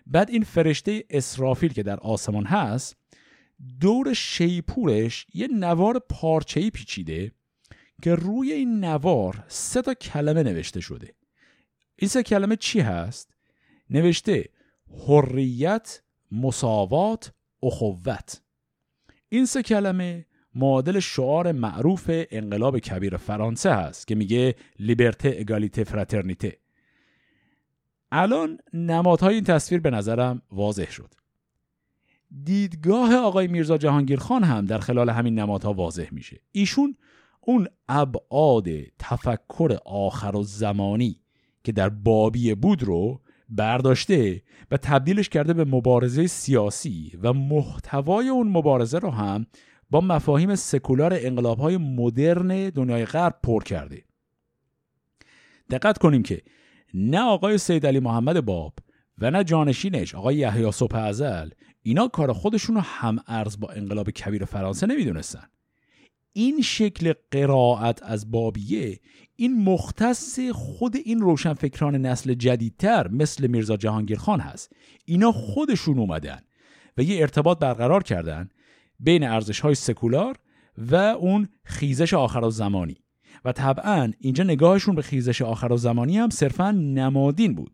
[0.06, 2.97] بعد این فرشته اسرافیل که در آسمان هست
[3.80, 7.32] دور شیپورش یه نوار پارچه‌ای پیچیده
[8.02, 11.14] که روی این نوار سه تا کلمه نوشته شده.
[11.97, 13.34] این سه کلمه چی هست؟
[13.90, 14.48] نوشته
[15.06, 16.02] حریت،
[16.32, 17.32] مساوات،
[17.62, 18.43] اخوت.
[19.28, 26.58] این سه کلمه معادل شعار معروف انقلاب کبیر فرانسه هست که میگه لیبرته اگالیته فراترنیته.
[28.12, 31.14] الان نمادهای این تصویر به نظرم واضح شد.
[32.44, 36.40] دیدگاه آقای میرزا جهانگیرخان هم در خلال همین نمادها واضح میشه.
[36.52, 36.96] ایشون
[37.40, 38.68] اون ابعاد
[38.98, 41.20] تفکر آخر و زمانی
[41.64, 48.48] که در بابی بود رو برداشته و تبدیلش کرده به مبارزه سیاسی و محتوای اون
[48.48, 49.46] مبارزه رو هم
[49.93, 54.05] با مفاهیم سکولار انقلاب های مدرن دنیای غرب پر کرده
[55.70, 56.43] دقت کنیم که
[56.94, 58.74] نه آقای سید علی محمد باب
[59.19, 61.51] و نه جانشینش آقای یحیی صبح ازل
[61.82, 65.44] اینا کار خودشون رو هم ارز با انقلاب کبیر فرانسه نمی‌دونستن.
[66.32, 69.01] این شکل قرائت از بابیه
[69.36, 74.73] این مختص خود این روشنفکران نسل جدیدتر مثل میرزا جهانگیر خان هست.
[75.05, 76.40] اینا خودشون اومدن
[76.97, 78.48] و یه ارتباط برقرار کردن
[79.02, 80.36] بین ارزش های سکولار
[80.78, 82.96] و اون خیزش آخر زمانی.
[83.44, 87.72] و طبعا اینجا نگاهشون به خیزش آخر زمانی هم صرفا نمادین بود.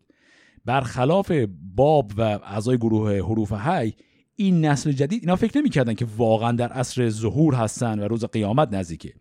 [0.65, 1.31] برخلاف
[1.75, 3.93] باب و اعضای گروه حروف هی
[4.35, 8.73] این نسل جدید اینا فکر نمی‌کردن که واقعا در عصر ظهور هستن و روز قیامت
[8.73, 9.13] نزدیکه.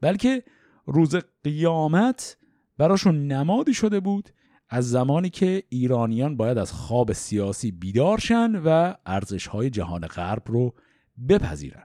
[0.00, 0.42] بلکه
[0.86, 2.36] روز قیامت
[2.78, 4.28] براشون نمادی شده بود
[4.68, 10.42] از زمانی که ایرانیان باید از خواب سیاسی بیدار شن و ارزش های جهان غرب
[10.46, 10.74] رو
[11.28, 11.84] بپذیرن.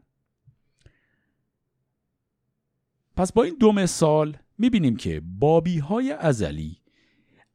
[3.16, 6.78] پس با این دو مثال می‌بینیم که بابی های ازلی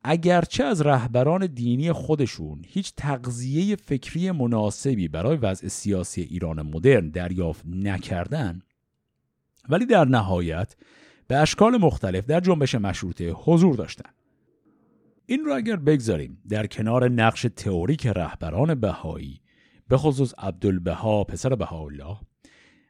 [0.05, 7.65] اگرچه از رهبران دینی خودشون هیچ تغذیه فکری مناسبی برای وضع سیاسی ایران مدرن دریافت
[7.67, 8.63] نکردن
[9.69, 10.77] ولی در نهایت
[11.27, 14.11] به اشکال مختلف در جنبش مشروطه حضور داشتن.
[15.27, 19.41] این را اگر بگذاریم در کنار نقش تئوریک رهبران بهایی
[19.89, 22.16] به خصوص عبدالبها پسر بهاءالله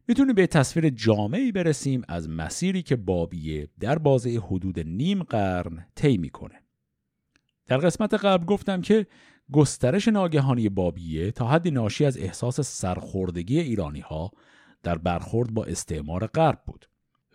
[0.08, 6.16] می‌تونیم به تصویر جامعی برسیم از مسیری که بابیه در بازه حدود نیم قرن طی
[6.16, 6.62] می‌کنه.
[7.66, 9.06] در قسمت قبل گفتم که
[9.52, 14.30] گسترش ناگهانی بابیه تا حدی ناشی از احساس سرخوردگی ایرانی ها
[14.82, 16.88] در برخورد با استعمار غرب بود.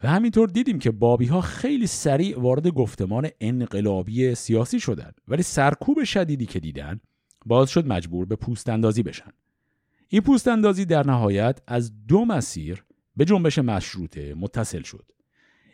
[0.04, 6.04] و همینطور دیدیم که بابی ها خیلی سریع وارد گفتمان انقلابی سیاسی شدند ولی سرکوب
[6.04, 7.00] شدیدی که دیدن
[7.46, 9.32] باز شد مجبور به پوست اندازی بشن.
[10.12, 12.84] این پوست اندازی در نهایت از دو مسیر
[13.16, 15.12] به جنبش مشروطه متصل شد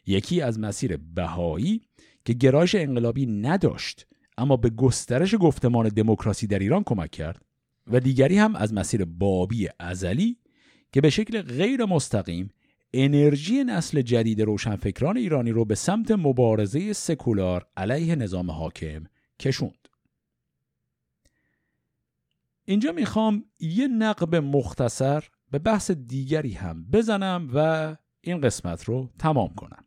[0.06, 1.82] یکی از مسیر بهایی
[2.26, 4.08] که گرایش انقلابی نداشت
[4.38, 7.42] اما به گسترش گفتمان دموکراسی در ایران کمک کرد
[7.88, 10.38] و دیگری هم از مسیر بابی ازلی
[10.92, 12.50] که به شکل غیر مستقیم
[12.94, 19.04] انرژی نسل جدید روشنفکران ایرانی رو به سمت مبارزه سکولار علیه نظام حاکم
[19.40, 19.85] کشوند.
[22.66, 29.54] اینجا می‌خوام یه نقب مختصر به بحث دیگری هم بزنم و این قسمت رو تمام
[29.56, 29.86] کنم.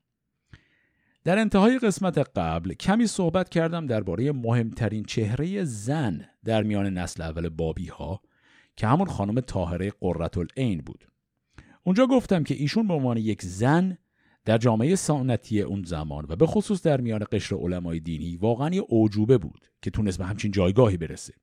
[1.24, 7.48] در انتهای قسمت قبل کمی صحبت کردم درباره مهمترین چهره زن در میان نسل اول
[7.48, 8.20] بابی ها
[8.76, 11.08] که همون خانم طاهره قررت العین بود.
[11.84, 13.98] اونجا گفتم که ایشون به عنوان یک زن
[14.44, 18.84] در جامعه سنتی اون زمان و به خصوص در میان قشر علمای دینی واقعا یه
[18.88, 21.34] اوجوبه بود که تونست به همچین جایگاهی برسه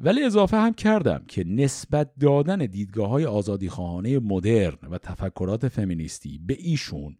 [0.00, 6.38] ولی اضافه هم کردم که نسبت دادن دیدگاه های آزادی خواهانه مدرن و تفکرات فمینیستی
[6.38, 7.18] به ایشون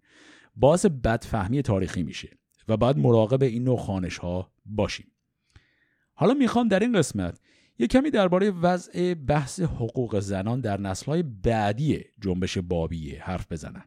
[0.57, 2.39] باعث بدفهمی تاریخی میشه
[2.69, 5.07] و باید مراقب این نوع خانش ها باشیم
[6.15, 7.41] حالا می‌خوام در این قسمت
[7.79, 13.85] یه کمی درباره وضع بحث حقوق زنان در نسلهای بعدی جنبش بابیه حرف بزنم.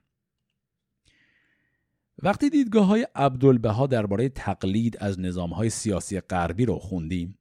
[2.24, 7.38] وقتی دیدگاه های عبدالبها درباره تقلید از نظام های سیاسی غربی رو خوندیم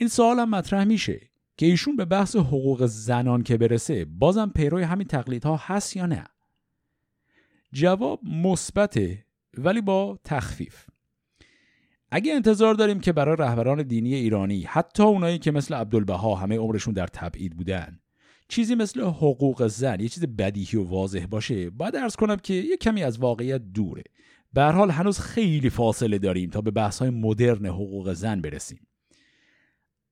[0.00, 1.20] این سوال هم مطرح میشه
[1.56, 6.24] که ایشون به بحث حقوق زنان که برسه بازم پیروی همین تقلیدها هست یا نه؟
[7.72, 9.24] جواب مثبته
[9.58, 10.86] ولی با تخفیف.
[12.10, 16.94] اگه انتظار داریم که برای رهبران دینی ایرانی حتی اونایی که مثل عبدالبها همه عمرشون
[16.94, 17.98] در تبعید بودن
[18.48, 22.76] چیزی مثل حقوق زن یه چیز بدیهی و واضح باشه باید ارز کنم که یه
[22.76, 24.04] کمی از واقعیت دوره.
[24.52, 28.86] به حال هنوز خیلی فاصله داریم تا به بحث های مدرن حقوق زن برسیم.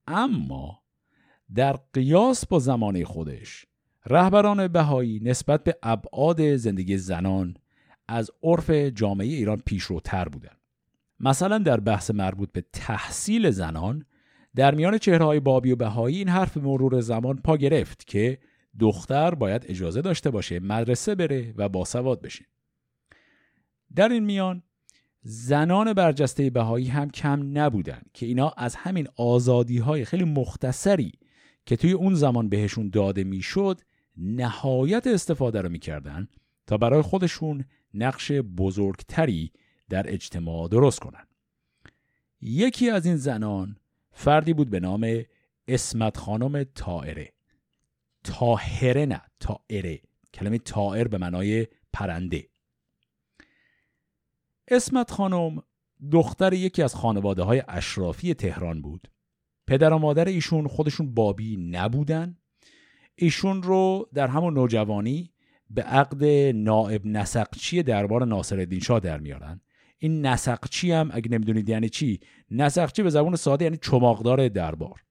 [0.06, 0.82] اما
[1.54, 3.66] در قیاس با زمانه خودش
[4.06, 7.56] رهبران بهایی نسبت به ابعاد زندگی زنان
[8.08, 10.60] از عرف جامعه ایران پیشروتر بودند.
[11.20, 14.04] مثلا در بحث مربوط به تحصیل زنان
[14.54, 18.38] در میان چهرهای بابی و بهایی این حرف مرور زمان پا گرفت که
[18.80, 22.44] دختر باید اجازه داشته باشه مدرسه بره و باسواد بشه.
[23.94, 24.62] در این میان
[25.28, 31.12] زنان برجسته بهایی هم کم نبودن که اینا از همین آزادی های خیلی مختصری
[31.66, 33.80] که توی اون زمان بهشون داده می‌شد
[34.16, 36.28] نهایت استفاده رو می‌کردن
[36.66, 39.52] تا برای خودشون نقش بزرگتری
[39.88, 41.28] در اجتماع درست کنند.
[42.40, 43.76] یکی از این زنان
[44.12, 45.22] فردی بود به نام
[45.68, 47.32] اسمت خانم تائره
[48.24, 50.00] تاهره نه تائره
[50.34, 52.48] کلمه تائر به معنای پرنده.
[54.68, 55.62] اسمت خانم
[56.12, 59.08] دختر یکی از خانواده های اشرافی تهران بود.
[59.66, 62.36] پدر و مادر ایشون خودشون بابی نبودن.
[63.14, 65.32] ایشون رو در همون نوجوانی
[65.70, 66.24] به عقد
[66.54, 69.60] نائب نسقچی دربار ناصرالدین شاه در میارن.
[69.98, 72.20] این نسقچی هم اگه نمی‌دونید یعنی چی؟
[72.50, 75.02] نسقچی به زبان ساده یعنی چماقدار دربار.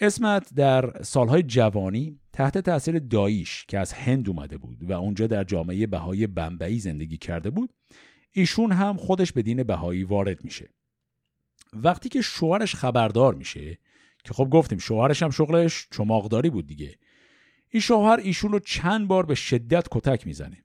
[0.00, 5.44] اسمت در سالهای جوانی تحت تاثیر داییش که از هند اومده بود و اونجا در
[5.44, 7.70] جامعه بهایی بمبئی زندگی کرده بود
[8.32, 10.68] ایشون هم خودش به دین بهایی وارد میشه.
[11.72, 13.78] وقتی که شوهرش خبردار میشه
[14.24, 16.98] که خب گفتیم شوهرش هم شغلش چماقداری بود دیگه
[17.70, 20.64] این شوهر ایشون رو چند بار به شدت کتک می‌زنه.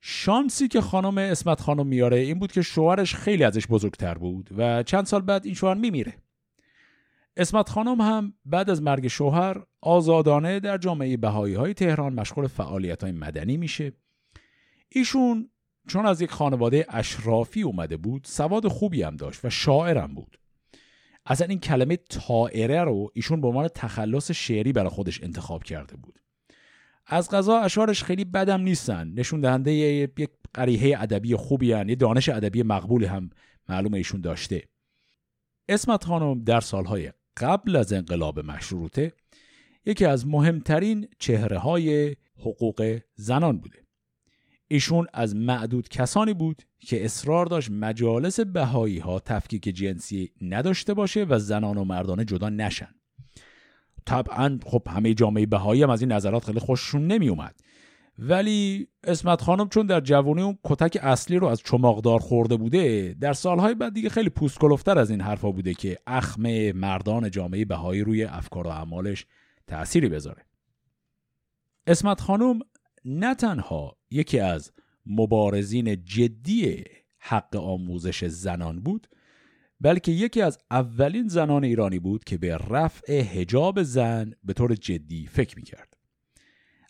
[0.00, 4.82] شانسی که خانم اسمت خانم میاره این بود که شوهرش خیلی ازش بزرگتر بود و
[4.82, 6.14] چند سال بعد این شوهر میمیره.
[7.36, 13.02] اسمت خانم هم بعد از مرگ شوهر آزادانه در جامعه بهایی های تهران مشغول فعالیت
[13.02, 13.92] های مدنی میشه.
[14.88, 15.50] ایشون
[15.88, 20.38] چون از یک خانواده اشرافی اومده بود سواد خوبی هم داشت و شاعرم بود.
[21.26, 26.20] اصلا این کلمه تائره رو ایشون به عنوان تخلص شعری برای خودش انتخاب کرده بود.
[27.06, 29.12] از غذا اشعارش خیلی بدم نیستن.
[29.16, 31.88] نشون دهنده یک قریحه ادبی خوبی هن.
[31.88, 33.30] یه دانش ادبی مقبولی هم
[33.68, 34.62] معلوم ایشون داشته.
[35.68, 39.12] اسمت خانم در سالهای قبل از انقلاب مشروطه
[39.86, 43.78] یکی از مهمترین چهره های حقوق زنان بوده.
[44.68, 51.24] ایشون از معدود کسانی بود که اصرار داشت مجالس بهایی ها تفکیک جنسی نداشته باشه
[51.24, 52.94] و زنان و مردانه جدا نشن.
[54.06, 57.60] طبعا خب همه جامعه بهایی هم از این نظرات خیلی خوششون نمی اومد
[58.18, 63.32] ولی اسمت خانم چون در جوانی اون کتک اصلی رو از چماقدار خورده بوده در
[63.32, 68.00] سالهای بعد دیگه خیلی پوست کلفتر از این حرفا بوده که اخم مردان جامعه بهایی
[68.00, 69.26] روی افکار و اعمالش
[69.66, 70.42] تأثیری بذاره
[71.86, 72.58] اسمت خانم
[73.04, 74.72] نه تنها یکی از
[75.06, 76.84] مبارزین جدی
[77.18, 79.06] حق آموزش زنان بود
[79.80, 85.26] بلکه یکی از اولین زنان ایرانی بود که به رفع هجاب زن به طور جدی
[85.26, 85.95] فکر می‌کرد.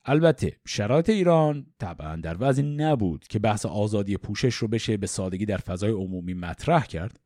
[0.08, 5.46] البته شرایط ایران طبعا در وضعی نبود که بحث آزادی پوشش رو بشه به سادگی
[5.46, 7.20] در فضای عمومی مطرح کرد.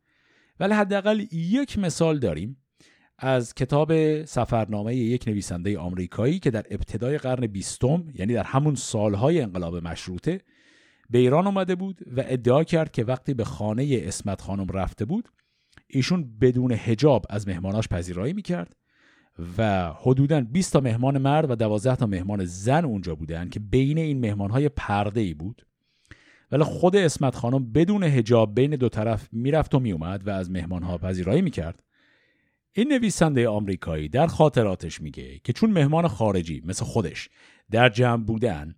[0.61, 2.57] ولی حداقل یک مثال داریم
[3.19, 9.41] از کتاب سفرنامه یک نویسنده آمریکایی که در ابتدای قرن بیستم یعنی در همون سالهای
[9.41, 10.41] انقلاب مشروطه
[11.11, 15.29] به ایران آمده بود و ادعا کرد که وقتی به خانه اسمت خانم رفته بود
[15.87, 18.77] ایشون بدون هجاب از مهماناش پذیرایی می‌کرد
[19.59, 23.99] و حدودا 20 تا مهمان مرد و 12 تا مهمان زن اونجا بودن که بین
[23.99, 25.67] این مهمانهای پرده ای بود.
[26.53, 30.99] ولی خود اسمت خانم بدون هجاب بین دو طرف می‌رفت و میومد و از مهمانها
[30.99, 31.83] پذیرایی می‌کرد.
[32.73, 37.29] این نویسنده آمریکایی در خاطراتش میگه که چون مهمان خارجی مثل خودش
[37.71, 38.75] در جمع بودن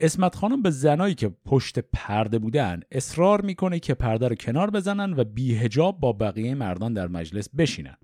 [0.00, 5.14] اسمت خانم به زنایی که پشت پرده بودن اصرار می‌کنه که پرده رو کنار بزنن
[5.16, 7.96] و بیهجاب با بقیه مردان در مجلس بشینن.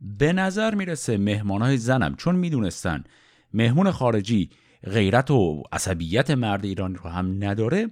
[0.00, 3.04] به نظر می‌رسه مهمانهای زنم چون می‌دونستن
[3.52, 4.50] مهمون خارجی
[4.84, 7.90] غیرت و عصبیت مرد ایرانی رو هم نداره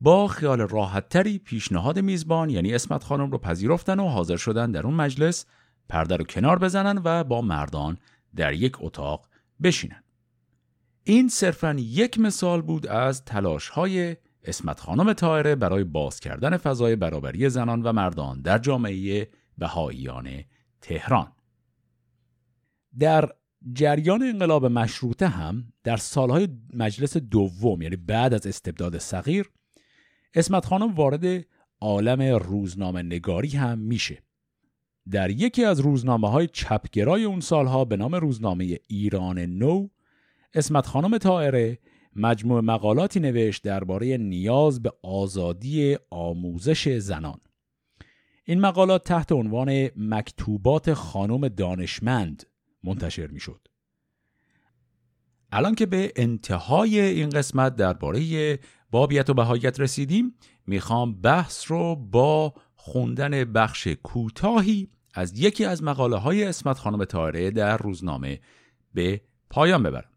[0.00, 4.94] با خیال راحتتری پیشنهاد میزبان یعنی اسمت خانم رو پذیرفتن و حاضر شدن در اون
[4.94, 5.46] مجلس
[5.88, 7.98] پرده رو کنار بزنن و با مردان
[8.36, 9.28] در یک اتاق
[9.62, 10.02] بشینن.
[11.04, 16.96] این صرفا یک مثال بود از تلاش های اسمت خانم تایره برای باز کردن فضای
[16.96, 19.28] برابری زنان و مردان در جامعه
[19.58, 20.28] بهاییان
[20.80, 21.32] تهران.
[22.98, 23.30] در
[23.72, 29.50] جریان انقلاب مشروطه هم در سالهای مجلس دوم یعنی بعد از استبداد صغیر
[30.34, 31.46] اسمت خانم وارد
[31.80, 34.22] عالم روزنامه نگاری هم میشه.
[35.10, 39.88] در یکی از روزنامه های چپگرای اون سالها به نام روزنامه ایران نو
[40.54, 41.78] اسمت خانم تائره
[42.16, 47.40] مجموع مقالاتی نوشت درباره نیاز به آزادی آموزش زنان.
[48.44, 52.46] این مقالات تحت عنوان مکتوبات خانم دانشمند
[52.86, 53.68] منتشر می شد.
[55.52, 58.58] الان که به انتهای این قسمت درباره
[58.90, 60.34] بابیت و بهایت رسیدیم
[60.66, 67.50] می‌خوام بحث رو با خوندن بخش کوتاهی از یکی از مقاله های اسمت خانم تاره
[67.50, 68.40] در روزنامه
[68.94, 70.10] به پایان ببرم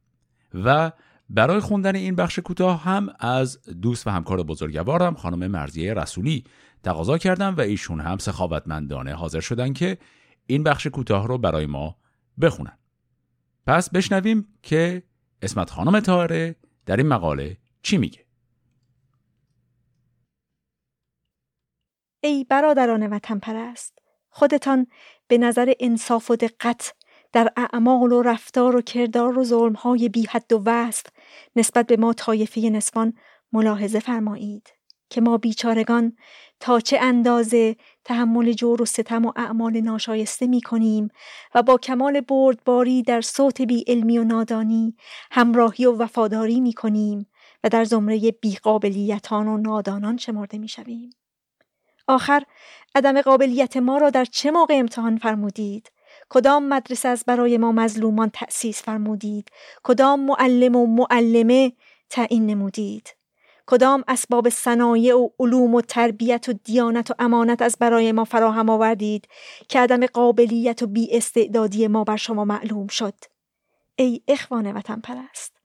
[0.53, 0.91] و
[1.29, 6.43] برای خوندن این بخش کوتاه هم از دوست و همکار بزرگوارم خانم مرزیه رسولی
[6.83, 9.97] تقاضا کردم و ایشون هم سخاوتمندانه حاضر شدن که
[10.45, 11.95] این بخش کوتاه رو برای ما
[12.41, 12.77] بخونن.
[13.67, 15.03] پس بشنویم که
[15.41, 16.55] اسمت خانم تاره
[16.85, 18.25] در این مقاله چی میگه.
[22.23, 23.99] ای برادران وطن پرست
[24.29, 24.87] خودتان
[25.27, 26.93] به نظر انصاف و دقت
[27.31, 31.05] در اعمال و رفتار و کردار و ظلمهای بی حد و وصف
[31.55, 33.13] نسبت به ما طایفه نسوان
[33.51, 34.73] ملاحظه فرمایید
[35.09, 36.17] که ما بیچارگان
[36.59, 37.75] تا چه اندازه
[38.09, 41.09] تحمل جور و ستم و اعمال ناشایسته می کنیم
[41.55, 44.95] و با کمال بردباری در صوت بی علمی و نادانی
[45.31, 47.27] همراهی و وفاداری می کنیم
[47.63, 51.09] و در زمره بیقابلیتان و نادانان شمرده می شویم.
[52.07, 52.43] آخر
[52.95, 55.91] عدم قابلیت ما را در چه موقع امتحان فرمودید؟
[56.29, 59.49] کدام مدرسه از برای ما مظلومان تأسیس فرمودید؟
[59.83, 61.73] کدام معلم و معلمه
[62.09, 63.18] تعیین نمودید؟
[63.71, 68.69] کدام اسباب صنایع و علوم و تربیت و دیانت و امانت از برای ما فراهم
[68.69, 69.27] آوردید
[69.67, 73.13] که عدم قابلیت و بی استعدادی ما بر شما معلوم شد؟
[73.95, 75.57] ای اخوان وطن پرست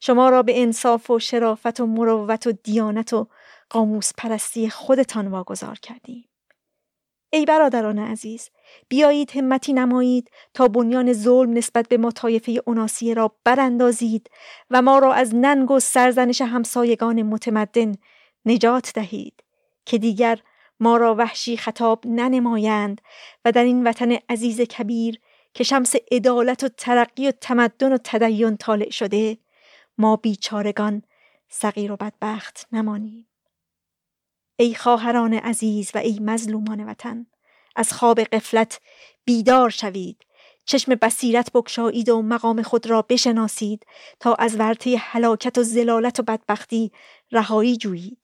[0.00, 3.28] شما را به انصاف و شرافت و مروت و دیانت و
[3.70, 6.28] قاموس پرستی خودتان واگذار کردیم.
[7.36, 8.50] ای برادران عزیز
[8.88, 14.30] بیایید همتی نمایید تا بنیان ظلم نسبت به ما طایفه اوناسیه را براندازید
[14.70, 17.94] و ما را از ننگ و سرزنش همسایگان متمدن
[18.44, 19.44] نجات دهید
[19.86, 20.38] که دیگر
[20.80, 23.00] ما را وحشی خطاب ننمایند
[23.44, 25.20] و در این وطن عزیز کبیر
[25.54, 29.38] که شمس عدالت و ترقی و تمدن و تدین طالع شده
[29.98, 31.02] ما بیچارگان
[31.48, 33.26] صغیر و بدبخت نمانیم.
[34.56, 37.26] ای خواهران عزیز و ای مظلومان وطن
[37.76, 38.80] از خواب قفلت
[39.24, 40.26] بیدار شوید.
[40.64, 43.86] چشم بصیرت بکشایید و مقام خود را بشناسید
[44.20, 46.92] تا از ورطه حلاکت و زلالت و بدبختی
[47.32, 48.18] رهایی جویید.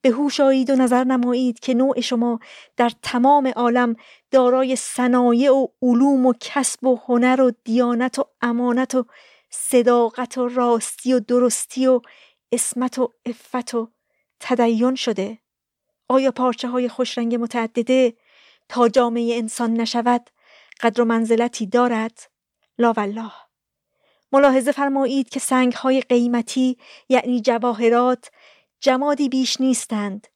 [0.00, 2.40] به هوش آیید و نظر نمایید که نوع شما
[2.76, 3.96] در تمام عالم
[4.30, 9.06] دارای صنایع و علوم و کسب و هنر و دیانت و امانت و
[9.50, 12.00] صداقت و راستی و درستی و
[12.52, 13.90] اسمت و افت و
[14.40, 15.38] تدین شده.
[16.08, 18.14] آیا پارچه های خوشرنگ متعدده
[18.68, 20.30] تا جامعه انسان نشود
[20.80, 22.30] قدر و منزلتی دارد؟
[22.78, 23.32] لا والله.
[24.32, 26.78] ملاحظه فرمایید که سنگ های قیمتی
[27.08, 28.30] یعنی جواهرات
[28.80, 30.26] جمادی بیش نیستند.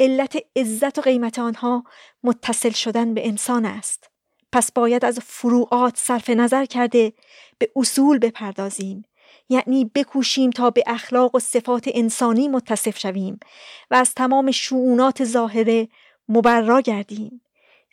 [0.00, 1.84] علت عزت و قیمت آنها
[2.22, 4.10] متصل شدن به انسان است.
[4.52, 7.12] پس باید از فروعات صرف نظر کرده
[7.58, 9.04] به اصول بپردازیم.
[9.48, 13.40] یعنی بکوشیم تا به اخلاق و صفات انسانی متصف شویم
[13.90, 15.88] و از تمام شعونات ظاهره
[16.28, 17.40] مبرا گردیم.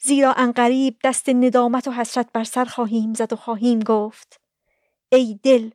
[0.02, 4.42] زیرا انقریب دست ندامت و حسرت بر سر خواهیم زد و خواهیم گفت
[5.12, 5.70] ای دل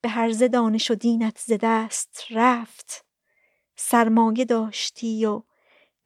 [0.00, 3.04] به هرزه دانش و دینت ز دست رفت.
[3.76, 5.42] سرمایه داشتی و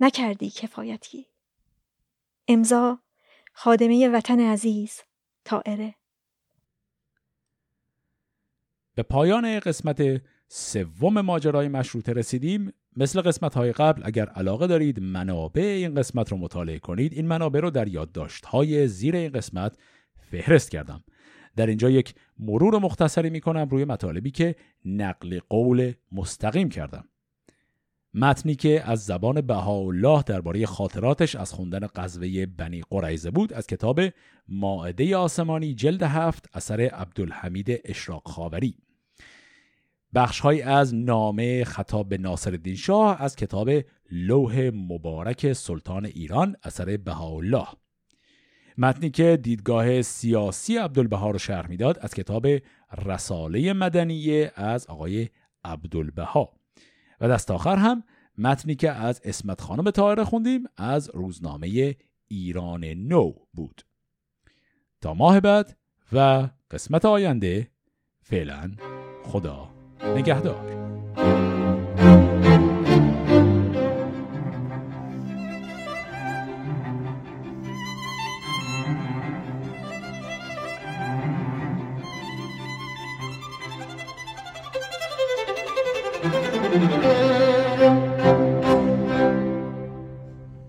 [0.00, 1.26] نکردی کفایتی.
[2.48, 2.98] امضا
[3.52, 5.00] خادمه وطن عزیز
[5.44, 5.94] تائره
[8.94, 12.72] به پایان قسمت سوم ماجرای مشروطه رسیدیم.
[12.96, 17.60] مثل قسمت های قبل اگر علاقه دارید منابع این قسمت رو مطالعه کنید این منابع
[17.60, 19.76] رو در یادداشت های زیر این قسمت
[20.30, 21.04] فهرست کردم.
[21.56, 27.04] در اینجا یک مرور مختصری می کنم روی مطالبی که نقل قول مستقیم کردم.
[28.14, 34.00] متنی که از زبان بهاءالله درباره خاطراتش از خوندن قزوه بنی قریزه بود از کتاب
[34.48, 38.74] ماعده آسمانی جلد هفت اثر عبدالحمید اشراق خاوری.
[40.14, 43.70] بخشهایی از نامه خطاب به ناصر شاه از کتاب
[44.10, 47.66] لوح مبارک سلطان ایران اثر بهاءالله.
[48.78, 52.46] متنی که دیدگاه سیاسی عبدالبها رو شرح می‌داد از کتاب
[53.06, 55.28] رساله مدنیه از آقای
[55.64, 56.63] عبدالبها.
[57.20, 58.04] و دست آخر هم
[58.38, 61.96] متنی که از اسمت خانم تاهره خوندیم از روزنامه
[62.28, 63.82] ایران نو بود.
[65.00, 65.76] تا ماه بعد
[66.12, 67.70] و قسمت آینده
[68.22, 68.72] فعلا
[69.24, 69.68] خدا
[70.02, 70.83] نگهدار.